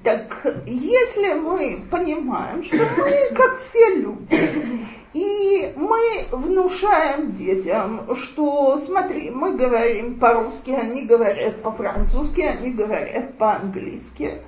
Так 0.03 0.45
если 0.65 1.33
мы 1.33 1.85
понимаем, 1.91 2.63
что 2.63 2.77
мы 2.77 3.35
как 3.35 3.59
все 3.59 3.95
люди, 3.95 4.87
и 5.13 5.73
мы 5.75 5.99
внушаем 6.31 7.33
детям, 7.33 8.15
что 8.15 8.77
смотри, 8.77 9.29
мы 9.29 9.55
говорим 9.55 10.19
по-русски, 10.19 10.71
они 10.71 11.05
говорят 11.05 11.61
по-французски, 11.61 12.41
они 12.41 12.71
говорят 12.71 13.37
по-английски, 13.37 14.41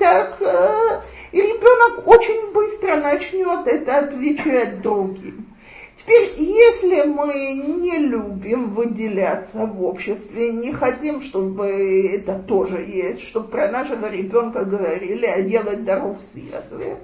так 0.00 0.38
э, 0.40 1.00
ребенок 1.30 2.08
очень 2.08 2.52
быстро 2.52 2.96
начнет 2.96 3.66
это 3.66 3.98
отвечать 3.98 4.80
другим. 4.80 5.46
Теперь, 5.94 6.32
если 6.38 7.02
мы 7.02 7.52
не 7.52 7.98
любим 7.98 8.70
выделяться 8.70 9.66
в 9.66 9.84
обществе, 9.84 10.52
не 10.52 10.72
хотим, 10.72 11.20
чтобы 11.20 12.08
это 12.14 12.38
тоже 12.38 12.82
есть, 12.82 13.20
чтобы 13.20 13.48
про 13.48 13.68
нашего 13.68 14.06
ребенка 14.10 14.64
говорили, 14.64 15.26
а 15.26 15.42
делать 15.42 15.84
дарусы 15.84 16.38
язык, 16.38 16.96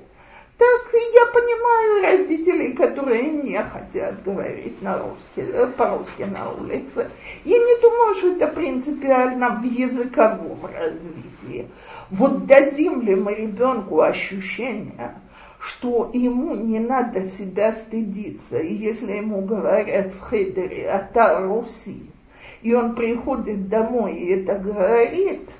так 0.58 0.90
я 0.92 1.26
понимаю 1.26 2.02
родителей, 2.02 2.72
которые 2.72 3.30
не 3.30 3.62
хотят 3.62 4.22
говорить 4.22 4.80
на 4.80 4.98
русский, 4.98 5.42
э, 5.52 5.66
по-русски 5.76 6.22
на 6.22 6.50
улице. 6.50 7.10
Я 7.44 7.58
не 7.58 7.80
думаю, 7.82 8.14
что 8.14 8.32
это 8.32 8.48
принципиально 8.48 9.60
в 9.60 9.64
языковом 9.64 10.58
развитии. 10.64 11.68
Вот 12.10 12.46
дадим 12.46 13.02
ли 13.02 13.14
мы 13.14 13.34
ребенку 13.34 14.00
ощущение, 14.00 15.14
что 15.58 16.10
ему 16.14 16.54
не 16.54 16.78
надо 16.78 17.24
себя 17.24 17.72
стыдиться, 17.72 18.58
и 18.58 18.72
если 18.72 19.12
ему 19.12 19.42
говорят 19.42 20.12
в 20.12 20.20
хедере 20.20 20.88
«Ата 20.88 21.40
Руси», 21.40 22.10
и 22.62 22.72
он 22.72 22.94
приходит 22.94 23.68
домой 23.68 24.14
и 24.14 24.40
это 24.40 24.58
говорит, 24.58 25.50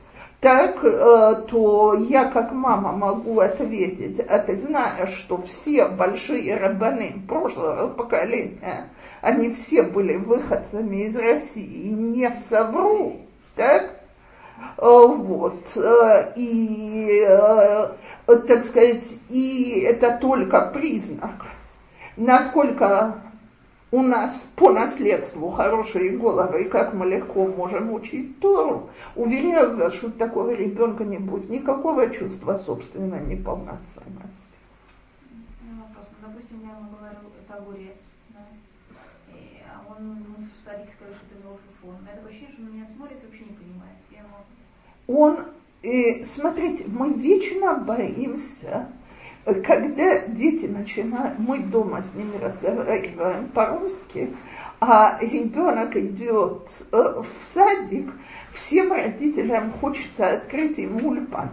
так, 0.47 0.79
э, 0.85 1.43
то 1.49 1.95
я 2.09 2.27
как 2.27 2.53
мама 2.53 2.93
могу 2.93 3.41
ответить, 3.41 4.21
а 4.21 4.39
ты 4.39 4.57
знаешь, 4.57 5.11
что 5.11 5.43
все 5.43 5.89
большие 5.89 6.57
рабаны 6.57 7.17
прошлого 7.27 7.89
поколения, 7.89 8.89
они 9.23 9.53
все 9.55 9.83
были 9.83 10.15
выходцами 10.15 10.99
из 10.99 11.17
России, 11.17 11.89
и 11.89 11.95
не 11.95 12.31
совру, 12.49 13.17
так? 13.57 13.91
Вот. 14.77 15.77
И, 16.37 17.29
так 18.27 18.65
сказать, 18.65 19.15
и 19.29 19.81
это 19.85 20.17
только 20.21 20.61
признак, 20.61 21.47
насколько 22.17 23.17
у 23.93 24.03
нас 24.03 24.49
по 24.57 24.73
наследству 24.73 25.51
хорошие 25.51 26.17
головы, 26.19 26.65
и 26.65 26.69
как 26.69 26.93
мы 26.93 27.07
легко 27.07 27.47
можем 27.47 27.93
учить 27.93 28.41
Тору, 28.41 28.91
уверяю 29.15 29.77
вас, 29.77 29.95
что 29.95 30.11
такого 30.11 30.51
ребенка 30.55 31.05
не 31.05 31.19
будет 31.19 31.49
никакого 31.49 32.11
чувства 32.11 32.57
собственной 32.57 33.25
неполноценности. 33.25 34.57
Ну, 35.63 35.83
вопрос. 35.83 36.07
Ну, 36.21 36.29
допустим, 36.29 36.63
я 36.65 36.77
ему 36.77 36.91
говорю, 36.91 37.19
это 37.45 37.59
огурец, 37.59 38.03
да? 38.31 38.41
И, 39.33 39.63
а 39.71 39.89
он 39.89 40.25
в 40.53 40.65
садике 40.65 40.91
сказал, 40.97 41.15
что 41.15 41.27
это 41.27 41.47
мелфофон. 41.47 42.01
У 42.01 42.03
меня 42.03 42.13
такое 42.13 42.31
ощущение, 42.31 42.55
что 42.55 42.63
он 42.63 42.73
меня 42.73 42.85
смотрит 42.87 43.23
и 43.23 43.27
вообще 43.27 43.45
не 43.45 43.57
понимает. 43.57 43.99
Я 44.11 44.19
ему... 44.19 45.21
Он, 45.23 45.39
э, 45.85 46.25
смотрите, 46.25 46.85
мы 46.89 47.13
вечно 47.13 47.77
боимся 47.77 48.89
когда 49.55 50.27
дети 50.27 50.67
начинают, 50.67 51.39
мы 51.39 51.59
дома 51.59 52.03
с 52.03 52.15
ними 52.15 52.37
разговариваем 52.37 53.49
по-русски, 53.49 54.35
а 54.81 55.19
ребенок 55.21 55.97
идет 55.97 56.69
э, 56.91 57.23
в 57.23 57.45
садик, 57.45 58.13
всем 58.53 58.93
родителям 58.93 59.73
хочется 59.73 60.35
открыть 60.35 60.79
ему 60.79 61.11
ульпан. 61.11 61.51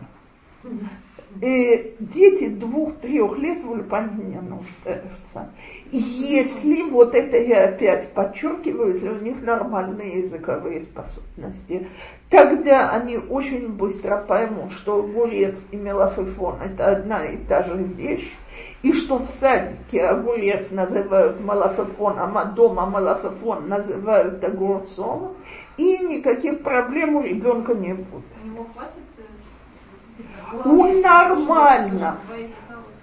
И 1.42 1.96
дети 2.00 2.50
двух-трех 2.50 3.38
лет 3.38 3.64
в 3.64 3.74
не 3.74 4.40
нуждаются. 4.40 5.50
Если, 5.92 6.90
вот 6.90 7.16
это 7.16 7.38
я 7.38 7.66
опять 7.66 8.10
подчеркиваю, 8.14 8.94
если 8.94 9.10
у 9.10 9.20
них 9.20 9.42
нормальные 9.42 10.20
языковые 10.20 10.82
способности, 10.82 11.88
тогда 12.30 12.92
они 12.92 13.18
очень 13.18 13.70
быстро 13.70 14.18
поймут, 14.18 14.72
что 14.72 15.00
огурец 15.00 15.58
и 15.72 15.78
мелафефон– 15.78 16.62
это 16.66 16.92
одна 16.92 17.26
и 17.26 17.38
та 17.38 17.64
же 17.64 17.78
вещь, 17.78 18.36
и 18.82 18.92
что 18.92 19.20
в 19.20 19.28
садике 19.28 20.06
огурец 20.06 20.70
называют 20.72 21.40
малафефоном, 21.40 22.38
а 22.38 22.46
дома 22.46 22.86
малафефон 22.86 23.68
называют 23.68 24.44
огурцом, 24.44 25.36
и 25.78 25.98
никаких 26.00 26.62
проблем 26.62 27.16
у 27.16 27.24
ребенка 27.24 27.74
не 27.74 27.94
будет. 27.94 28.26
У 28.44 28.48
него 28.48 28.66
хватит 28.74 29.13
у 30.66 30.84
нормально. 31.02 32.18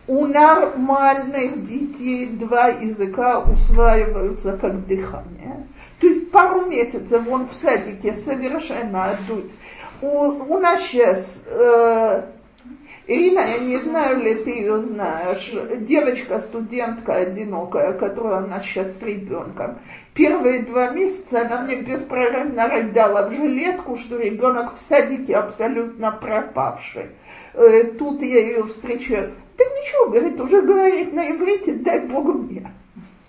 У 0.07 0.27
нормальных 0.27 1.69
детей 1.69 2.27
два 2.31 2.69
языка 2.69 3.41
усваиваются 3.41 4.57
как 4.57 4.87
дыхание. 4.87 5.67
То 6.01 6.07
есть 6.07 6.31
пару 6.33 6.67
месяцев 6.67 7.23
он 7.29 7.47
в 7.47 7.53
садике 7.53 8.15
совершенно 8.15 9.11
отдует. 9.13 9.51
У, 10.03 10.09
у 10.09 10.59
нас 10.59 10.81
сейчас 10.81 11.43
э, 11.47 12.23
Ирина, 13.11 13.41
я 13.41 13.59
не 13.59 13.77
знаю, 13.79 14.23
ли 14.23 14.37
ты 14.37 14.51
ее 14.51 14.83
знаешь, 14.83 15.53
девочка-студентка 15.81 17.17
одинокая, 17.17 17.93
которая 17.93 18.45
у 18.45 18.47
нас 18.47 18.63
сейчас 18.63 18.97
с 18.99 19.03
ребенком. 19.03 19.81
Первые 20.15 20.63
два 20.63 20.91
месяца 20.91 21.41
она 21.41 21.63
мне 21.63 21.83
беспрерывно 21.83 22.69
рыдала 22.69 23.27
в 23.27 23.33
жилетку, 23.33 23.97
что 23.97 24.17
ребенок 24.17 24.75
в 24.75 24.79
садике 24.89 25.35
абсолютно 25.35 26.13
пропавший. 26.13 27.07
Э, 27.55 27.83
тут 27.99 28.23
я 28.23 28.47
ее 28.47 28.65
встречаю. 28.67 29.35
Да 29.59 29.65
ничего, 29.65 30.11
говорит, 30.11 30.41
уже 30.41 30.63
говорит 30.63 31.13
на 31.13 31.33
иврите, 31.33 31.75
дай 31.79 32.07
Бог 32.07 32.33
мне. 32.33 32.71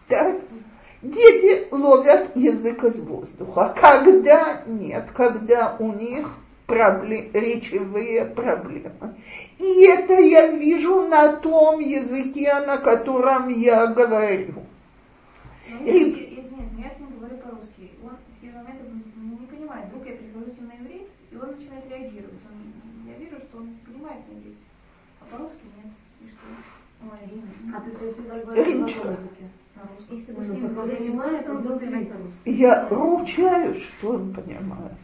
Так? 0.08 0.36
Дети 1.02 1.68
ловят 1.72 2.36
язык 2.36 2.84
из 2.84 3.00
воздуха. 3.00 3.76
Когда 3.82 4.62
нет, 4.68 5.10
когда 5.12 5.76
у 5.80 5.92
них 5.92 6.28
проблем, 6.72 7.32
речевые 7.34 8.26
проблемы. 8.26 9.16
И 9.60 9.84
это 9.84 10.14
я 10.14 10.48
вижу 10.48 11.08
на 11.08 11.34
том 11.34 11.80
языке, 11.80 12.54
на 12.62 12.78
котором 12.78 13.50
я 13.50 13.88
говорю. 13.88 14.64
Ну, 15.70 15.86
я, 15.86 15.92
извините, 15.92 16.70
я 16.80 16.90
с 16.90 17.00
ним 17.00 17.20
говорю 17.20 17.38
по-русски. 17.38 17.92
Он 18.04 18.12
в 18.12 18.34
какие 18.34 18.52
моменты 18.52 18.84
не 19.18 19.46
понимает. 19.48 19.88
Вдруг 19.88 20.06
я 20.06 20.16
перехожу 20.16 20.46
с 20.52 20.58
ним 20.58 20.68
на 20.68 20.76
иврит, 20.84 21.08
и 21.32 21.36
он 21.36 21.52
начинает 21.52 21.90
реагировать. 21.90 22.42
Он, 22.48 23.12
я 23.12 23.18
вижу, 23.18 23.38
что 23.38 23.58
он 23.58 23.78
понимает 23.86 24.22
на 24.30 24.34
иврите, 24.40 24.64
а 25.22 25.36
по-русски 25.36 25.66
нет. 25.78 25.94
И 26.22 26.30
что? 26.30 26.48
Ой, 27.04 27.76
А 27.76 27.82
ты 27.82 28.12
всегда 28.12 28.40
говоришь 28.40 28.76
на 28.76 28.88
языке? 28.88 29.50
Если 30.10 30.26
ты 30.26 30.34
будешь 30.34 30.50
с 30.50 30.52
ним 30.52 30.76
понимает, 30.76 31.50
он 31.50 31.62
будет 31.62 31.80
говорить 31.80 32.12
по-русски. 32.12 32.38
Я 32.46 32.88
ручаюсь, 32.90 33.84
что 33.84 34.10
он 34.12 34.34
понимает. 34.34 34.98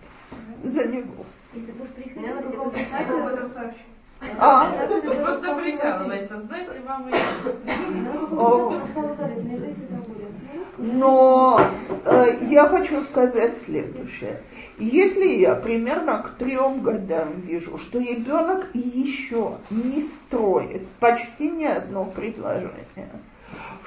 За 0.63 0.87
него. 0.87 1.25
Если 1.57 1.71
будешь 1.71 1.91
приходить, 1.91 2.21
я 2.21 2.35
на 2.35 2.41
сайте 2.71 3.13
об 3.13 3.27
этом 3.27 3.49
сообщу. 3.49 3.79
А? 4.39 4.71
Просто 4.71 5.55
прикалывайся, 5.55 6.41
знаете, 6.41 6.81
вам 6.85 7.09
и 7.09 7.13
Но 10.77 11.59
э, 12.05 12.45
я 12.49 12.67
хочу 12.67 13.01
сказать 13.03 13.57
следующее. 13.57 14.41
Если 14.77 15.27
я 15.39 15.55
примерно 15.55 16.21
к 16.21 16.35
трем 16.35 16.81
годам 16.81 17.41
вижу, 17.41 17.79
что 17.79 17.99
ребенок 17.99 18.67
еще 18.75 19.57
не 19.71 20.03
строит 20.03 20.87
почти 20.99 21.49
ни 21.49 21.65
одно 21.65 22.05
предложение, 22.05 23.09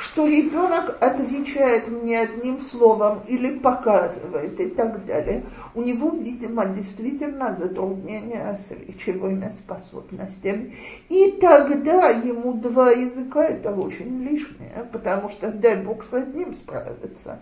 что 0.00 0.26
ребенок 0.26 0.96
отвечает 1.02 1.88
мне 1.88 2.20
одним 2.20 2.62
словом 2.62 3.20
или 3.28 3.58
показывает 3.58 4.58
и 4.58 4.70
так 4.70 5.04
далее, 5.04 5.44
у 5.74 5.82
него, 5.82 6.10
видимо, 6.10 6.64
действительно 6.66 7.54
затруднения 7.54 8.54
с 8.54 8.70
речевыми 8.70 9.52
способностями. 9.52 10.74
И 11.10 11.32
тогда 11.32 12.08
ему 12.08 12.54
два 12.54 12.90
языка 12.92 13.44
это 13.44 13.74
очень 13.74 14.22
лишнее, 14.22 14.88
потому 14.90 15.28
что 15.28 15.52
дай 15.52 15.76
Бог 15.76 16.02
с 16.02 16.14
одним 16.14 16.54
справиться. 16.54 17.40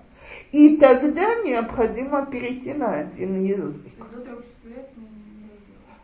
И 0.50 0.78
тогда 0.78 1.36
необходимо 1.44 2.26
перейти 2.26 2.74
на 2.74 2.94
один 2.94 3.40
язык. 3.40 3.92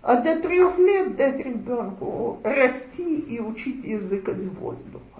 А 0.03 0.21
до 0.21 0.41
трех 0.41 0.79
лет 0.79 1.17
дать 1.17 1.39
ребенку 1.39 2.39
расти 2.45 3.19
и 3.21 3.41
учить 3.41 3.85
язык 3.85 4.29
из 4.29 4.49
воздуха. 4.51 5.14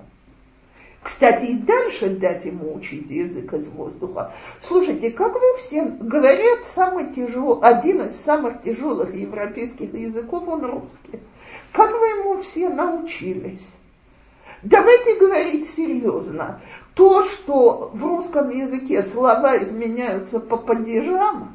Кстати, 1.05 1.45
и 1.45 1.59
дальше 1.59 2.09
дать 2.09 2.47
ему 2.47 2.75
учить 2.75 3.11
язык 3.11 3.53
из 3.53 3.69
воздуха. 3.69 4.33
Слушайте, 4.63 5.11
как 5.11 5.35
вы 5.35 5.59
все 5.59 5.83
говорят, 5.83 6.65
самый 6.75 7.13
тяжел, 7.13 7.61
один 7.63 8.07
из 8.07 8.17
самых 8.17 8.63
тяжелых 8.63 9.15
европейских 9.15 9.93
языков, 9.93 10.49
он 10.49 10.65
русский. 10.65 11.21
Как 11.73 11.91
вы 11.93 12.07
ему 12.07 12.41
все 12.41 12.71
научились? 12.71 13.71
Давайте 14.63 15.17
говорить 15.17 15.69
серьезно. 15.69 16.63
То, 16.95 17.23
что 17.23 17.91
в 17.93 18.03
русском 18.03 18.49
языке 18.49 19.03
слова 19.03 19.63
изменяются 19.63 20.41
по 20.41 20.57
падежам, 20.57 21.55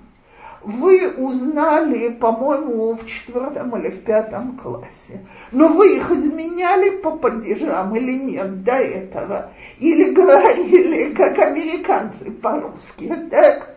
вы 0.64 1.10
узнали, 1.18 2.10
по-моему, 2.10 2.94
в 2.96 3.06
четвертом 3.06 3.78
или 3.78 3.90
в 3.90 4.04
пятом 4.04 4.58
классе. 4.58 5.26
Но 5.52 5.68
вы 5.70 5.98
их 5.98 6.12
изменяли 6.12 6.90
по 6.98 7.12
падежам 7.12 7.96
или 7.96 8.20
нет 8.20 8.64
до 8.64 8.74
этого? 8.74 9.52
Или 9.78 10.12
говорили, 10.12 11.14
как 11.14 11.38
американцы 11.40 12.32
по-русски, 12.32 13.14
так? 13.32 13.76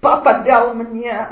Папа 0.00 0.42
дал 0.44 0.74
мне 0.74 1.28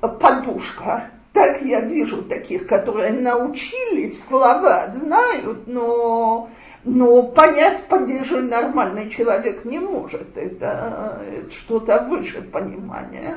подушка. 0.00 1.10
Так 1.32 1.62
я 1.62 1.80
вижу 1.80 2.22
таких, 2.22 2.66
которые 2.66 3.12
научились, 3.12 4.26
слова 4.26 4.88
знают, 4.88 5.68
но 5.68 6.48
но 6.84 7.22
понять 7.22 7.84
падежи 7.84 8.40
нормальный 8.40 9.10
человек 9.10 9.64
не 9.64 9.78
может. 9.78 10.36
Это, 10.36 11.20
это 11.26 11.50
что-то 11.50 12.06
выше 12.08 12.42
понимания. 12.42 13.36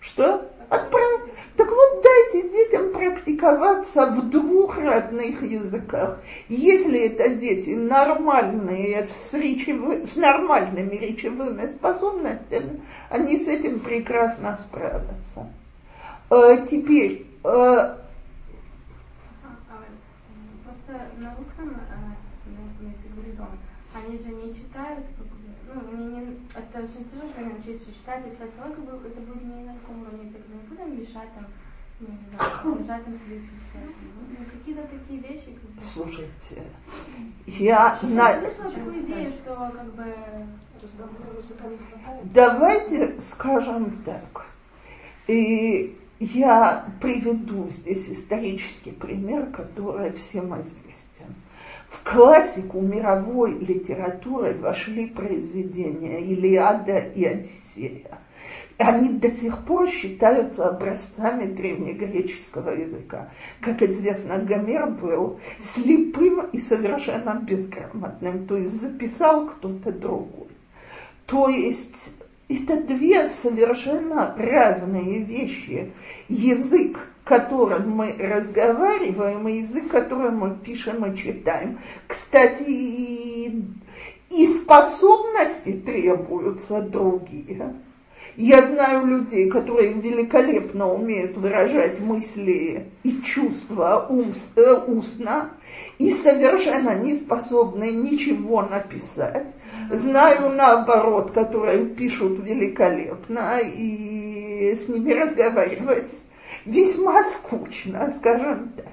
Что? 0.00 0.48
Отправ... 0.68 1.22
Так 1.56 1.68
вот 1.68 2.04
дайте 2.04 2.50
детям 2.50 2.92
практиковаться 2.92 4.06
в 4.06 4.30
двух 4.30 4.78
родных 4.78 5.42
языках. 5.42 6.20
Если 6.48 7.06
это 7.06 7.30
дети 7.30 7.70
нормальные, 7.70 9.04
с, 9.06 9.32
речевы... 9.32 10.06
с 10.06 10.14
нормальными 10.14 10.94
речевыми 10.94 11.66
способностями, 11.68 12.82
они 13.08 13.38
с 13.38 13.48
этим 13.48 13.80
прекрасно 13.80 14.58
справятся. 14.60 15.52
Э, 16.30 16.66
теперь, 16.70 17.26
э, 20.88 21.22
на 21.22 21.34
русском, 21.36 21.76
если 22.80 23.08
говорит 23.14 23.40
он, 23.40 23.58
они 23.94 24.18
же 24.18 24.28
не 24.28 24.54
читают, 24.54 25.06
как 25.16 25.26
бы, 25.26 25.36
ну, 25.72 25.96
не, 25.96 26.16
не, 26.16 26.40
это 26.54 26.78
очень 26.78 27.08
тяжело, 27.08 27.28
что 27.30 27.40
они 27.40 27.52
научились 27.52 27.86
читать 27.86 28.26
и 28.26 28.30
писать 28.30 28.50
слова, 28.54 28.74
как 28.74 28.84
бы 28.84 29.08
это 29.08 29.20
будет 29.20 29.44
не 29.44 29.64
на 29.64 29.74
таком 29.74 30.02
уровне, 30.02 30.32
так 30.32 30.42
мы 30.48 30.76
будем 30.76 31.00
мешать 31.00 31.28
там, 31.34 31.46
ну, 32.00 32.08
не 32.08 32.18
знаю, 32.28 32.80
мешать 32.80 33.06
им 33.06 33.18
себе 33.18 33.40
писать. 33.40 33.96
Ну, 34.30 34.44
какие-то 34.52 34.82
такие 34.82 35.20
вещи, 35.20 35.52
как 35.52 35.70
бы. 35.70 35.80
Слушайте, 35.80 36.62
я 37.46 37.98
на... 38.02 38.40
слышала 38.40 38.70
такую 38.70 39.00
идею, 39.00 39.32
что 39.32 39.54
как 39.74 39.94
бы... 39.94 40.14
Давайте 42.24 43.20
скажем 43.20 44.02
так. 44.04 44.46
И 45.26 45.98
я 46.20 46.86
приведу 47.00 47.68
здесь 47.68 48.08
исторический 48.08 48.92
пример, 48.92 49.46
который 49.46 50.12
всем 50.12 50.52
известен. 50.60 51.34
В 51.88 52.02
классику 52.02 52.80
мировой 52.80 53.58
литературы 53.58 54.54
вошли 54.54 55.06
произведения 55.06 56.20
Илиада 56.20 56.98
и 56.98 57.24
Одиссея. 57.24 58.18
Они 58.78 59.14
до 59.18 59.30
сих 59.30 59.64
пор 59.64 59.88
считаются 59.88 60.68
образцами 60.68 61.46
древнегреческого 61.52 62.70
языка. 62.70 63.30
Как 63.60 63.82
известно, 63.82 64.38
Гомер 64.38 64.90
был 64.90 65.40
слепым 65.58 66.46
и 66.52 66.58
совершенно 66.58 67.40
безграмотным, 67.42 68.46
то 68.46 68.56
есть 68.56 68.80
записал 68.80 69.48
кто-то 69.48 69.92
другой. 69.92 70.48
То 71.26 71.48
есть 71.48 72.14
это 72.48 72.80
две 72.80 73.28
совершенно 73.28 74.34
разные 74.36 75.22
вещи. 75.22 75.92
Язык, 76.28 76.98
которым 77.24 77.90
мы 77.90 78.16
разговариваем, 78.18 79.46
и 79.48 79.58
язык, 79.58 79.90
который 79.90 80.30
мы 80.30 80.56
пишем 80.56 81.04
и 81.04 81.16
читаем. 81.16 81.78
Кстати, 82.06 82.62
и, 82.66 83.64
и 84.30 84.46
способности 84.46 85.72
требуются 85.72 86.80
другие. 86.82 87.74
Я 88.36 88.64
знаю 88.64 89.04
людей, 89.04 89.50
которые 89.50 89.94
великолепно 89.94 90.92
умеют 90.92 91.36
выражать 91.36 91.98
мысли 91.98 92.86
и 93.02 93.20
чувства 93.20 94.06
ум, 94.08 94.32
э, 94.54 94.74
устно 94.86 95.50
и 95.98 96.10
совершенно 96.10 96.94
не 96.94 97.16
способны 97.16 97.90
ничего 97.90 98.62
написать. 98.62 99.48
Знаю 99.90 100.50
наоборот, 100.50 101.30
которые 101.30 101.86
пишут 101.86 102.38
великолепно, 102.44 103.58
и 103.58 104.74
с 104.74 104.88
ними 104.88 105.12
разговаривать 105.12 106.12
весьма 106.64 107.22
скучно, 107.22 108.12
скажем 108.18 108.72
так. 108.76 108.86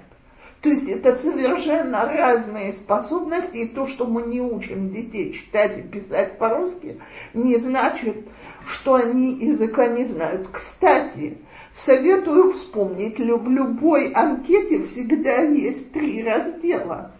То 0.62 0.70
есть 0.70 0.88
это 0.88 1.16
совершенно 1.16 2.06
разные 2.06 2.74
способности, 2.74 3.58
и 3.58 3.68
то, 3.68 3.86
что 3.86 4.08
мы 4.08 4.24
не 4.24 4.42
учим 4.42 4.92
детей 4.92 5.32
читать 5.34 5.78
и 5.78 5.82
писать 5.84 6.40
по-русски, 6.40 7.00
не 7.36 7.58
значит, 7.58 8.26
что 8.66 8.96
они 8.96 9.34
языка 9.46 9.88
не 9.88 10.06
знают. 10.06 10.48
Кстати, 10.52 11.38
советую 11.72 12.54
вспомнить, 12.54 13.20
в 13.20 13.50
любой 13.50 14.12
анкете 14.12 14.82
всегда 14.84 15.44
есть 15.44 15.92
три 15.92 16.24
раздела. 16.24 17.12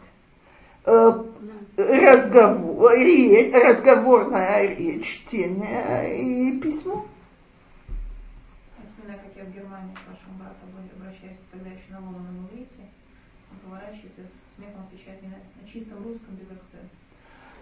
Разговор, 1.78 2.94
речь, 2.94 3.54
разговорная 3.54 4.76
речь, 4.76 5.26
чтение 5.26 6.22
и 6.22 6.60
письмо. 6.62 7.06
Вспоминаю, 8.82 9.20
как 9.20 9.36
я 9.36 9.44
в 9.44 9.54
Германии 9.54 9.94
к 9.94 10.08
вашему 10.08 10.38
брату 10.40 10.56
обращаюсь 10.96 11.38
тогда 11.52 11.70
еще 11.70 11.92
на 11.92 12.00
ломаном 12.00 12.48
иврите. 12.48 12.90
Он 13.52 13.60
поворачивается 13.60 14.22
смехом 14.56 14.84
отвечает 14.88 15.22
мне 15.22 15.36
на 15.62 15.68
чистом 15.68 16.02
русском 16.04 16.36
без 16.36 16.50
акцента. 16.50 16.95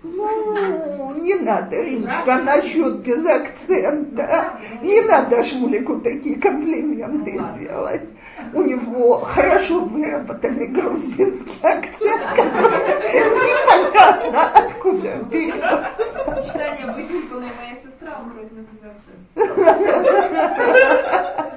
Ну, 0.03 1.15
не 1.15 1.35
надо, 1.35 1.81
Риночка, 1.81 2.37
насчет 2.39 2.97
без 2.97 3.25
акцента. 3.25 4.53
Не 4.81 4.99
надо 5.01 5.41
Шмулику 5.43 6.01
такие 6.01 6.37
комплименты 6.39 7.41
делать. 7.57 8.09
У 8.53 8.61
него 8.63 9.21
хорошо 9.21 9.79
выработанный 9.79 10.67
грузинский 10.67 11.57
акцент, 11.61 12.21
который 12.35 13.47
непонятно 13.47 14.49
откуда 14.49 15.23
берется. 15.31 15.89
Сочетание 16.25 16.87
выполненной 16.87 17.51
моя 17.57 17.75
сестра, 17.77 18.19
он 18.19 18.25
грузин 18.33 18.67
без 18.73 18.83
акцента. 19.35 21.49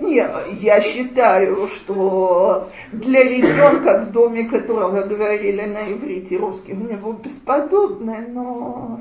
Нет, 0.00 0.30
я 0.60 0.80
считаю, 0.80 1.66
что 1.68 2.70
для 2.92 3.22
ребенка, 3.22 4.02
в 4.02 4.12
доме 4.12 4.44
которого 4.44 5.02
говорили 5.02 5.62
на 5.62 5.92
иврите 5.92 6.36
русский, 6.36 6.72
у 6.72 6.76
него 6.76 7.12
бесподобное, 7.12 8.26
но, 8.28 9.00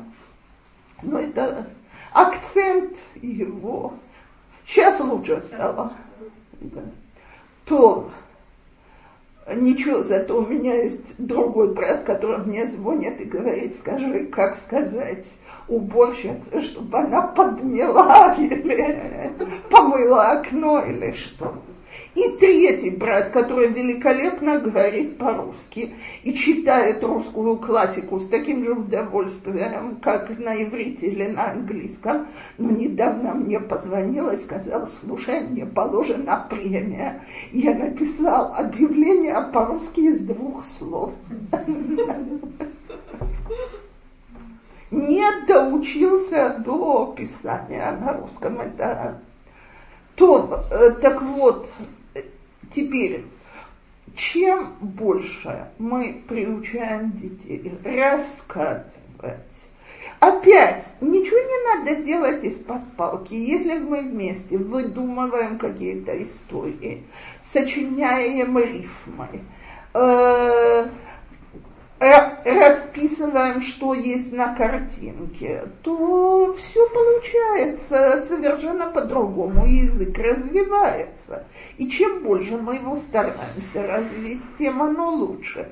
но 1.02 1.20
это 1.20 1.68
акцент 2.12 2.98
его. 3.16 3.94
Сейчас 4.66 5.00
лучше 5.00 5.42
стало. 5.42 5.94
Да. 6.60 6.82
То 7.66 8.10
ничего, 9.56 10.04
зато 10.04 10.38
у 10.38 10.46
меня 10.46 10.76
есть 10.76 11.16
другой 11.18 11.74
брат, 11.74 12.04
который 12.04 12.46
мне 12.46 12.68
звонит 12.68 13.20
и 13.20 13.26
говорит, 13.26 13.78
скажи, 13.78 14.26
как 14.26 14.56
сказать 14.56 15.28
уборщице, 15.68 16.60
чтобы 16.60 16.98
она 16.98 17.22
подмела 17.24 18.36
или 18.38 19.32
помыла 19.70 20.32
окно 20.32 20.82
или 20.82 21.12
что. 21.14 21.54
И 22.16 22.38
третий 22.40 22.90
брат, 22.90 23.30
который 23.30 23.68
великолепно 23.68 24.60
говорит 24.60 25.18
по-русски 25.18 25.94
и 26.24 26.34
читает 26.34 27.04
русскую 27.04 27.58
классику 27.58 28.20
с 28.20 28.28
таким 28.28 28.64
же 28.64 28.74
удовольствием, 28.74 29.98
как 30.02 30.38
на 30.40 30.62
иврите 30.64 31.08
или 31.08 31.28
на 31.28 31.52
английском, 31.52 32.28
но 32.58 32.72
недавно 32.72 33.34
мне 33.36 33.60
позвонил 33.60 34.30
и 34.30 34.38
сказал, 34.38 34.88
слушай, 34.88 35.42
мне 35.42 35.66
положена 35.66 36.48
премия. 36.50 37.24
Я 37.52 37.76
написал 37.76 38.54
объявление 38.56 39.40
по-русски 39.54 40.00
из 40.02 40.20
двух 40.22 40.66
слов. 40.66 41.14
Не 44.92 45.24
доучился 45.46 46.56
до 46.66 47.14
писания 47.16 47.92
на 47.92 48.14
русском. 48.14 48.60
Это 48.60 49.22
то, 50.20 50.66
э, 50.70 50.92
так 51.02 51.22
вот, 51.22 51.68
Теперь, 52.74 53.26
чем 54.16 54.76
больше 54.80 55.70
мы 55.80 56.24
приучаем 56.28 57.12
детей 57.14 57.74
рассказывать, 57.84 58.86
Опять, 60.20 60.86
ничего 61.00 61.38
не 61.38 61.94
надо 61.94 62.04
делать 62.04 62.44
из-под 62.44 62.82
палки. 62.98 63.34
Если 63.34 63.80
мы 63.80 64.02
вместе 64.02 64.58
выдумываем 64.58 65.58
какие-то 65.58 66.12
истории, 66.22 67.04
сочиняем 67.42 68.58
рифмы, 68.58 69.42
э, 69.94 70.90
расписываем, 72.00 73.62
что 73.62 73.94
есть 73.94 74.32
на 74.32 74.56
картинке, 74.56 75.64
то 75.84 76.54
все 76.54 76.88
получается 76.90 78.24
совершенно 78.28 78.88
по-другому, 78.88 79.66
язык 79.66 80.18
развивается. 80.18 81.46
И 81.78 81.90
чем 81.90 82.24
больше 82.24 82.58
мы 82.58 82.76
его 82.76 82.96
стараемся 82.96 83.86
развить, 83.86 84.42
тем 84.58 84.82
оно 84.82 85.10
лучше. 85.10 85.68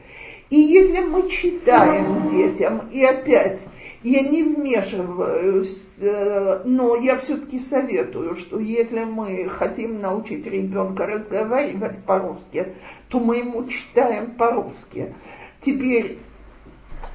И 0.49 0.59
если 0.59 0.99
мы 0.99 1.29
читаем 1.29 2.29
детям, 2.29 2.87
и 2.91 3.03
опять 3.03 3.59
я 4.03 4.21
не 4.21 4.43
вмешиваюсь, 4.43 5.95
э, 5.99 6.61
но 6.63 6.95
я 6.95 7.17
все-таки 7.17 7.59
советую, 7.59 8.35
что 8.35 8.59
если 8.59 9.03
мы 9.03 9.49
хотим 9.49 9.99
научить 9.99 10.45
ребенка 10.45 11.05
разговаривать 11.05 11.97
по-русски, 12.05 12.73
то 13.09 13.19
мы 13.19 13.37
ему 13.37 13.67
читаем 13.67 14.31
по-русски. 14.31 15.13
Теперь 15.61 16.19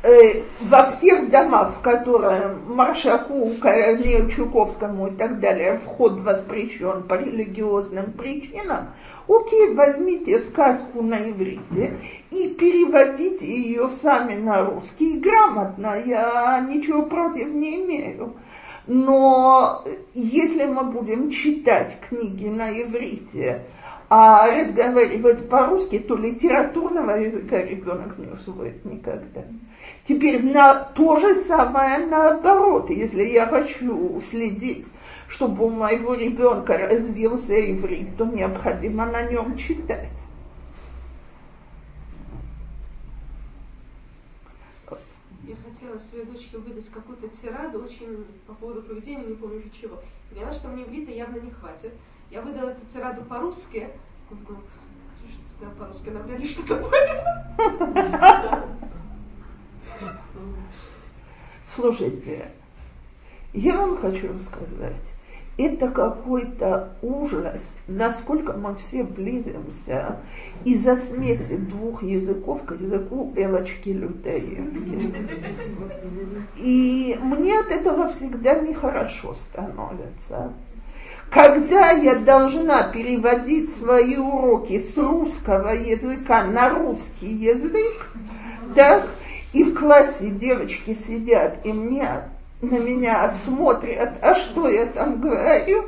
э, 0.02 0.42
во 0.60 0.86
всех 0.86 1.30
домах, 1.30 1.76
в 1.78 1.80
которые 1.80 2.56
Маршаку, 2.66 3.52
Корнею 3.60 4.28
Чуковскому 4.30 5.08
и 5.08 5.10
так 5.12 5.40
далее 5.40 5.78
вход 5.78 6.20
воспрещен 6.20 7.04
по 7.04 7.14
религиозным 7.14 8.12
причинам, 8.12 8.88
окей, 9.28 9.74
возьмите 9.74 10.38
сказку 10.40 11.02
на 11.02 11.30
иврите 11.30 11.92
и 12.30 12.48
переводите 12.58 13.46
ее 13.46 13.88
сами 13.88 14.34
на 14.34 14.64
русский 14.64 15.18
грамотно, 15.18 15.96
я 16.04 16.66
ничего 16.68 17.02
против 17.02 17.48
не 17.48 17.84
имею. 17.84 18.34
Но 18.86 19.84
если 20.12 20.64
мы 20.64 20.84
будем 20.84 21.30
читать 21.30 21.96
книги 22.08 22.48
на 22.48 22.70
иврите, 22.82 23.64
а 24.14 24.46
разговаривать 24.50 25.48
по-русски, 25.48 25.98
то 25.98 26.16
литературного 26.16 27.12
языка 27.12 27.62
ребенок 27.62 28.18
не 28.18 28.26
усвоит 28.26 28.84
никогда. 28.84 29.42
Теперь 30.06 30.44
на 30.44 30.84
то 30.84 31.16
же 31.16 31.34
самое 31.34 32.06
наоборот, 32.06 32.90
если 32.90 33.24
я 33.24 33.46
хочу 33.46 34.20
следить, 34.20 34.84
чтобы 35.28 35.64
у 35.64 35.70
моего 35.70 36.12
ребенка 36.12 36.76
развился 36.76 37.58
иврит, 37.58 38.18
то 38.18 38.26
необходимо 38.26 39.06
на 39.06 39.22
нем 39.22 39.56
читать. 39.56 40.10
Я 45.44 45.56
хотела 45.56 45.98
своей 45.98 46.26
дочке 46.26 46.58
выдать 46.58 46.90
какую-то 46.90 47.28
тираду 47.28 47.82
очень 47.82 48.26
по 48.46 48.52
поводу 48.52 48.82
поведения, 48.82 49.24
не 49.24 49.36
помню 49.36 49.62
чего. 49.80 50.02
Поняла, 50.28 50.52
что 50.52 50.68
мне 50.68 50.82
иврита 50.82 51.12
явно 51.12 51.38
не 51.38 51.50
хватит. 51.50 51.94
Я 52.32 52.40
выдала 52.40 52.70
эту 52.70 52.86
тираду 52.86 53.22
по-русски. 53.24 53.90
Что 55.50 55.66
по-русски, 55.78 56.08
навряд 56.08 56.40
ли 56.40 56.48
что-то 56.48 56.76
поняла. 56.76 58.64
Слушайте, 61.66 62.50
я 63.52 63.76
вам 63.76 63.98
хочу 63.98 64.40
сказать, 64.40 65.12
это 65.58 65.90
какой-то 65.90 66.96
ужас, 67.02 67.76
насколько 67.86 68.54
мы 68.54 68.76
все 68.76 69.04
близимся 69.04 70.16
из-за 70.64 70.96
смеси 70.96 71.58
двух 71.58 72.02
языков 72.02 72.64
к 72.64 72.72
языку 72.72 73.30
Элочки-людоедки. 73.36 75.14
И 76.56 77.18
мне 77.20 77.60
от 77.60 77.70
этого 77.70 78.08
всегда 78.08 78.54
нехорошо 78.54 79.34
становится. 79.34 80.54
Когда 81.30 81.92
я 81.92 82.16
должна 82.16 82.82
переводить 82.84 83.74
свои 83.74 84.16
уроки 84.16 84.78
с 84.78 84.96
русского 84.98 85.70
языка 85.70 86.44
на 86.44 86.70
русский 86.70 87.32
язык, 87.32 88.06
так, 88.74 89.08
и 89.52 89.64
в 89.64 89.74
классе 89.74 90.28
девочки 90.28 90.94
сидят, 90.94 91.58
и 91.64 91.72
мне 91.72 92.08
на 92.60 92.78
меня 92.78 93.30
смотрят, 93.32 94.12
а 94.20 94.34
что 94.34 94.68
я 94.68 94.86
там 94.86 95.20
говорю? 95.20 95.86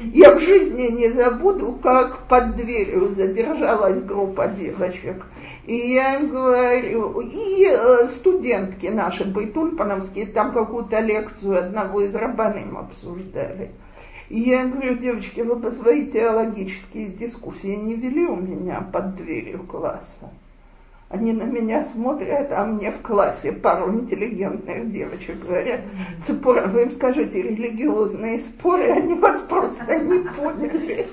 Я 0.00 0.34
в 0.34 0.40
жизни 0.40 0.88
не 0.88 1.08
забуду, 1.10 1.78
как 1.80 2.26
под 2.26 2.56
дверью 2.56 3.10
задержалась 3.10 4.02
группа 4.02 4.48
девочек. 4.48 5.24
И 5.66 5.76
я 5.76 6.16
им 6.16 6.30
говорю, 6.30 7.20
и 7.20 7.64
э, 7.64 8.08
студентки 8.08 8.86
наши 8.86 9.24
байтульпановские 9.24 10.26
там 10.26 10.52
какую-то 10.52 10.98
лекцию 10.98 11.58
одного 11.58 12.00
из 12.00 12.14
рабаным 12.14 12.76
обсуждали. 12.76 13.70
И 14.34 14.40
я 14.40 14.66
говорю, 14.66 14.96
девочки, 14.96 15.42
вы 15.42 15.54
бы 15.54 15.70
свои 15.70 16.10
теологические 16.10 17.06
дискуссии 17.10 17.76
не 17.76 17.94
вели 17.94 18.26
у 18.26 18.34
меня 18.34 18.80
под 18.80 19.14
дверью 19.14 19.62
класса. 19.62 20.28
Они 21.08 21.32
на 21.32 21.44
меня 21.44 21.84
смотрят, 21.84 22.50
а 22.50 22.64
мне 22.64 22.90
в 22.90 23.00
классе 23.00 23.52
пару 23.52 23.94
интеллигентных 23.94 24.90
девочек 24.90 25.38
говорят, 25.38 25.82
Цепора, 26.26 26.66
вы 26.66 26.82
им 26.82 26.90
скажите 26.90 27.42
религиозные 27.42 28.40
споры, 28.40 28.90
они 28.90 29.14
вас 29.14 29.38
просто 29.42 30.00
не 30.00 30.24
поняли. 30.26 31.06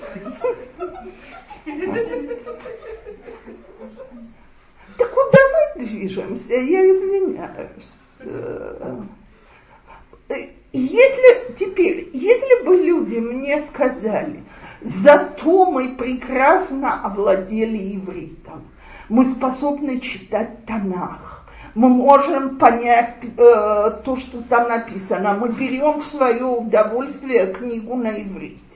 Да 4.98 5.06
куда 5.06 5.40
мы 5.78 5.86
движемся? 5.86 6.54
Я 6.56 6.92
извиняюсь. 6.92 7.98
Если 10.74 11.54
теперь, 11.60 12.10
если 12.14 12.64
бы 12.64 12.78
люди 12.78 13.18
мне 13.18 13.62
сказали, 13.62 14.44
зато 14.82 15.66
мы 15.66 15.96
прекрасно 15.96 17.02
овладели 17.04 17.98
ивритом, 17.98 18.70
мы 19.10 19.26
способны 19.34 20.00
читать 20.00 20.66
Танах, 20.66 21.46
мы 21.76 21.90
можем 21.90 22.58
понять 22.58 23.16
э, 23.22 23.92
то, 24.06 24.16
что 24.16 24.42
там 24.44 24.70
написано, 24.70 25.34
мы 25.34 25.50
берем 25.50 26.00
в 26.00 26.06
свое 26.06 26.46
удовольствие 26.46 27.48
книгу 27.48 27.98
на 27.98 28.22
иврите. 28.22 28.71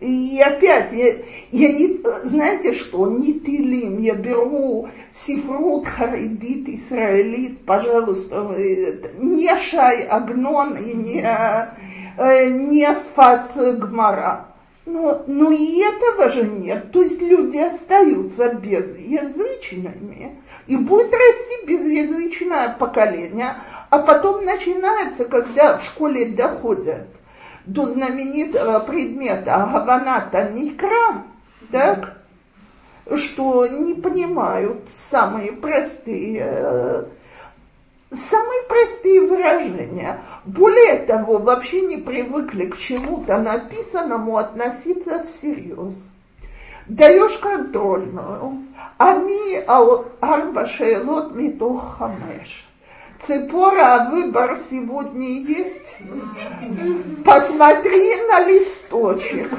И 0.00 0.42
опять, 0.44 0.92
я, 0.92 1.14
я 1.52 1.72
не, 1.72 2.00
знаете 2.24 2.72
что, 2.72 3.08
не 3.08 3.34
тылим, 3.34 3.98
я 3.98 4.14
беру 4.14 4.88
сифрут 5.12 5.86
харидит, 5.86 6.68
израилит, 6.68 7.64
пожалуйста, 7.64 8.56
не 9.18 9.56
шай 9.56 10.02
агнон 10.02 10.76
и 10.76 10.94
не, 10.94 11.24
э, 12.18 12.46
не 12.50 12.92
сфат 12.92 13.52
гмара. 13.54 14.48
Но, 14.84 15.22
но 15.26 15.50
и 15.50 15.80
этого 15.80 16.28
же 16.28 16.42
нет. 16.42 16.92
То 16.92 17.00
есть 17.00 17.22
люди 17.22 17.56
остаются 17.56 18.52
безязычными. 18.52 20.36
И 20.66 20.76
будет 20.76 21.12
расти 21.12 21.66
безязычное 21.66 22.76
поколение. 22.78 23.54
А 23.88 23.98
потом 24.00 24.44
начинается, 24.44 25.24
когда 25.24 25.78
в 25.78 25.84
школе 25.84 26.26
доходят 26.26 27.06
до 27.66 27.86
знаменитого 27.86 28.80
предмета 28.80 29.68
Гаваната 29.72 30.50
Никра, 30.50 31.24
так, 31.70 32.18
что 33.16 33.66
не 33.66 33.94
понимают 33.94 34.88
самые 35.10 35.52
простые 35.52 36.46
э, 36.46 37.04
самые 38.16 38.62
простые 38.68 39.22
выражения. 39.22 40.20
Более 40.44 40.98
того, 40.98 41.38
вообще 41.38 41.82
не 41.82 41.96
привыкли 41.98 42.66
к 42.66 42.76
чему-то 42.76 43.38
написанному 43.38 44.36
относиться 44.36 45.24
всерьез. 45.26 45.94
Даешь 46.86 47.38
контрольную. 47.38 48.64
Они 48.98 49.56
арба 49.66 50.66
шейлот 50.66 51.32
хамеш. 51.96 52.68
Цепора, 53.26 53.94
а 53.94 54.10
выбор 54.10 54.58
сегодня 54.58 55.26
есть? 55.26 55.96
Посмотри 57.24 58.16
на 58.28 58.46
листочек. 58.46 59.50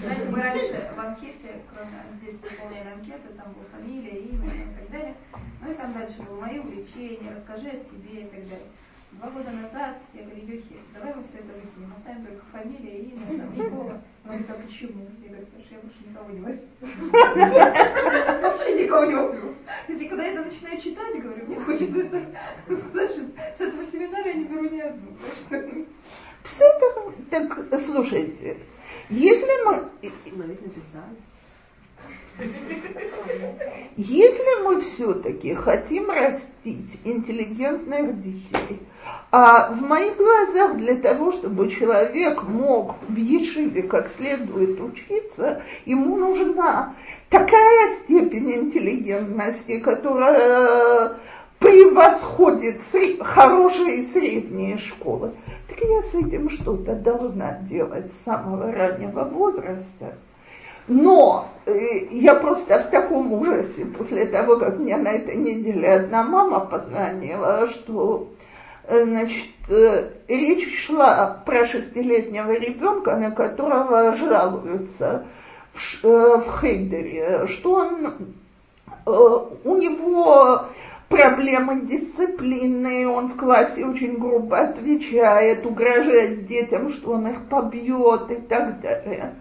Знаете, 0.00 0.28
мы 0.30 0.40
раньше 0.40 0.90
в 0.96 1.00
анкете, 1.00 1.62
кроме 1.70 1.90
здесь 2.22 2.40
заполняли 2.40 2.88
анкету, 2.94 3.34
там 3.36 3.52
была 3.52 3.64
фамилия, 3.76 4.18
имя 4.18 4.46
и 4.46 4.80
так 4.80 4.90
далее. 4.90 5.14
Ну 5.62 5.70
и 5.70 5.74
там 5.74 5.92
дальше 5.92 6.22
было 6.22 6.40
мои 6.40 6.58
увлечения, 6.58 7.32
расскажи 7.34 7.68
о 7.68 7.84
себе 7.84 8.22
и 8.22 8.26
так 8.26 8.48
далее. 8.48 8.68
Два 9.18 9.30
года 9.30 9.50
назад 9.50 9.96
я 10.12 10.22
говорю, 10.22 10.40
Юхи, 10.46 10.76
давай 10.92 11.14
мы 11.14 11.22
все 11.22 11.38
это 11.38 11.52
выкинем, 11.54 11.92
оставим 11.96 12.26
только 12.26 12.44
фамилия, 12.52 12.98
имя, 12.98 13.26
там, 13.38 13.54
школа. 13.54 14.02
Он 14.24 14.30
говорит, 14.30 14.50
а 14.50 14.54
почему? 14.54 15.06
Я 15.22 15.28
говорю, 15.28 15.46
потому 15.46 15.64
что 15.64 15.74
я 15.74 15.80
больше 15.80 15.98
никого 16.08 16.30
не 16.30 16.40
возьму. 16.40 16.68
Вообще 18.42 18.84
никого 18.84 19.04
не 19.04 19.14
возьму. 19.14 19.54
И 19.88 20.08
когда 20.08 20.24
я 20.24 20.32
это 20.32 20.44
начинаю 20.44 20.80
читать, 20.80 21.22
говорю, 21.22 21.46
мне 21.46 21.60
хочется 21.60 22.00
сказать, 22.08 23.10
что 23.10 23.22
с 23.56 23.60
этого 23.60 23.84
семинара 23.90 24.26
я 24.26 24.34
не 24.34 24.44
беру 24.44 24.68
ни 24.68 24.80
одну. 24.80 25.16
Так, 27.30 27.80
слушайте, 27.80 28.58
если 29.08 29.64
мы... 29.64 29.90
Если 33.96 34.64
мы 34.64 34.80
все-таки 34.80 35.54
хотим 35.54 36.10
растить 36.10 36.98
интеллигентных 37.04 38.20
детей, 38.20 38.80
а 39.30 39.72
в 39.72 39.82
моих 39.82 40.16
глазах 40.16 40.76
для 40.76 40.96
того, 40.96 41.30
чтобы 41.30 41.68
человек 41.68 42.42
мог 42.42 42.96
в 43.08 43.16
Ешиве 43.16 43.82
как 43.84 44.10
следует 44.16 44.80
учиться, 44.80 45.62
ему 45.84 46.16
нужна 46.16 46.94
такая 47.30 47.96
степень 47.96 48.52
интеллигентности, 48.52 49.78
которая 49.78 51.16
превосходит 51.60 52.80
хорошие 53.20 54.02
средние 54.04 54.76
школы, 54.76 55.32
так 55.68 55.78
я 55.80 56.02
с 56.02 56.14
этим 56.14 56.50
что-то 56.50 56.94
должна 56.94 57.58
делать 57.60 58.06
с 58.12 58.24
самого 58.24 58.72
раннего 58.72 59.24
возраста. 59.24 60.14
Но 60.86 61.48
э, 61.64 62.06
я 62.10 62.34
просто 62.34 62.78
в 62.78 62.90
таком 62.90 63.32
ужасе 63.32 63.86
после 63.86 64.26
того, 64.26 64.58
как 64.58 64.78
мне 64.78 64.96
на 64.96 65.08
этой 65.08 65.36
неделе 65.36 65.94
одна 65.94 66.22
мама 66.22 66.60
позвонила, 66.60 67.66
что 67.66 68.28
э, 68.86 69.04
значит, 69.04 69.48
э, 69.68 70.10
речь 70.28 70.84
шла 70.84 71.42
про 71.46 71.64
шестилетнего 71.64 72.52
ребенка, 72.52 73.16
на 73.16 73.30
которого 73.30 74.14
жалуются 74.14 75.24
в, 75.72 76.04
в 76.04 76.60
Хейдере, 76.60 77.46
что 77.46 77.74
он, 77.74 78.14
у 79.06 79.76
него 79.76 80.66
проблемы 81.08 81.80
дисциплины, 81.82 83.08
он 83.08 83.28
в 83.28 83.36
классе 83.36 83.86
очень 83.86 84.18
грубо 84.18 84.58
отвечает, 84.58 85.64
угрожает 85.64 86.46
детям, 86.46 86.90
что 86.90 87.12
он 87.12 87.28
их 87.28 87.40
побьет 87.48 88.30
и 88.30 88.36
так 88.36 88.80
далее. 88.80 89.34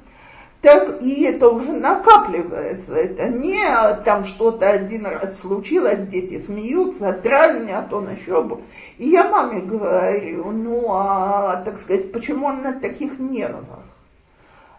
Так, 0.64 1.02
и 1.02 1.24
это 1.26 1.50
уже 1.50 1.74
накапливается, 1.74 2.96
это 2.96 3.28
не 3.28 3.66
там 4.06 4.24
что-то 4.24 4.70
один 4.70 5.06
раз 5.06 5.42
случилось, 5.42 6.08
дети 6.08 6.40
смеются, 6.40 7.20
дразнят, 7.22 7.92
он 7.92 8.10
еще... 8.10 8.60
И 8.98 9.10
я 9.10 9.30
маме 9.30 9.60
говорю, 9.60 10.52
ну 10.52 10.86
а, 10.94 11.62
так 11.66 11.78
сказать, 11.78 12.14
почему 12.14 12.46
он 12.46 12.62
на 12.62 12.80
таких 12.80 13.20
нервах? 13.20 13.84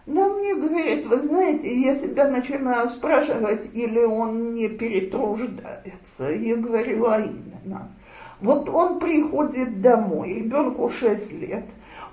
Да 0.07 0.27
мне 0.27 0.55
говорят, 0.55 1.05
вы 1.05 1.19
знаете, 1.19 1.79
я 1.79 1.93
себя 1.93 2.29
начинаю 2.29 2.89
спрашивать, 2.89 3.69
или 3.75 3.99
он 3.99 4.53
не 4.53 4.69
перетруждается. 4.69 6.31
Я 6.31 6.55
говорю, 6.55 7.05
а 7.05 7.19
именно. 7.19 7.91
Вот 8.41 8.67
он 8.69 8.97
приходит 8.99 9.83
домой, 9.83 10.33
ребенку 10.33 10.89
6 10.89 11.31
лет, 11.33 11.65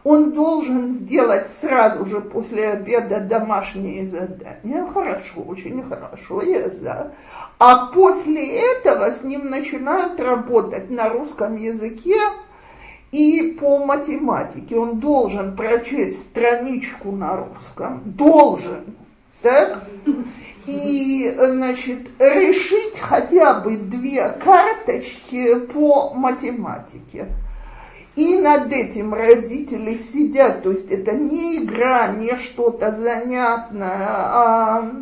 он 0.04 0.32
должен 0.32 0.88
сделать 0.88 1.48
сразу 1.60 2.04
же 2.06 2.20
после 2.20 2.70
обеда 2.70 3.20
домашние 3.20 4.06
задания. 4.06 4.86
Хорошо, 4.92 5.42
очень 5.46 5.82
хорошо, 5.82 6.42
я 6.42 6.68
за. 6.70 7.12
А 7.58 7.86
после 7.86 8.58
этого 8.58 9.10
с 9.12 9.22
ним 9.22 9.48
начинают 9.50 10.18
работать 10.18 10.90
на 10.90 11.08
русском 11.08 11.56
языке 11.56 12.16
и 13.12 13.56
по 13.60 13.84
математике 13.84 14.76
он 14.76 14.98
должен 14.98 15.54
прочесть 15.54 16.22
страничку 16.30 17.12
на 17.12 17.36
русском, 17.36 18.02
должен, 18.04 18.96
так? 19.42 19.84
И, 20.66 21.32
значит, 21.36 22.08
решить 22.18 22.98
хотя 22.98 23.54
бы 23.60 23.76
две 23.76 24.30
карточки 24.30 25.66
по 25.66 26.14
математике. 26.14 27.28
И 28.14 28.38
над 28.38 28.70
этим 28.70 29.14
родители 29.14 29.96
сидят, 29.96 30.62
то 30.62 30.70
есть 30.70 30.90
это 30.90 31.12
не 31.12 31.58
игра, 31.58 32.08
не 32.08 32.36
что-то 32.36 32.92
занятное, 32.92 34.06
а 34.06 34.92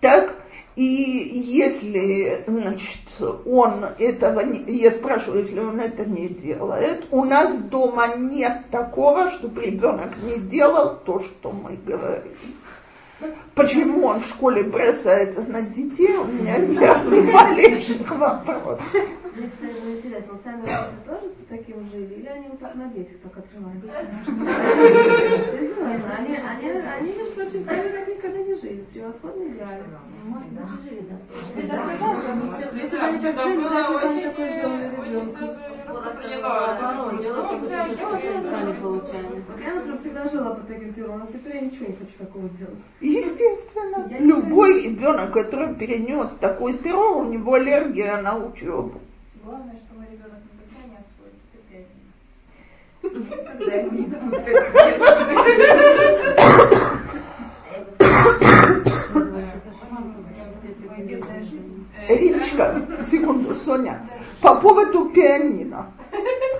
так, 0.00 0.34
и 0.76 0.84
если, 0.84 2.44
значит, 2.46 3.00
он 3.44 3.84
этого 3.98 4.40
не, 4.40 4.60
я 4.78 4.92
спрашиваю, 4.92 5.40
если 5.44 5.58
он 5.58 5.80
это 5.80 6.04
не 6.04 6.28
делает, 6.28 7.06
у 7.10 7.24
нас 7.24 7.56
дома 7.56 8.14
нет 8.16 8.70
такого, 8.70 9.28
чтобы 9.30 9.62
ребенок 9.62 10.16
не 10.22 10.38
делал 10.38 11.00
то, 11.04 11.20
что 11.20 11.50
мы 11.50 11.76
говорим. 11.84 12.32
Почему 13.56 14.06
он 14.06 14.20
в 14.20 14.28
школе 14.28 14.62
бросается 14.62 15.42
на 15.42 15.62
детей, 15.62 16.16
у 16.16 16.26
меня 16.26 16.56
нет 16.58 17.32
малейших 17.32 18.08
вопросов. 18.16 18.80
Мне 19.38 19.46
всегда 19.46 19.92
интересно, 19.92 20.38
сами 20.42 20.66
родители 20.66 21.06
тоже 21.06 21.30
таким 21.48 21.88
жили, 21.90 22.14
или 22.14 22.26
они 22.26 22.48
вот 22.48 22.58
так 22.58 22.74
на 22.74 22.88
детях 22.88 23.18
так 23.22 23.38
отрывали? 23.38 23.80
Они, 26.18 26.36
они, 26.36 26.70
они, 26.70 27.12
между 27.12 27.32
прочим, 27.34 27.62
сами 27.64 27.88
так 27.88 28.08
никогда 28.08 28.38
не 28.38 28.54
жили. 28.56 28.84
Превосходно 28.92 29.42
идеально. 29.44 30.00
Может, 30.24 30.54
даже 30.54 30.82
жили, 30.82 31.06
да. 31.08 31.16
Если 31.54 32.96
бы 32.96 33.02
они 33.02 33.18
так 33.18 33.36
жили, 33.38 33.54
ли 33.54 33.62
бы 33.62 34.22
такой 34.22 34.48
сделали 34.50 34.86
ребенка. 35.06 35.44
Сами 38.50 38.72
получали. 38.82 39.44
Я, 39.64 39.74
например, 39.76 39.98
всегда 39.98 40.28
жила 40.28 40.54
по 40.56 40.60
таким 40.66 40.92
террорам, 40.94 41.22
а 41.22 41.32
теперь 41.32 41.54
я 41.54 41.60
ничего 41.60 41.86
не 41.86 41.94
хочу 41.94 42.18
такого 42.18 42.48
делать. 42.48 42.78
Естественно, 43.00 44.08
любой 44.18 44.82
ребенок, 44.82 45.32
который 45.32 45.76
перенес 45.76 46.30
такой 46.40 46.76
террор, 46.78 47.18
у 47.18 47.24
него 47.26 47.54
аллергия 47.54 48.20
на 48.20 48.36
учебу. 48.36 49.00
Главное, 49.48 49.76
чтобы 49.78 50.04
ребенок 50.04 50.40
никогда 50.44 50.84
не 50.90 50.98
освоит 51.00 51.32
это 51.54 51.62
пять 51.70 51.88
Тогда 53.46 53.72
ему 53.76 53.92
не 53.96 54.04
дадут 54.04 54.34
Риночка, 62.08 63.04
секунду, 63.10 63.54
Соня, 63.54 64.06
по 64.42 64.56
поводу 64.56 65.08
пианино. 65.08 65.92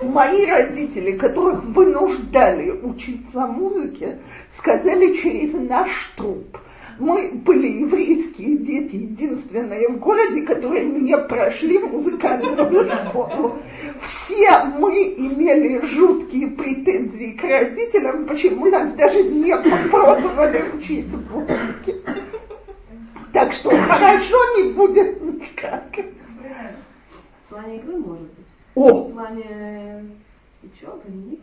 Мои 0.01 0.47
родители, 0.47 1.11
которых 1.15 1.63
вынуждали 1.65 2.71
учиться 2.71 3.45
музыке, 3.45 4.17
сказали 4.57 5.13
через 5.13 5.53
наш 5.53 6.11
труп. 6.17 6.57
Мы 6.99 7.31
были 7.45 7.67
еврейские 7.79 8.57
дети, 8.57 8.95
единственные 8.95 9.87
в 9.87 9.99
городе, 9.99 10.41
которые 10.41 10.85
не 10.85 11.17
прошли 11.17 11.79
музыкальную 11.79 12.89
школу. 12.91 13.57
Все 14.01 14.65
мы 14.77 14.91
имели 15.17 15.79
жуткие 15.85 16.47
претензии 16.47 17.37
к 17.37 17.43
родителям, 17.43 18.25
почему 18.25 18.65
нас 18.65 18.91
даже 18.93 19.23
не 19.23 19.55
попробовали 19.55 20.65
учить 20.75 21.07
музыке. 21.31 21.95
Так 23.31 23.53
что 23.53 23.69
хорошо 23.69 24.37
не 24.57 24.73
будет 24.73 25.21
никак. 25.21 25.85
В 27.45 27.49
плане 27.49 27.77
игры 27.77 27.97
может 27.97 28.23
быть. 28.23 28.47
О, 28.75 29.03
В 29.05 29.13
плане 29.13 30.09
учебы 30.63 31.03
нет. 31.07 31.39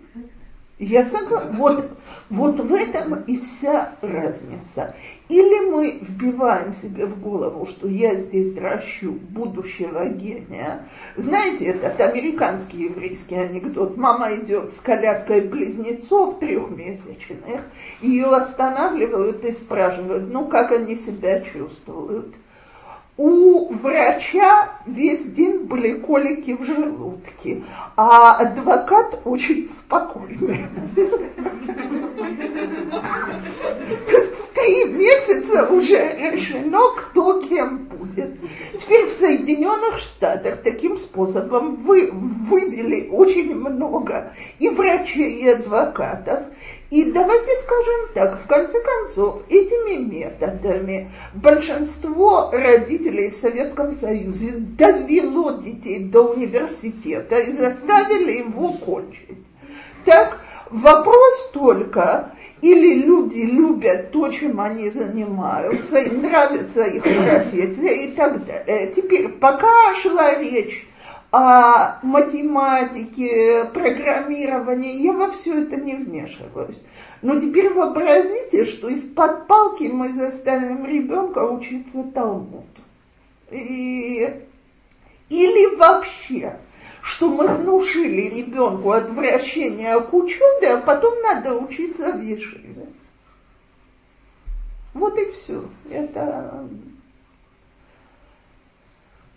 Я 0.79 1.05
согласна. 1.07 1.53
Вот, 1.53 1.91
вот 2.29 2.61
в 2.61 2.74
этом 2.74 3.22
и 3.22 3.39
вся 3.39 3.95
разница. 4.03 4.95
Или 5.31 5.70
мы 5.70 6.01
вбиваем 6.03 6.74
себе 6.74 7.07
в 7.07 7.18
голову, 7.18 7.64
что 7.64 7.89
я 7.89 8.14
здесь 8.14 8.55
ращу 8.59 9.12
будущего 9.12 10.07
гения. 10.07 10.87
Знаете 11.16 11.66
этот 11.66 11.99
американский 12.03 12.85
еврейский 12.85 13.37
анекдот? 13.37 13.97
Мама 13.97 14.35
идет 14.37 14.74
с 14.74 14.81
коляской 14.81 15.41
близнецов 15.41 16.41
трехмесячных, 16.41 17.62
ее 18.03 18.27
останавливают 18.27 19.47
и 19.47 19.53
спрашивают, 19.53 20.31
ну 20.31 20.47
как 20.47 20.72
они 20.72 20.97
себя 20.97 21.41
чувствуют. 21.41 22.35
У 23.19 23.73
врача 23.73 24.69
весь 24.85 25.25
день 25.25 25.61
были 25.61 25.95
колики 26.01 26.53
в 26.53 26.64
желудке, 26.64 27.62
а 27.97 28.35
адвокат 28.35 29.23
очень 29.25 29.71
спокойный. 29.71 30.67
То 34.07 34.17
есть 34.19 34.33
в 34.35 34.55
три 34.55 34.85
месяца 34.85 35.67
уже 35.73 36.31
решено, 36.31 36.79
кто 36.95 37.41
кем 37.41 37.87
будет. 37.87 38.37
Теперь 38.79 39.07
в 39.07 39.12
Соединенных 39.12 39.99
Штатах 39.99 40.62
таким 40.62 40.99
способом 40.99 41.77
вы 41.77 42.11
вывели 42.12 43.09
очень 43.09 43.55
много 43.55 44.35
и 44.59 44.69
врачей, 44.69 45.41
и 45.41 45.49
адвокатов. 45.49 46.45
И 46.91 47.11
давайте 47.11 47.51
скажем 47.64 48.09
так, 48.14 48.39
в 48.39 48.47
конце 48.47 48.80
концов, 48.80 49.43
этими 49.49 49.97
методами 49.97 51.11
большинство 51.34 52.51
родителей 52.53 53.30
в 53.30 53.37
Советском 53.37 53.93
Союзе 53.93 54.53
довело 54.53 55.53
детей 55.53 56.05
до 56.05 56.32
университета 56.34 57.39
и 57.39 57.53
заставили 57.53 58.39
его 58.39 58.74
кончить. 58.74 59.39
Так, 60.05 60.41
вопрос 60.70 61.51
только, 61.53 62.30
или 62.62 63.03
люди 63.03 63.41
любят 63.41 64.12
то, 64.12 64.28
чем 64.28 64.61
они 64.61 64.89
занимаются, 64.91 65.99
им 65.99 66.22
нравится 66.22 66.84
их 66.84 67.03
профессия 67.03 68.05
и 68.05 68.12
так 68.12 68.47
далее. 68.47 68.93
Теперь, 68.95 69.28
пока 69.28 69.93
шла 69.97 70.37
речь 70.37 70.86
о 71.37 71.99
математике, 72.03 73.66
программировании, 73.66 75.03
я 75.03 75.12
во 75.12 75.30
все 75.30 75.62
это 75.62 75.76
не 75.76 75.97
вмешиваюсь. 75.97 76.82
Но 77.20 77.39
теперь 77.39 77.74
вообразите, 77.74 78.64
что 78.64 78.89
из-под 78.89 79.47
палки 79.47 79.84
мы 79.84 80.14
заставим 80.14 80.87
ребенка 80.87 81.41
учиться 81.41 82.05
Талмуду. 82.14 82.64
И... 83.51 84.43
Или 85.28 85.76
вообще, 85.76 86.57
что 87.03 87.28
мы 87.28 87.49
внушили 87.49 88.34
ребенку 88.34 88.93
отвращение 88.93 90.01
к 90.01 90.14
учебе, 90.14 90.68
а 90.70 90.80
потом 90.80 91.20
надо 91.20 91.59
учиться 91.59 92.12
в 92.12 92.22
Ешиве. 92.22 92.87
Вот 94.95 95.18
и 95.18 95.30
все. 95.32 95.64
Это 95.91 96.66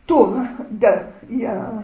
то, 0.09 0.43
да, 0.71 1.13
я... 1.27 1.83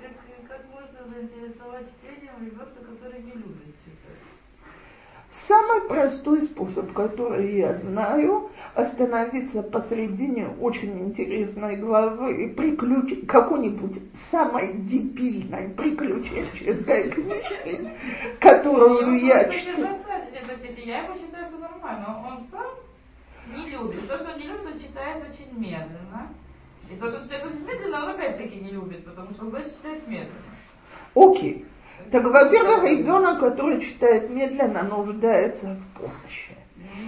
Как, 0.00 0.12
как, 0.16 0.48
как 0.48 0.60
можно 0.72 1.14
заинтересовать 1.14 1.84
чтением 1.90 2.32
ребенка, 2.40 2.82
который 2.88 3.22
не 3.22 3.32
любит 3.32 3.74
читать? 3.84 4.16
Самый 5.28 5.82
простой 5.82 6.40
способ, 6.44 6.90
который 6.94 7.54
я 7.58 7.74
знаю, 7.74 8.50
остановиться 8.74 9.62
посредине 9.62 10.46
очень 10.58 10.98
интересной 11.00 11.76
главы 11.76 12.44
и 12.44 12.48
приключ... 12.48 13.26
какой-нибудь 13.28 14.00
самой 14.14 14.78
дебильной 14.78 15.68
приключенческой 15.68 17.10
книжки, 17.10 17.90
которую 18.40 19.20
я 19.20 19.50
читаю. 19.50 19.98
Я 20.78 21.04
его 21.04 21.14
считаю, 21.14 21.46
все 21.46 21.58
нормально. 21.58 22.24
Он 22.26 22.40
сам 22.50 22.72
не 23.54 23.68
любит. 23.68 24.08
То, 24.08 24.16
что 24.16 24.32
он 24.32 24.38
не 24.38 24.46
любит, 24.46 24.66
он 24.66 24.78
читает 24.80 25.22
очень 25.28 25.60
медленно. 25.60 26.30
И 26.90 26.96
то, 26.96 27.08
что 27.08 27.22
читает 27.22 27.46
очень 27.46 27.64
медленно, 27.64 28.04
он 28.04 28.10
опять-таки 28.10 28.56
не 28.56 28.70
любит, 28.70 29.04
потому 29.04 29.30
что 29.30 29.44
он, 29.44 29.50
значит, 29.50 29.76
читает 29.76 30.06
медленно. 30.08 30.30
Окей. 31.14 31.66
Так, 32.10 32.24
во-первых, 32.24 32.82
ребенок, 32.90 33.40
который 33.40 33.80
читает 33.80 34.30
медленно, 34.30 34.82
нуждается 34.82 35.76
в 35.76 35.98
помощи. 35.98 36.56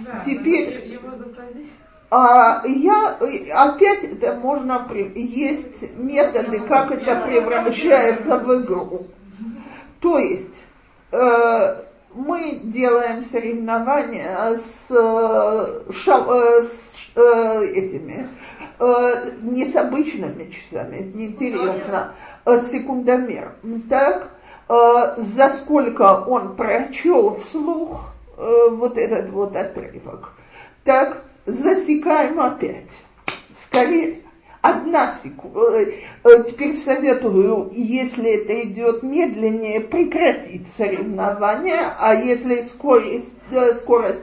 Да, 0.05 0.23
Теперь- 0.25 0.87
его 0.87 1.09
засадить. 1.17 1.71
А 2.09 2.61
я 2.67 3.17
опять 3.55 4.03
это 4.03 4.35
можно 4.35 4.87
есть 5.15 5.97
методы, 5.97 6.59
как 6.59 6.91
это 6.91 7.25
превращается 7.25 8.37
в 8.37 8.61
игру. 8.61 9.07
То 9.99 10.19
есть 10.19 10.61
э, 11.11 11.83
мы 12.13 12.59
делаем 12.65 13.23
соревнования 13.23 14.57
с, 14.57 14.91
э, 14.91 15.81
э, 15.89 16.61
с 16.61 16.93
э, 17.15 17.65
этими 17.65 18.27
не 19.41 19.65
с 19.69 19.75
обычными 19.75 20.49
часами, 20.49 20.97
это 20.97 21.17
неинтересно, 21.17 22.13
а 22.45 22.57
с 22.57 22.71
секундомером. 22.71 23.53
Так, 23.89 24.29
э, 24.69 25.13
за 25.17 25.49
сколько 25.51 26.23
он 26.27 26.55
прочел 26.55 27.35
вслух 27.37 28.05
э, 28.37 28.67
вот 28.71 28.97
этот 28.97 29.29
вот 29.29 29.55
отрывок. 29.55 30.33
Так, 30.83 31.23
засекаем 31.45 32.39
опять. 32.39 32.89
Скорее, 33.65 34.19
одна 34.61 35.11
секунда. 35.11 35.85
Теперь 36.47 36.75
советую, 36.75 37.69
если 37.71 38.31
это 38.31 38.61
идет 38.63 39.03
медленнее, 39.03 39.81
прекратить 39.81 40.67
соревнование, 40.77 41.81
а 41.99 42.13
если 42.15 42.61
скорость, 42.63 43.33
э, 43.51 43.73
скорость 43.75 44.19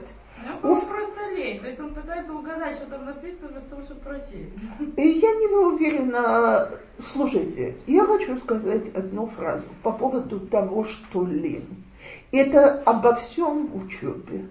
Ну, 0.63 0.71
Ус- 0.71 0.83
просто 0.83 1.20
лень. 1.31 1.59
То 1.59 1.67
есть 1.67 1.79
он 1.79 1.93
пытается 1.93 2.33
угадать, 2.33 2.77
что 2.77 2.85
там 2.87 3.05
написано, 3.05 3.47
вместо 3.49 3.69
того, 3.69 3.83
чтобы 3.83 4.01
прочесть. 4.01 4.53
Я 4.97 5.35
не 5.35 5.47
уверена. 5.47 6.69
Слушайте, 6.97 7.75
я 7.87 8.05
хочу 8.05 8.37
сказать 8.37 8.93
одну 8.95 9.27
фразу 9.27 9.67
по 9.83 9.91
поводу 9.91 10.39
того, 10.39 10.83
что 10.83 11.25
лень. 11.25 11.83
Это 12.31 12.81
обо 12.83 13.15
всем 13.15 13.67
в 13.67 13.85
учебе. 13.85 14.47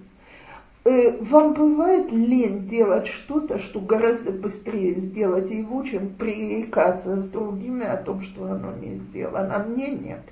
Э, 0.85 1.19
вам 1.23 1.53
бывает 1.53 2.11
лень 2.11 2.67
делать 2.67 3.07
что-то, 3.07 3.59
что 3.59 3.81
гораздо 3.81 4.33
быстрее 4.33 4.95
сделать 4.95 5.51
его, 5.51 5.83
чем 5.85 6.15
пререкаться 6.15 7.17
с 7.17 7.29
другими 7.29 7.85
о 7.85 7.99
том, 7.99 8.23
что 8.23 8.47
оно 8.47 8.73
не 8.77 8.95
сделано. 8.95 9.65
Мне 9.69 9.91
нет. 9.91 10.23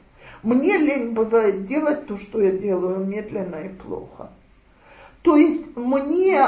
Мне 0.43 0.79
лень 0.79 1.13
бывает 1.13 1.67
делать 1.67 2.07
то, 2.07 2.17
что 2.17 2.41
я 2.41 2.53
делаю 2.53 3.05
медленно 3.05 3.57
и 3.57 3.69
плохо. 3.69 4.31
То 5.23 5.37
есть 5.37 5.77
мне, 5.77 6.41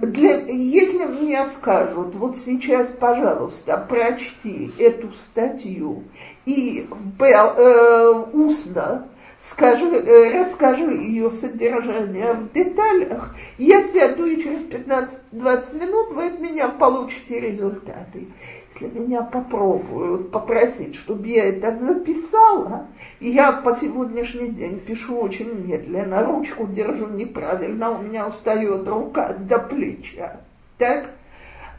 для, 0.00 0.38
если 0.46 1.04
мне 1.04 1.44
скажут, 1.46 2.14
вот 2.14 2.36
сейчас, 2.36 2.88
пожалуйста, 2.88 3.84
прочти 3.88 4.72
эту 4.78 5.12
статью 5.12 6.04
и 6.46 6.88
э, 7.18 8.24
устно 8.32 9.08
скажи, 9.40 9.86
э, 9.86 10.38
расскажи 10.38 10.92
ее 10.92 11.30
содержание 11.32 12.32
в 12.34 12.52
деталях, 12.52 13.34
я 13.58 13.82
сяду 13.82 14.24
и 14.24 14.40
через 14.40 14.60
15-20 14.60 15.80
минут 15.80 16.12
вы 16.12 16.26
от 16.26 16.40
меня 16.40 16.68
получите 16.68 17.40
результаты. 17.40 18.28
Если 18.74 18.98
меня 18.98 19.22
попробуют 19.22 20.30
попросить, 20.30 20.94
чтобы 20.94 21.26
я 21.28 21.44
это 21.44 21.76
записала, 21.78 22.86
я 23.20 23.52
по 23.52 23.74
сегодняшний 23.74 24.48
день 24.48 24.80
пишу 24.80 25.18
очень 25.18 25.66
медленно, 25.66 26.24
ручку 26.24 26.66
держу 26.66 27.08
неправильно, 27.08 27.90
у 27.90 28.02
меня 28.02 28.26
устает 28.26 28.88
рука 28.88 29.34
до 29.34 29.58
плеча. 29.58 30.40
Так? 30.78 31.10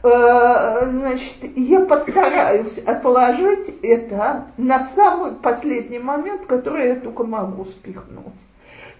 Э, 0.04 0.86
значит, 0.90 1.36
я 1.56 1.80
постараюсь 1.80 2.78
отложить 2.78 3.74
это 3.82 4.46
на 4.56 4.80
самый 4.80 5.32
последний 5.32 5.98
момент, 5.98 6.46
который 6.46 6.88
я 6.88 6.96
только 6.96 7.24
могу 7.24 7.64
спихнуть. 7.64 8.34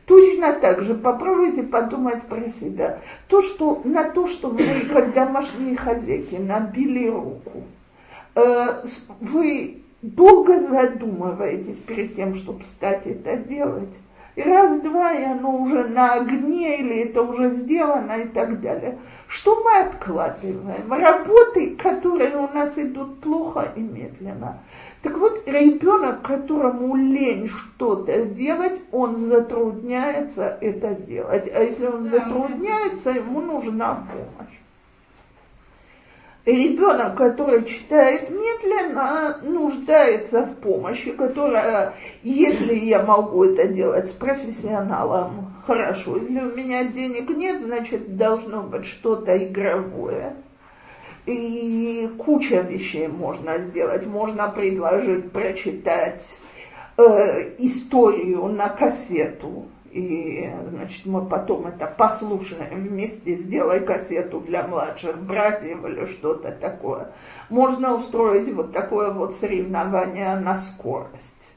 Точно 0.06 0.52
так 0.52 0.82
же 0.82 0.94
попробуйте 0.94 1.62
подумать 1.62 2.22
про 2.24 2.48
себя. 2.48 2.98
То, 3.28 3.40
что, 3.40 3.80
на 3.84 4.04
то, 4.10 4.26
что 4.26 4.48
вы, 4.48 4.64
как 4.92 5.14
домашние 5.14 5.76
хозяйки, 5.76 6.34
набили 6.34 7.08
руку, 7.08 7.64
вы 8.34 9.82
долго 10.02 10.60
задумываетесь 10.60 11.78
перед 11.78 12.14
тем, 12.14 12.34
чтобы 12.34 12.62
стать 12.62 13.06
это 13.06 13.36
делать. 13.36 13.94
И 14.36 14.42
раз-два, 14.42 15.12
и 15.12 15.22
оно 15.22 15.58
уже 15.58 15.84
на 15.84 16.14
огне, 16.14 16.80
или 16.80 17.04
это 17.04 17.22
уже 17.22 17.54
сделано 17.54 18.14
и 18.14 18.26
так 18.26 18.60
далее. 18.60 18.98
Что 19.28 19.62
мы 19.62 19.86
откладываем? 19.86 20.92
Работы, 20.92 21.76
которые 21.76 22.36
у 22.36 22.48
нас 22.52 22.76
идут 22.76 23.20
плохо 23.20 23.72
и 23.76 23.80
медленно. 23.80 24.58
Так 25.02 25.16
вот, 25.18 25.42
ребенок, 25.46 26.22
которому 26.22 26.96
лень 26.96 27.48
что-то 27.48 28.26
делать, 28.26 28.80
он 28.90 29.14
затрудняется 29.14 30.58
это 30.60 30.94
делать. 30.96 31.48
А 31.54 31.62
если 31.62 31.86
он 31.86 32.02
затрудняется, 32.02 33.10
ему 33.10 33.40
нужна 33.40 34.04
помощь 34.12 34.58
ребенок, 36.46 37.16
который 37.16 37.64
читает 37.64 38.30
медленно, 38.30 39.38
нуждается 39.42 40.42
в 40.42 40.56
помощи, 40.56 41.12
которая, 41.12 41.94
если 42.22 42.74
я 42.74 43.02
могу 43.02 43.44
это 43.44 43.68
делать 43.68 44.08
с 44.08 44.12
профессионалом, 44.12 45.54
хорошо. 45.66 46.16
Если 46.16 46.40
у 46.40 46.54
меня 46.54 46.84
денег 46.84 47.30
нет, 47.30 47.62
значит, 47.62 48.16
должно 48.16 48.62
быть 48.62 48.84
что-то 48.84 49.36
игровое. 49.36 50.36
И 51.26 52.10
куча 52.18 52.60
вещей 52.60 53.08
можно 53.08 53.58
сделать. 53.58 54.06
Можно 54.06 54.48
предложить 54.48 55.32
прочитать 55.32 56.36
э, 56.98 57.54
историю 57.58 58.48
на 58.48 58.68
кассету 58.68 59.68
и, 59.94 60.50
значит, 60.70 61.06
мы 61.06 61.24
потом 61.24 61.68
это 61.68 61.86
послушаем 61.86 62.80
вместе, 62.80 63.36
сделай 63.36 63.78
кассету 63.78 64.40
для 64.40 64.66
младших 64.66 65.22
братьев 65.22 65.84
или 65.84 66.06
что-то 66.06 66.50
такое. 66.50 67.12
Можно 67.48 67.94
устроить 67.94 68.52
вот 68.52 68.72
такое 68.72 69.12
вот 69.12 69.36
соревнование 69.36 70.34
на 70.34 70.56
скорость. 70.56 71.48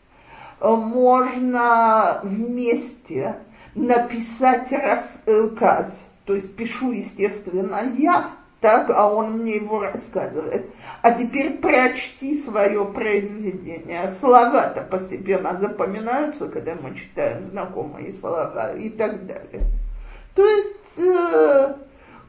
Можно 0.61 2.19
вместе 2.23 3.37
написать 3.73 4.71
рассказ, 4.71 6.05
то 6.25 6.35
есть 6.35 6.55
пишу, 6.55 6.91
естественно, 6.91 7.81
я, 7.97 8.36
так, 8.59 8.89
а 8.89 9.13
он 9.13 9.39
мне 9.39 9.55
его 9.57 9.81
рассказывает. 9.81 10.65
А 11.01 11.11
теперь 11.11 11.59
прочти 11.59 12.37
свое 12.41 12.85
произведение. 12.85 14.11
Слова-то 14.11 14.81
постепенно 14.81 15.55
запоминаются, 15.55 16.47
когда 16.47 16.75
мы 16.75 16.95
читаем 16.95 17.45
знакомые 17.45 18.11
слова 18.11 18.73
и 18.73 18.89
так 18.89 19.27
далее. 19.27 19.63
То 20.33 20.45
есть 20.45 20.97
э, 20.97 21.75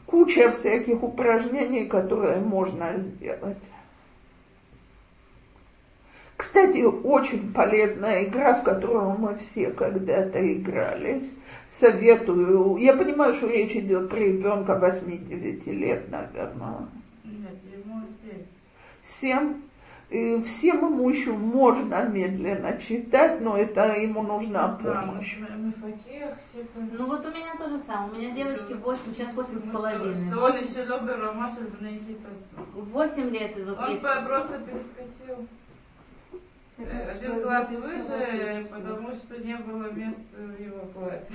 куча 0.06 0.52
всяких 0.52 1.02
упражнений, 1.02 1.86
которые 1.86 2.38
можно 2.38 2.98
сделать. 2.98 3.58
Кстати, 6.38 6.84
очень 6.84 7.52
полезная 7.52 8.24
игра, 8.24 8.54
в 8.54 8.62
которую 8.62 9.18
мы 9.18 9.36
все 9.38 9.72
когда-то 9.72 10.38
игрались. 10.54 11.34
Советую. 11.68 12.76
Я 12.76 12.94
понимаю, 12.94 13.34
что 13.34 13.48
речь 13.48 13.74
идет 13.74 14.08
про 14.08 14.18
ребенка 14.20 14.78
8-9 14.80 15.68
лет, 15.72 16.08
наверное. 16.08 16.86
Нет, 17.24 17.58
ему 17.74 18.02
7. 18.22 18.44
7? 19.02 19.62
И 20.10 20.40
всем 20.42 20.76
ему 20.76 21.08
еще 21.10 21.32
можно 21.32 22.04
медленно 22.04 22.78
читать, 22.78 23.40
но 23.40 23.58
это 23.58 23.96
ему 23.96 24.22
нужна 24.22 24.78
помощь. 24.80 25.36
Ну 25.38 27.06
вот 27.06 27.26
у 27.26 27.30
меня 27.30 27.56
то 27.58 27.68
же 27.68 27.80
самое. 27.80 28.12
У 28.12 28.14
меня 28.14 28.30
девочки 28.30 28.74
8, 28.74 29.00
сейчас 29.16 29.34
8 29.34 29.58
с 29.58 29.70
половиной. 29.72 30.30
Что 30.30 30.44
он 30.44 30.52
еще 30.52 30.86
добрый 30.86 31.16
Ромаша, 31.16 31.66
8 32.74 33.30
лет. 33.30 33.56
Вот 33.66 33.78
он 33.80 33.98
просто 34.24 34.60
перескочил. 34.60 35.48
Один 36.78 37.42
класс 37.42 37.68
выше, 37.70 38.68
потому 38.70 39.14
что 39.14 39.36
не 39.38 39.56
было 39.56 39.90
места 39.90 40.22
в 40.36 40.60
его 40.60 40.86
классе. 40.94 41.26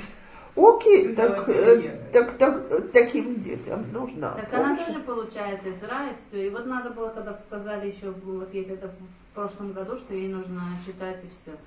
Окей, 0.56 1.16
так, 1.16 1.50
э, 1.50 1.98
так, 2.14 2.38
так, 2.38 2.92
таким 2.92 3.42
детям 3.42 3.92
нужно. 3.92 4.38
Так 4.40 4.54
она 4.54 4.78
тоже 4.78 5.00
получает 5.00 5.66
Изра 5.66 6.10
и 6.10 6.16
все. 6.22 6.48
И 6.48 6.50
вот 6.52 6.68
надо 6.68 6.92
было, 6.92 7.10
когда 7.10 7.34
сказали 7.34 7.92
еще, 7.92 8.12
вот 8.12 8.54
ей 8.54 8.64
когда 8.64 8.88
в 8.88 9.34
прошлом 9.34 9.74
году, 9.74 9.98
что 9.98 10.14
ей 10.14 10.28
нужно 10.28 10.62
читать 10.86 11.24
и 11.24 11.28
все. 11.42 11.58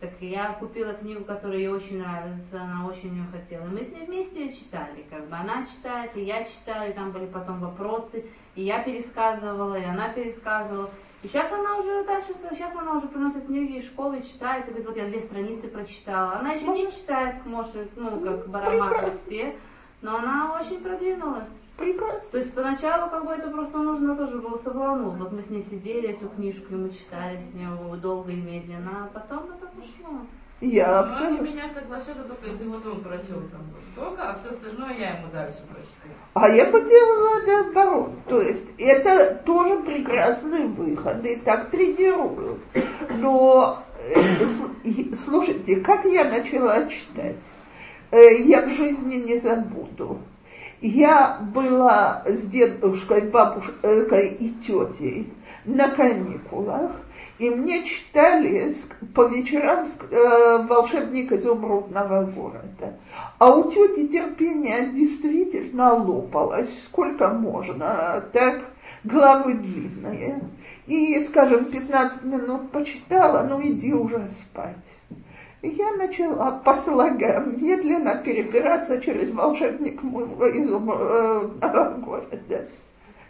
Так 0.00 0.10
я 0.20 0.52
купила 0.52 0.92
книгу, 0.92 1.24
которая 1.24 1.58
ей 1.58 1.68
очень 1.68 1.98
нравится, 1.98 2.60
она 2.60 2.86
очень 2.86 3.16
ее 3.16 3.24
хотела. 3.32 3.64
И 3.64 3.70
мы 3.70 3.82
с 3.82 3.90
ней 3.90 4.04
вместе 4.04 4.44
ее 4.44 4.52
читали, 4.52 5.06
как 5.08 5.26
бы 5.26 5.34
она 5.34 5.64
читает, 5.64 6.10
и 6.14 6.22
я 6.22 6.44
читаю, 6.44 6.90
и 6.90 6.94
там 6.94 7.12
были 7.12 7.24
потом 7.24 7.60
вопросы, 7.60 8.26
и 8.54 8.62
я 8.62 8.82
пересказывала, 8.82 9.76
и 9.76 9.84
она 9.84 10.10
пересказывала. 10.10 10.90
И 11.22 11.28
сейчас 11.28 11.50
она 11.50 11.78
уже 11.78 12.04
дальше, 12.04 12.34
сейчас 12.50 12.74
она 12.76 12.98
уже 12.98 13.08
приносит 13.08 13.46
книги 13.46 13.78
из 13.78 13.86
школы, 13.86 14.22
читает, 14.22 14.66
и 14.66 14.68
говорит, 14.68 14.86
вот 14.86 14.96
я 14.96 15.06
две 15.06 15.20
страницы 15.20 15.68
прочитала. 15.68 16.36
Она 16.36 16.52
еще 16.52 16.66
не 16.68 16.90
читает, 16.92 17.44
может, 17.46 17.88
ну, 17.96 18.20
как 18.20 18.48
Барама, 18.48 18.90
как 18.90 19.14
все, 19.24 19.56
но 20.02 20.18
она 20.18 20.60
очень 20.60 20.80
продвинулась. 20.80 21.48
Прекрасно. 21.76 22.30
То 22.30 22.38
есть 22.38 22.54
поначалу 22.54 23.10
как 23.10 23.26
бы 23.26 23.32
это 23.32 23.50
просто 23.50 23.78
нужно 23.78 24.16
тоже 24.16 24.38
было 24.38 24.56
соблазнуть. 24.58 25.18
Вот 25.18 25.32
мы 25.32 25.42
с 25.42 25.50
ней 25.50 25.62
сидели, 25.62 26.10
эту 26.10 26.28
книжку, 26.28 26.72
и 26.72 26.76
мы 26.76 26.90
читали 26.90 27.38
с 27.38 27.54
ней 27.54 27.66
долго 28.00 28.32
и 28.32 28.36
медленно, 28.36 29.04
а 29.04 29.10
потом 29.12 29.50
это 29.50 29.66
пошло. 29.66 30.20
Я 30.60 30.88
ну, 30.88 30.98
абсолютно... 30.98 31.38
Они 31.38 31.52
меня 31.52 31.70
соглашаются 31.72 32.24
только 32.24 32.46
если 32.46 32.64
вот 32.64 32.86
он 32.86 33.02
прочел 33.02 33.42
там 33.52 33.66
столько, 33.92 34.30
а 34.30 34.38
все 34.38 34.54
остальное 34.54 34.96
я 34.98 35.18
ему 35.18 35.28
дальше 35.30 35.58
прочитаю. 35.68 36.14
А 36.32 36.48
я 36.48 36.70
бы 36.70 36.80
делала 36.80 37.40
наоборот. 37.46 38.10
То 38.26 38.40
есть 38.40 38.66
это 38.78 39.34
тоже 39.44 39.82
прекрасный 39.82 40.66
выход, 40.66 41.24
и 41.26 41.36
так 41.36 41.70
тренируют. 41.70 42.60
Но 43.10 43.82
э, 43.98 44.46
слушайте, 45.14 45.76
как 45.80 46.06
я 46.06 46.24
начала 46.24 46.86
читать? 46.88 47.36
Э, 48.10 48.42
я 48.42 48.62
в 48.62 48.70
жизни 48.70 49.16
не 49.16 49.38
забуду. 49.38 50.20
Я 50.86 51.40
была 51.52 52.22
с 52.26 52.42
дедушкой, 52.42 53.22
бабушкой 53.22 54.28
и 54.28 54.50
тетей 54.50 55.32
на 55.64 55.88
каникулах, 55.88 56.92
и 57.40 57.50
мне 57.50 57.84
читали 57.84 58.72
по 59.12 59.26
вечерам 59.26 59.88
э, 60.10 60.58
«Волшебник 60.68 61.32
изумрудного 61.32 62.22
города». 62.26 63.00
А 63.38 63.56
у 63.56 63.68
тети 63.68 64.06
терпение 64.06 64.92
действительно 64.92 65.94
лопалось, 65.94 66.70
сколько 66.84 67.30
можно, 67.30 68.22
так, 68.32 68.62
главы 69.02 69.54
длинные. 69.54 70.40
И, 70.86 71.18
скажем, 71.24 71.64
15 71.64 72.22
минут 72.22 72.70
почитала, 72.70 73.42
ну 73.42 73.60
иди 73.60 73.92
уже 73.92 74.28
спать. 74.28 74.76
Я 75.68 75.92
начала 75.92 76.52
по 76.52 76.76
слогам 76.76 77.60
медленно 77.60 78.16
перебираться 78.16 79.00
через 79.00 79.30
волшебник 79.30 80.00
изумрудного 80.02 81.48
э, 81.60 81.98
города. 81.98 82.68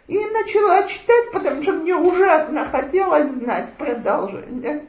И 0.07 0.17
начала 0.17 0.83
читать, 0.83 1.31
потому 1.33 1.61
что 1.63 1.73
мне 1.73 1.95
ужасно 1.95 2.65
хотелось 2.65 3.29
знать 3.29 3.73
продолжение. 3.77 4.85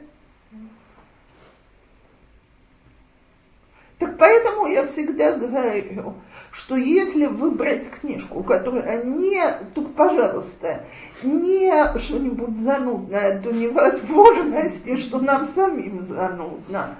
Так 3.97 4.17
поэтому 4.17 4.65
я 4.67 4.85
всегда 4.85 5.33
говорю, 5.33 6.13
что 6.51 6.77
если 6.77 7.25
выбрать 7.25 7.89
книжку, 7.89 8.43
которая 8.43 9.03
не, 9.03 9.43
тут, 9.75 9.93
пожалуйста, 9.93 10.85
не 11.21 11.97
что-нибудь 11.97 12.57
занудное 12.59 13.41
до 13.41 13.51
невозможности, 13.51 14.95
что 14.95 15.19
нам 15.19 15.47
самим 15.47 16.01
занудно, 16.03 16.95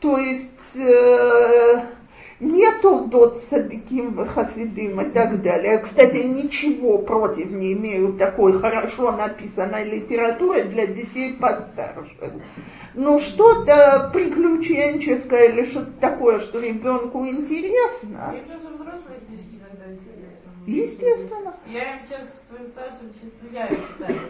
то 0.00 0.18
есть 0.18 0.76
э, 0.76 1.80
нету 2.40 3.06
дот 3.06 3.40
садиким 3.40 4.26
хасидим 4.26 5.00
и 5.00 5.10
так 5.10 5.42
далее. 5.42 5.78
Кстати, 5.78 6.18
ничего 6.18 6.98
против 6.98 7.50
не 7.50 7.72
имею 7.72 8.14
такой 8.14 8.58
хорошо 8.58 9.12
написанной 9.12 9.84
литературы 9.84 10.64
для 10.64 10.86
детей 10.86 11.34
постарше. 11.34 12.40
Но 12.94 13.18
что-то 13.18 14.10
приключенческое 14.12 15.48
или 15.48 15.64
что-то 15.64 15.92
такое, 15.92 16.38
что 16.40 16.60
ребенку 16.60 17.24
интересно. 17.26 18.34
Естественно. 20.66 21.54
Я 21.66 21.94
им 21.94 22.04
сейчас 22.04 22.26
своим 22.48 22.66
старшим 22.66 23.12
читаю, 23.14 23.52
я 23.52 23.68
читаю 23.68 24.20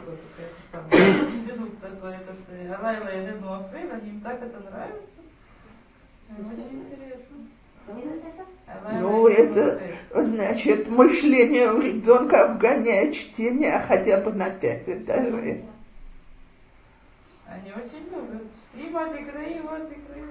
какой-то 0.71 1.55
минут 1.55 1.81
такой, 1.81 2.15
этот 2.15 2.79
Алайла 2.79 3.09
и 3.09 3.27
Лену 3.27 3.55
Афрейн, 3.55 3.91
они 3.91 4.11
им 4.11 4.21
так 4.21 4.43
это 4.43 4.61
нравится. 4.61 5.26
Ну, 9.01 9.29
это 9.29 9.81
значит, 10.15 10.89
мышление 10.89 11.73
у 11.73 11.81
ребенка 11.81 12.45
обгоняет 12.45 13.15
чтение 13.15 13.83
хотя 13.87 14.21
бы 14.21 14.33
на 14.33 14.51
пять 14.51 14.89
этажей. 14.89 15.65
Они 17.47 17.73
очень 17.73 18.05
любят. 18.11 18.47
И 18.75 18.89
вот 18.93 19.15
икры, 19.15 19.45
и 19.45 19.61
вот 19.61 19.91
икры. 19.91 20.23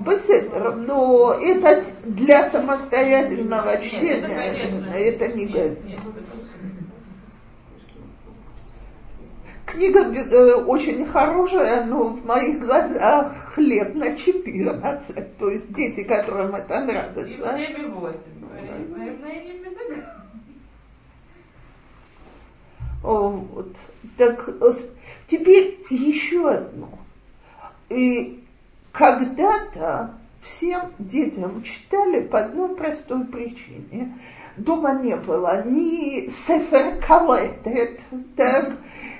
Беседер, 0.00 0.76
но 0.76 1.34
это 1.34 1.84
для 2.04 2.48
самостоятельного 2.48 3.72
нет, 3.72 3.82
чтения, 3.82 4.54
это, 4.54 5.26
это 5.26 5.36
не 5.36 5.46
нет, 5.46 5.84
нет, 5.84 6.00
Книга 9.70 10.00
э, 10.00 10.54
очень 10.64 11.04
хорошая, 11.06 11.84
но 11.84 12.04
в 12.08 12.24
моих 12.24 12.60
глазах 12.60 13.52
хлеб 13.54 13.94
на 13.94 14.16
14. 14.16 15.36
То 15.36 15.50
есть 15.50 15.72
дети, 15.74 16.04
которым 16.04 16.54
это 16.54 16.80
нравится. 16.80 17.26
И 17.26 17.36
7 17.36 17.82
и 17.82 17.86
8. 17.86 18.18
Вот. 23.02 23.76
Так 24.16 24.50
теперь 25.26 25.78
еще 25.90 26.48
одно. 26.48 26.88
И 27.88 28.42
когда-то 28.92 30.14
всем 30.40 30.92
детям 30.98 31.62
читали 31.62 32.22
по 32.26 32.40
одной 32.40 32.74
простой 32.74 33.24
причине. 33.26 34.14
Дома 34.58 34.94
не 34.94 35.14
было 35.14 35.64
ни 35.64 36.28
сефер 36.28 37.00
калетет, 37.06 38.00
так, 38.36 38.72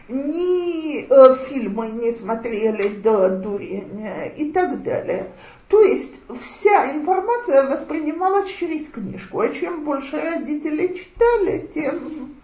ни 0.08 1.04
э, 1.04 1.36
фильмы 1.46 1.88
не 1.88 2.12
смотрели 2.12 2.88
до 2.88 3.28
дурения 3.28 4.32
и 4.36 4.50
так 4.50 4.82
далее. 4.82 5.32
То 5.68 5.82
есть 5.82 6.14
вся 6.40 6.96
информация 6.96 7.68
воспринималась 7.68 8.48
через 8.50 8.88
книжку, 8.88 9.40
а 9.40 9.48
чем 9.50 9.84
больше 9.84 10.20
родители 10.20 10.94
читали, 10.94 11.68
тем, 11.72 12.34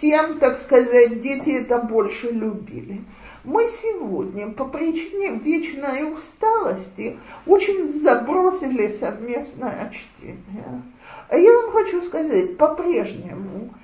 тем, 0.00 0.38
так 0.38 0.58
сказать, 0.60 1.20
дети 1.20 1.50
это 1.50 1.78
больше 1.78 2.30
любили. 2.30 3.02
Мы 3.44 3.68
сегодня 3.68 4.48
по 4.50 4.66
причине 4.66 5.38
вечной 5.38 6.12
усталости 6.12 7.18
очень 7.46 7.88
забросили 8.00 8.88
совместное 8.88 9.90
чтение. 9.92 10.82
А 11.28 11.36
я 11.36 11.52
вам 11.52 11.70
хочу 11.70 12.02
сказать, 12.02 12.56
по-прежнему 12.56 13.74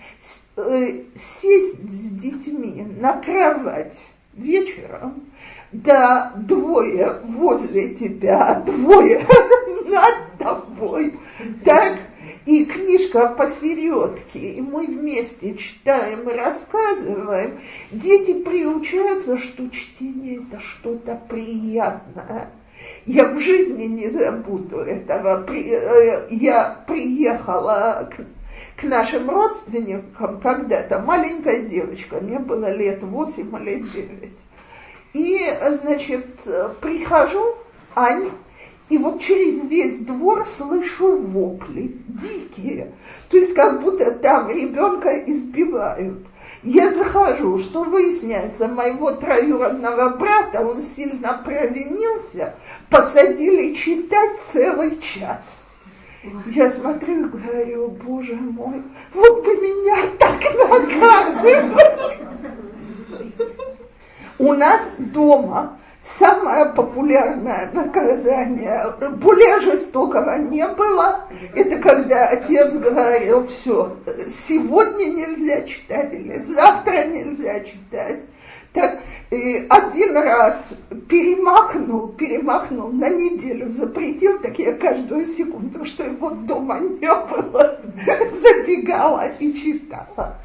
э, 0.56 1.02
сесть 1.14 1.78
с 1.90 2.10
детьми 2.10 2.86
на 2.98 3.14
кровать 3.14 3.98
вечером, 4.34 5.24
да 5.72 6.32
двое 6.36 7.20
возле 7.24 7.94
тебя, 7.94 8.62
двое 8.66 9.26
над 9.86 10.38
тобой, 10.38 11.18
так 11.64 11.98
и 12.46 12.64
книжка 12.64 13.28
посередке, 13.28 14.38
и 14.38 14.60
мы 14.60 14.86
вместе 14.86 15.56
читаем 15.56 16.28
и 16.28 16.32
рассказываем, 16.32 17.58
дети 17.90 18.34
приучаются, 18.34 19.36
что 19.36 19.68
чтение 19.68 20.42
это 20.42 20.60
что-то 20.60 21.20
приятное. 21.28 22.50
Я 23.04 23.32
в 23.32 23.40
жизни 23.40 23.84
не 23.84 24.10
забуду 24.10 24.78
этого. 24.78 25.44
Э, 25.50 26.28
я 26.30 26.84
приехала 26.86 28.10
к, 28.76 28.84
нашим 28.84 29.28
родственникам 29.28 30.40
когда-то, 30.40 31.00
маленькая 31.00 31.62
девочка, 31.62 32.20
мне 32.20 32.38
было 32.38 32.70
лет 32.70 33.02
восемь 33.02 33.56
или 33.56 33.80
девять. 33.80 34.38
И, 35.14 35.40
значит, 35.82 36.42
прихожу, 36.80 37.56
они, 37.94 38.30
и 38.88 38.98
вот 38.98 39.20
через 39.20 39.60
весь 39.62 39.98
двор 39.98 40.46
слышу 40.46 41.16
вопли, 41.16 41.96
дикие. 42.06 42.92
То 43.28 43.36
есть 43.36 43.52
как 43.54 43.82
будто 43.82 44.12
там 44.12 44.48
ребенка 44.48 45.08
избивают. 45.26 46.24
Я 46.62 46.92
захожу, 46.92 47.58
что 47.58 47.82
выясняется, 47.84 48.68
моего 48.68 49.12
троюродного 49.12 50.10
брата, 50.10 50.64
он 50.66 50.82
сильно 50.82 51.40
провинился, 51.44 52.54
посадили 52.88 53.74
читать 53.74 54.38
целый 54.52 54.98
час. 54.98 55.58
Я 56.46 56.70
смотрю 56.70 57.26
и 57.26 57.28
говорю, 57.28 57.88
боже 57.88 58.36
мой, 58.36 58.82
вот 59.14 59.44
бы 59.44 59.56
меня 59.56 59.96
так 60.18 60.40
наказывали. 60.54 61.76
У 64.38 64.52
нас 64.52 64.94
дома 64.98 65.78
Самое 66.18 66.66
популярное 66.66 67.70
наказание, 67.72 68.80
более 69.16 69.60
жестокого 69.60 70.38
не 70.38 70.66
было, 70.66 71.26
это 71.54 71.78
когда 71.78 72.28
отец 72.28 72.72
говорил, 72.72 73.46
все, 73.46 73.96
сегодня 74.48 75.06
нельзя 75.06 75.62
читать 75.62 76.14
или 76.14 76.42
завтра 76.54 77.04
нельзя 77.06 77.60
читать. 77.60 78.20
Так, 78.72 79.00
и 79.30 79.66
один 79.70 80.16
раз 80.16 80.72
перемахнул, 81.08 82.08
перемахнул 82.08 82.92
на 82.92 83.08
неделю, 83.08 83.70
запретил, 83.70 84.38
так 84.38 84.58
я 84.58 84.74
каждую 84.74 85.26
секунду, 85.26 85.84
что 85.84 86.04
его 86.04 86.30
дома 86.30 86.78
не 86.80 87.08
было, 87.08 87.80
забегала 88.04 89.28
и 89.38 89.52
читала. 89.54 90.36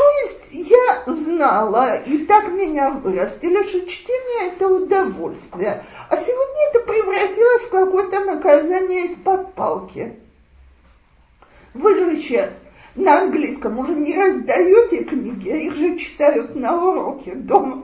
То 0.00 0.08
есть 0.22 0.48
я 0.52 1.12
знала, 1.12 1.96
и 1.96 2.24
так 2.24 2.48
меня 2.48 2.88
вырастили, 2.88 3.62
что 3.62 3.86
чтение 3.86 4.54
это 4.54 4.66
удовольствие. 4.66 5.84
А 6.08 6.16
сегодня 6.16 6.70
это 6.70 6.80
превратилось 6.86 7.62
в 7.64 7.68
какое-то 7.68 8.20
наказание 8.24 9.08
из-под 9.08 9.52
палки. 9.52 10.18
Вы 11.74 11.96
же 11.96 12.16
сейчас 12.16 12.50
на 12.94 13.20
английском 13.20 13.78
уже 13.78 13.94
не 13.94 14.16
раздаете 14.16 15.04
книги, 15.04 15.50
а 15.50 15.56
их 15.56 15.74
же 15.74 15.98
читают 15.98 16.56
на 16.56 16.82
уроке 16.82 17.34
дома. 17.34 17.82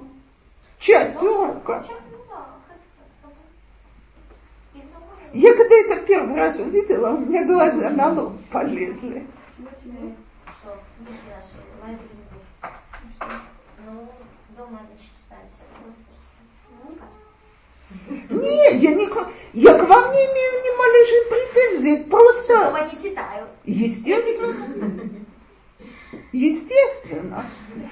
Часть 0.79 1.21
урока. 1.21 1.85
Я 5.35 5.55
когда 5.55 5.75
это 5.75 5.97
первый 5.97 6.35
раз 6.35 6.59
увидела, 6.59 7.11
у 7.11 7.19
меня 7.19 7.45
глаза 7.45 7.91
на 7.91 8.09
лоб 8.11 8.33
полезли. 8.51 9.27
Ну. 16.85 18.41
Нет, 18.41 18.75
я, 18.75 18.95
не, 18.95 19.09
я 19.53 19.75
к 19.75 19.89
вам 19.89 20.11
не 20.11 20.19
имею 20.19 20.63
ни 20.63 20.71
малейшей 20.79 21.23
претензии, 21.31 22.11
просто... 22.11 22.65
Дома 22.65 22.91
не 22.91 22.99
читаю. 22.99 23.47
Естественно. 23.65 25.11
Естественно. 26.33 27.45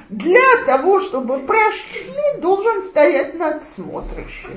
Для 0.09 0.65
того, 0.67 1.01
чтобы 1.01 1.41
прошли, 1.41 2.41
должен 2.41 2.83
стоять 2.83 3.35
надсмотрщик. 3.35 4.51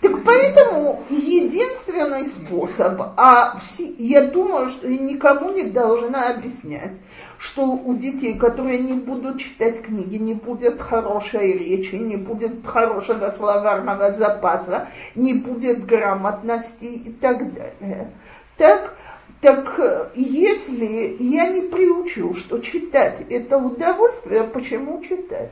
Так 0.00 0.24
поэтому 0.24 1.02
единственный 1.10 2.26
способ, 2.26 3.02
а 3.18 3.58
все, 3.58 3.84
я 3.98 4.22
думаю, 4.22 4.70
что 4.70 4.88
никому 4.88 5.50
не 5.50 5.64
должна 5.64 6.30
объяснять, 6.30 6.92
что 7.38 7.66
у 7.66 7.94
детей, 7.94 8.38
которые 8.38 8.78
не 8.78 8.94
будут 8.94 9.40
читать 9.40 9.82
книги, 9.82 10.16
не 10.16 10.32
будет 10.32 10.80
хорошей 10.80 11.52
речи, 11.52 11.96
не 11.96 12.16
будет 12.16 12.66
хорошего 12.66 13.30
словарного 13.30 14.12
запаса, 14.12 14.88
не 15.14 15.34
будет 15.34 15.84
грамотности 15.84 16.84
и 16.84 17.12
так 17.12 17.52
далее. 17.52 18.10
Так, 18.56 18.94
так 19.42 20.12
если 20.14 21.16
я 21.18 21.48
не 21.48 21.60
приучу, 21.60 22.32
что 22.32 22.58
читать 22.60 23.20
это 23.28 23.58
удовольствие, 23.58 24.44
почему 24.44 25.02
читать? 25.02 25.50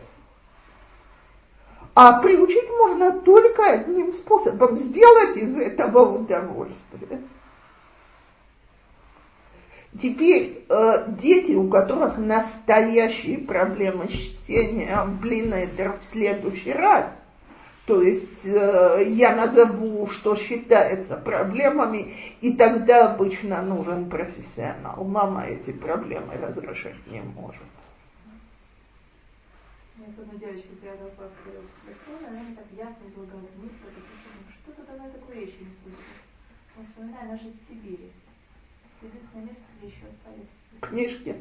А 2.00 2.12
приучить 2.20 2.70
можно 2.78 3.10
только 3.10 3.72
одним 3.72 4.12
способом, 4.12 4.76
сделать 4.76 5.36
из 5.36 5.56
этого 5.56 6.18
удовольствие. 6.18 7.22
Теперь 10.00 10.64
э, 10.68 11.06
дети, 11.20 11.56
у 11.56 11.68
которых 11.68 12.16
настоящие 12.18 13.38
проблемы 13.38 14.08
с 14.08 14.12
чтением, 14.12 15.18
блин, 15.20 15.52
это 15.52 15.92
в 15.98 16.04
следующий 16.04 16.72
раз. 16.72 17.12
То 17.84 18.00
есть 18.00 18.44
э, 18.44 19.02
я 19.08 19.34
назову, 19.34 20.06
что 20.06 20.36
считается 20.36 21.16
проблемами, 21.16 22.14
и 22.40 22.52
тогда 22.52 23.10
обычно 23.10 23.60
нужен 23.60 24.08
профессионал. 24.08 25.02
Мама 25.02 25.46
эти 25.46 25.72
проблемы 25.72 26.34
разрешить 26.40 27.10
не 27.10 27.22
может. 27.22 27.64
С 30.08 30.18
одной 30.18 30.38
девочкой 30.38 30.76
9 30.80 31.16
класса 31.16 31.34
говорила 31.44 31.64
телефону, 31.84 32.28
она 32.28 32.40
мне 32.40 32.56
так 32.56 32.64
ясно 32.72 33.02
излагала 33.08 33.44
мысль, 33.60 33.76
что 33.76 34.72
что-то 34.72 34.90
давно 34.90 35.10
такой 35.10 35.34
речи 35.34 35.56
не 35.60 35.68
слышала. 35.68 36.16
Но 36.76 36.82
вспоминаю, 36.82 37.24
она 37.28 37.36
же 37.36 37.48
из 37.48 37.56
Сибири. 37.68 38.10
Единственное 39.02 39.44
место, 39.44 39.62
где 39.76 39.88
еще 39.88 40.06
остались... 40.08 40.48
Книжки. 40.80 41.36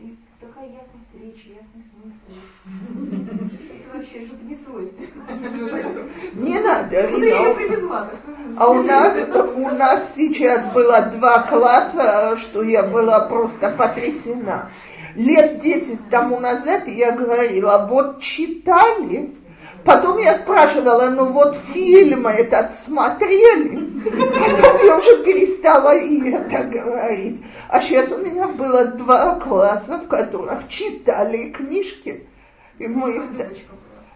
И 0.00 0.18
такая 0.38 0.68
ясность 0.68 1.14
речи, 1.14 1.56
ясность 1.56 1.92
мысли. 2.04 2.34
Это 3.80 3.96
вообще 3.96 4.26
что-то 4.26 4.44
не 4.44 4.54
свойственно. 4.54 5.24
Не 6.34 6.58
надо, 6.58 7.08
Рина. 7.08 8.58
А 8.58 8.68
у 8.68 8.82
нас, 8.82 9.28
у 9.56 9.70
нас 9.70 10.14
сейчас 10.14 10.70
было 10.74 11.06
два 11.06 11.44
класса, 11.44 12.36
что 12.36 12.62
я 12.62 12.82
была 12.82 13.20
просто 13.20 13.70
потрясена 13.70 14.70
лет 15.18 15.58
10 15.58 16.10
тому 16.10 16.38
назад 16.38 16.86
я 16.86 17.10
говорила, 17.10 17.86
вот 17.90 18.20
читали, 18.20 19.34
потом 19.84 20.18
я 20.18 20.36
спрашивала, 20.36 21.10
ну 21.10 21.32
вот 21.32 21.56
фильм 21.72 22.28
этот 22.28 22.74
смотрели, 22.76 24.00
потом 24.04 24.86
я 24.86 24.96
уже 24.96 25.24
перестала 25.24 25.96
и 25.96 26.30
это 26.30 26.62
говорить. 26.64 27.42
А 27.68 27.80
сейчас 27.80 28.12
у 28.12 28.18
меня 28.18 28.46
было 28.46 28.84
два 28.84 29.40
класса, 29.40 29.98
в 29.98 30.06
которых 30.06 30.68
читали 30.68 31.50
книжки. 31.50 32.28
И 32.78 32.86
мы 32.86 33.16
их... 33.16 33.24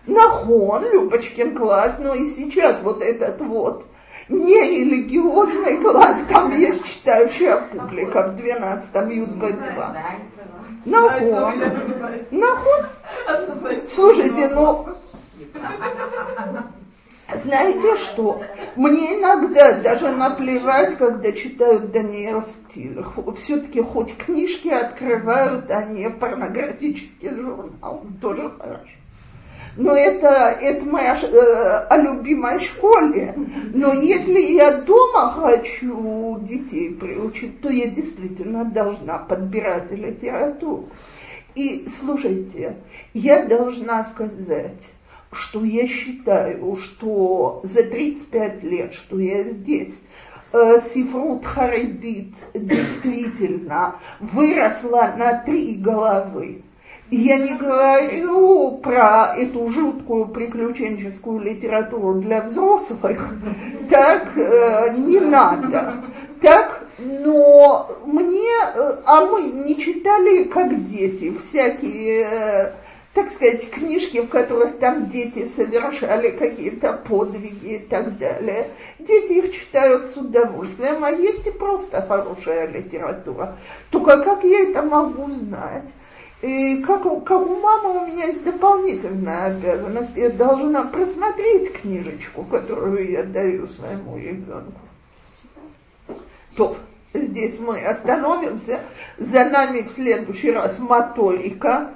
Нахон, 0.04 0.84
Любочкин 0.92 1.56
класс, 1.56 2.00
но 2.00 2.12
и 2.12 2.26
сейчас 2.26 2.80
вот 2.82 3.02
этот 3.02 3.40
вот 3.40 3.86
нерелигиозный 4.28 5.78
класс, 5.78 6.16
там 6.28 6.50
есть 6.58 6.84
читающая 6.84 7.56
публика 7.56 8.28
в 8.28 8.34
12-м 8.34 9.08
ЮДБ-2. 9.08 9.96
Нахуй. 10.84 11.30
Нахуй. 12.30 13.86
Слушайте, 13.88 14.48
ну, 14.48 14.86
знаете 17.42 17.96
что? 17.96 18.42
Мне 18.76 19.18
иногда 19.18 19.72
даже 19.80 20.10
наплевать, 20.10 20.96
когда 20.96 21.32
читают 21.32 21.92
Даниэл 21.92 22.42
Стиль. 22.42 23.02
Все-таки 23.36 23.80
хоть 23.80 24.16
книжки 24.16 24.68
открывают, 24.68 25.70
а 25.70 25.84
не 25.84 26.10
порнографический 26.10 27.30
журнал. 27.30 28.02
Тоже 28.20 28.50
хорошо 28.50 29.01
но 29.76 29.96
это, 29.96 30.28
это 30.60 30.84
моя 30.84 31.16
э, 31.16 31.86
о 31.88 31.96
любимой 31.96 32.58
школе. 32.60 33.34
Но 33.72 33.92
если 33.92 34.40
я 34.40 34.72
дома 34.78 35.32
хочу 35.32 36.38
детей 36.40 36.90
приучить, 36.90 37.60
то 37.60 37.70
я 37.70 37.88
действительно 37.88 38.64
должна 38.64 39.18
подбирать 39.18 39.90
литературу. 39.90 40.88
И 41.54 41.86
слушайте, 41.88 42.76
я 43.14 43.44
должна 43.44 44.04
сказать, 44.04 44.88
что 45.32 45.64
я 45.64 45.86
считаю, 45.86 46.76
что 46.76 47.60
за 47.64 47.84
35 47.84 48.62
лет, 48.62 48.94
что 48.94 49.18
я 49.18 49.42
здесь, 49.44 49.94
э, 50.52 50.80
Сифрут 50.80 51.46
Харидит 51.46 52.34
действительно 52.54 53.96
выросла 54.20 55.14
на 55.16 55.38
три 55.38 55.76
головы 55.76 56.62
я 57.16 57.36
не 57.36 57.54
говорю 57.54 58.78
про 58.78 59.34
эту 59.36 59.68
жуткую 59.68 60.28
приключенческую 60.28 61.40
литературу 61.40 62.14
для 62.20 62.40
взрослых, 62.40 63.34
так 63.90 64.32
э, 64.36 64.94
не 64.96 65.20
надо. 65.20 66.04
Так, 66.40 66.86
но 66.98 67.90
мне, 68.06 68.48
э, 68.74 68.92
а 69.04 69.26
мы 69.26 69.42
не 69.42 69.78
читали, 69.78 70.44
как 70.44 70.88
дети, 70.88 71.36
всякие, 71.36 72.26
э, 72.30 72.72
так 73.12 73.30
сказать, 73.30 73.70
книжки, 73.70 74.22
в 74.22 74.30
которых 74.30 74.78
там 74.78 75.10
дети 75.10 75.44
совершали 75.44 76.30
какие-то 76.30 76.94
подвиги 76.94 77.74
и 77.74 77.78
так 77.78 78.16
далее. 78.16 78.68
Дети 78.98 79.32
их 79.32 79.52
читают 79.52 80.06
с 80.06 80.16
удовольствием, 80.16 81.04
а 81.04 81.10
есть 81.10 81.46
и 81.46 81.50
просто 81.50 82.00
хорошая 82.00 82.68
литература. 82.68 83.56
Только 83.90 84.16
как 84.24 84.44
я 84.44 84.60
это 84.60 84.80
могу 84.80 85.30
знать? 85.30 85.90
И 86.42 86.82
как, 86.82 87.02
как 87.24 87.46
у 87.46 87.60
мамы 87.60 88.02
у 88.02 88.06
меня 88.06 88.26
есть 88.26 88.42
дополнительная 88.42 89.46
обязанность, 89.46 90.16
я 90.16 90.28
должна 90.28 90.82
просмотреть 90.82 91.72
книжечку, 91.72 92.42
которую 92.42 93.08
я 93.08 93.22
даю 93.22 93.68
своему 93.68 94.18
ребенку. 94.18 94.80
То, 96.56 96.76
здесь 97.14 97.60
мы 97.60 97.78
остановимся. 97.78 98.80
За 99.18 99.44
нами 99.44 99.82
в 99.82 99.92
следующий 99.92 100.50
раз 100.50 100.80
моторика, 100.80 101.92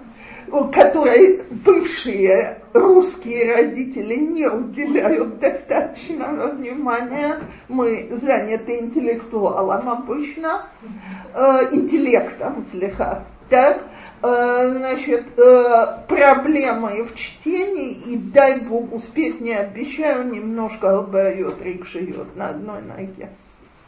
которой 0.72 1.42
бывшие 1.50 2.60
русские 2.72 3.52
родители 3.52 4.14
не 4.14 4.46
уделяют 4.46 5.40
достаточного 5.40 6.52
внимания. 6.52 7.40
Мы 7.66 8.16
заняты 8.22 8.78
интеллектуалом 8.78 9.88
обычно, 9.88 10.66
э, 11.34 11.68
интеллектом 11.72 12.64
слегка. 12.70 13.24
Так, 13.48 13.82
значит, 14.70 15.38
э, 15.38 15.86
проблемы 16.08 17.04
в 17.04 17.14
чтении, 17.14 17.92
и 17.92 18.16
дай 18.16 18.60
Бог 18.60 18.92
успеть, 18.92 19.40
не 19.40 19.54
обещаю, 19.54 20.28
немножко 20.28 20.90
албайот 20.90 21.60
рик 21.62 21.84
на 22.34 22.48
одной 22.48 22.82
ноге. 22.82 23.30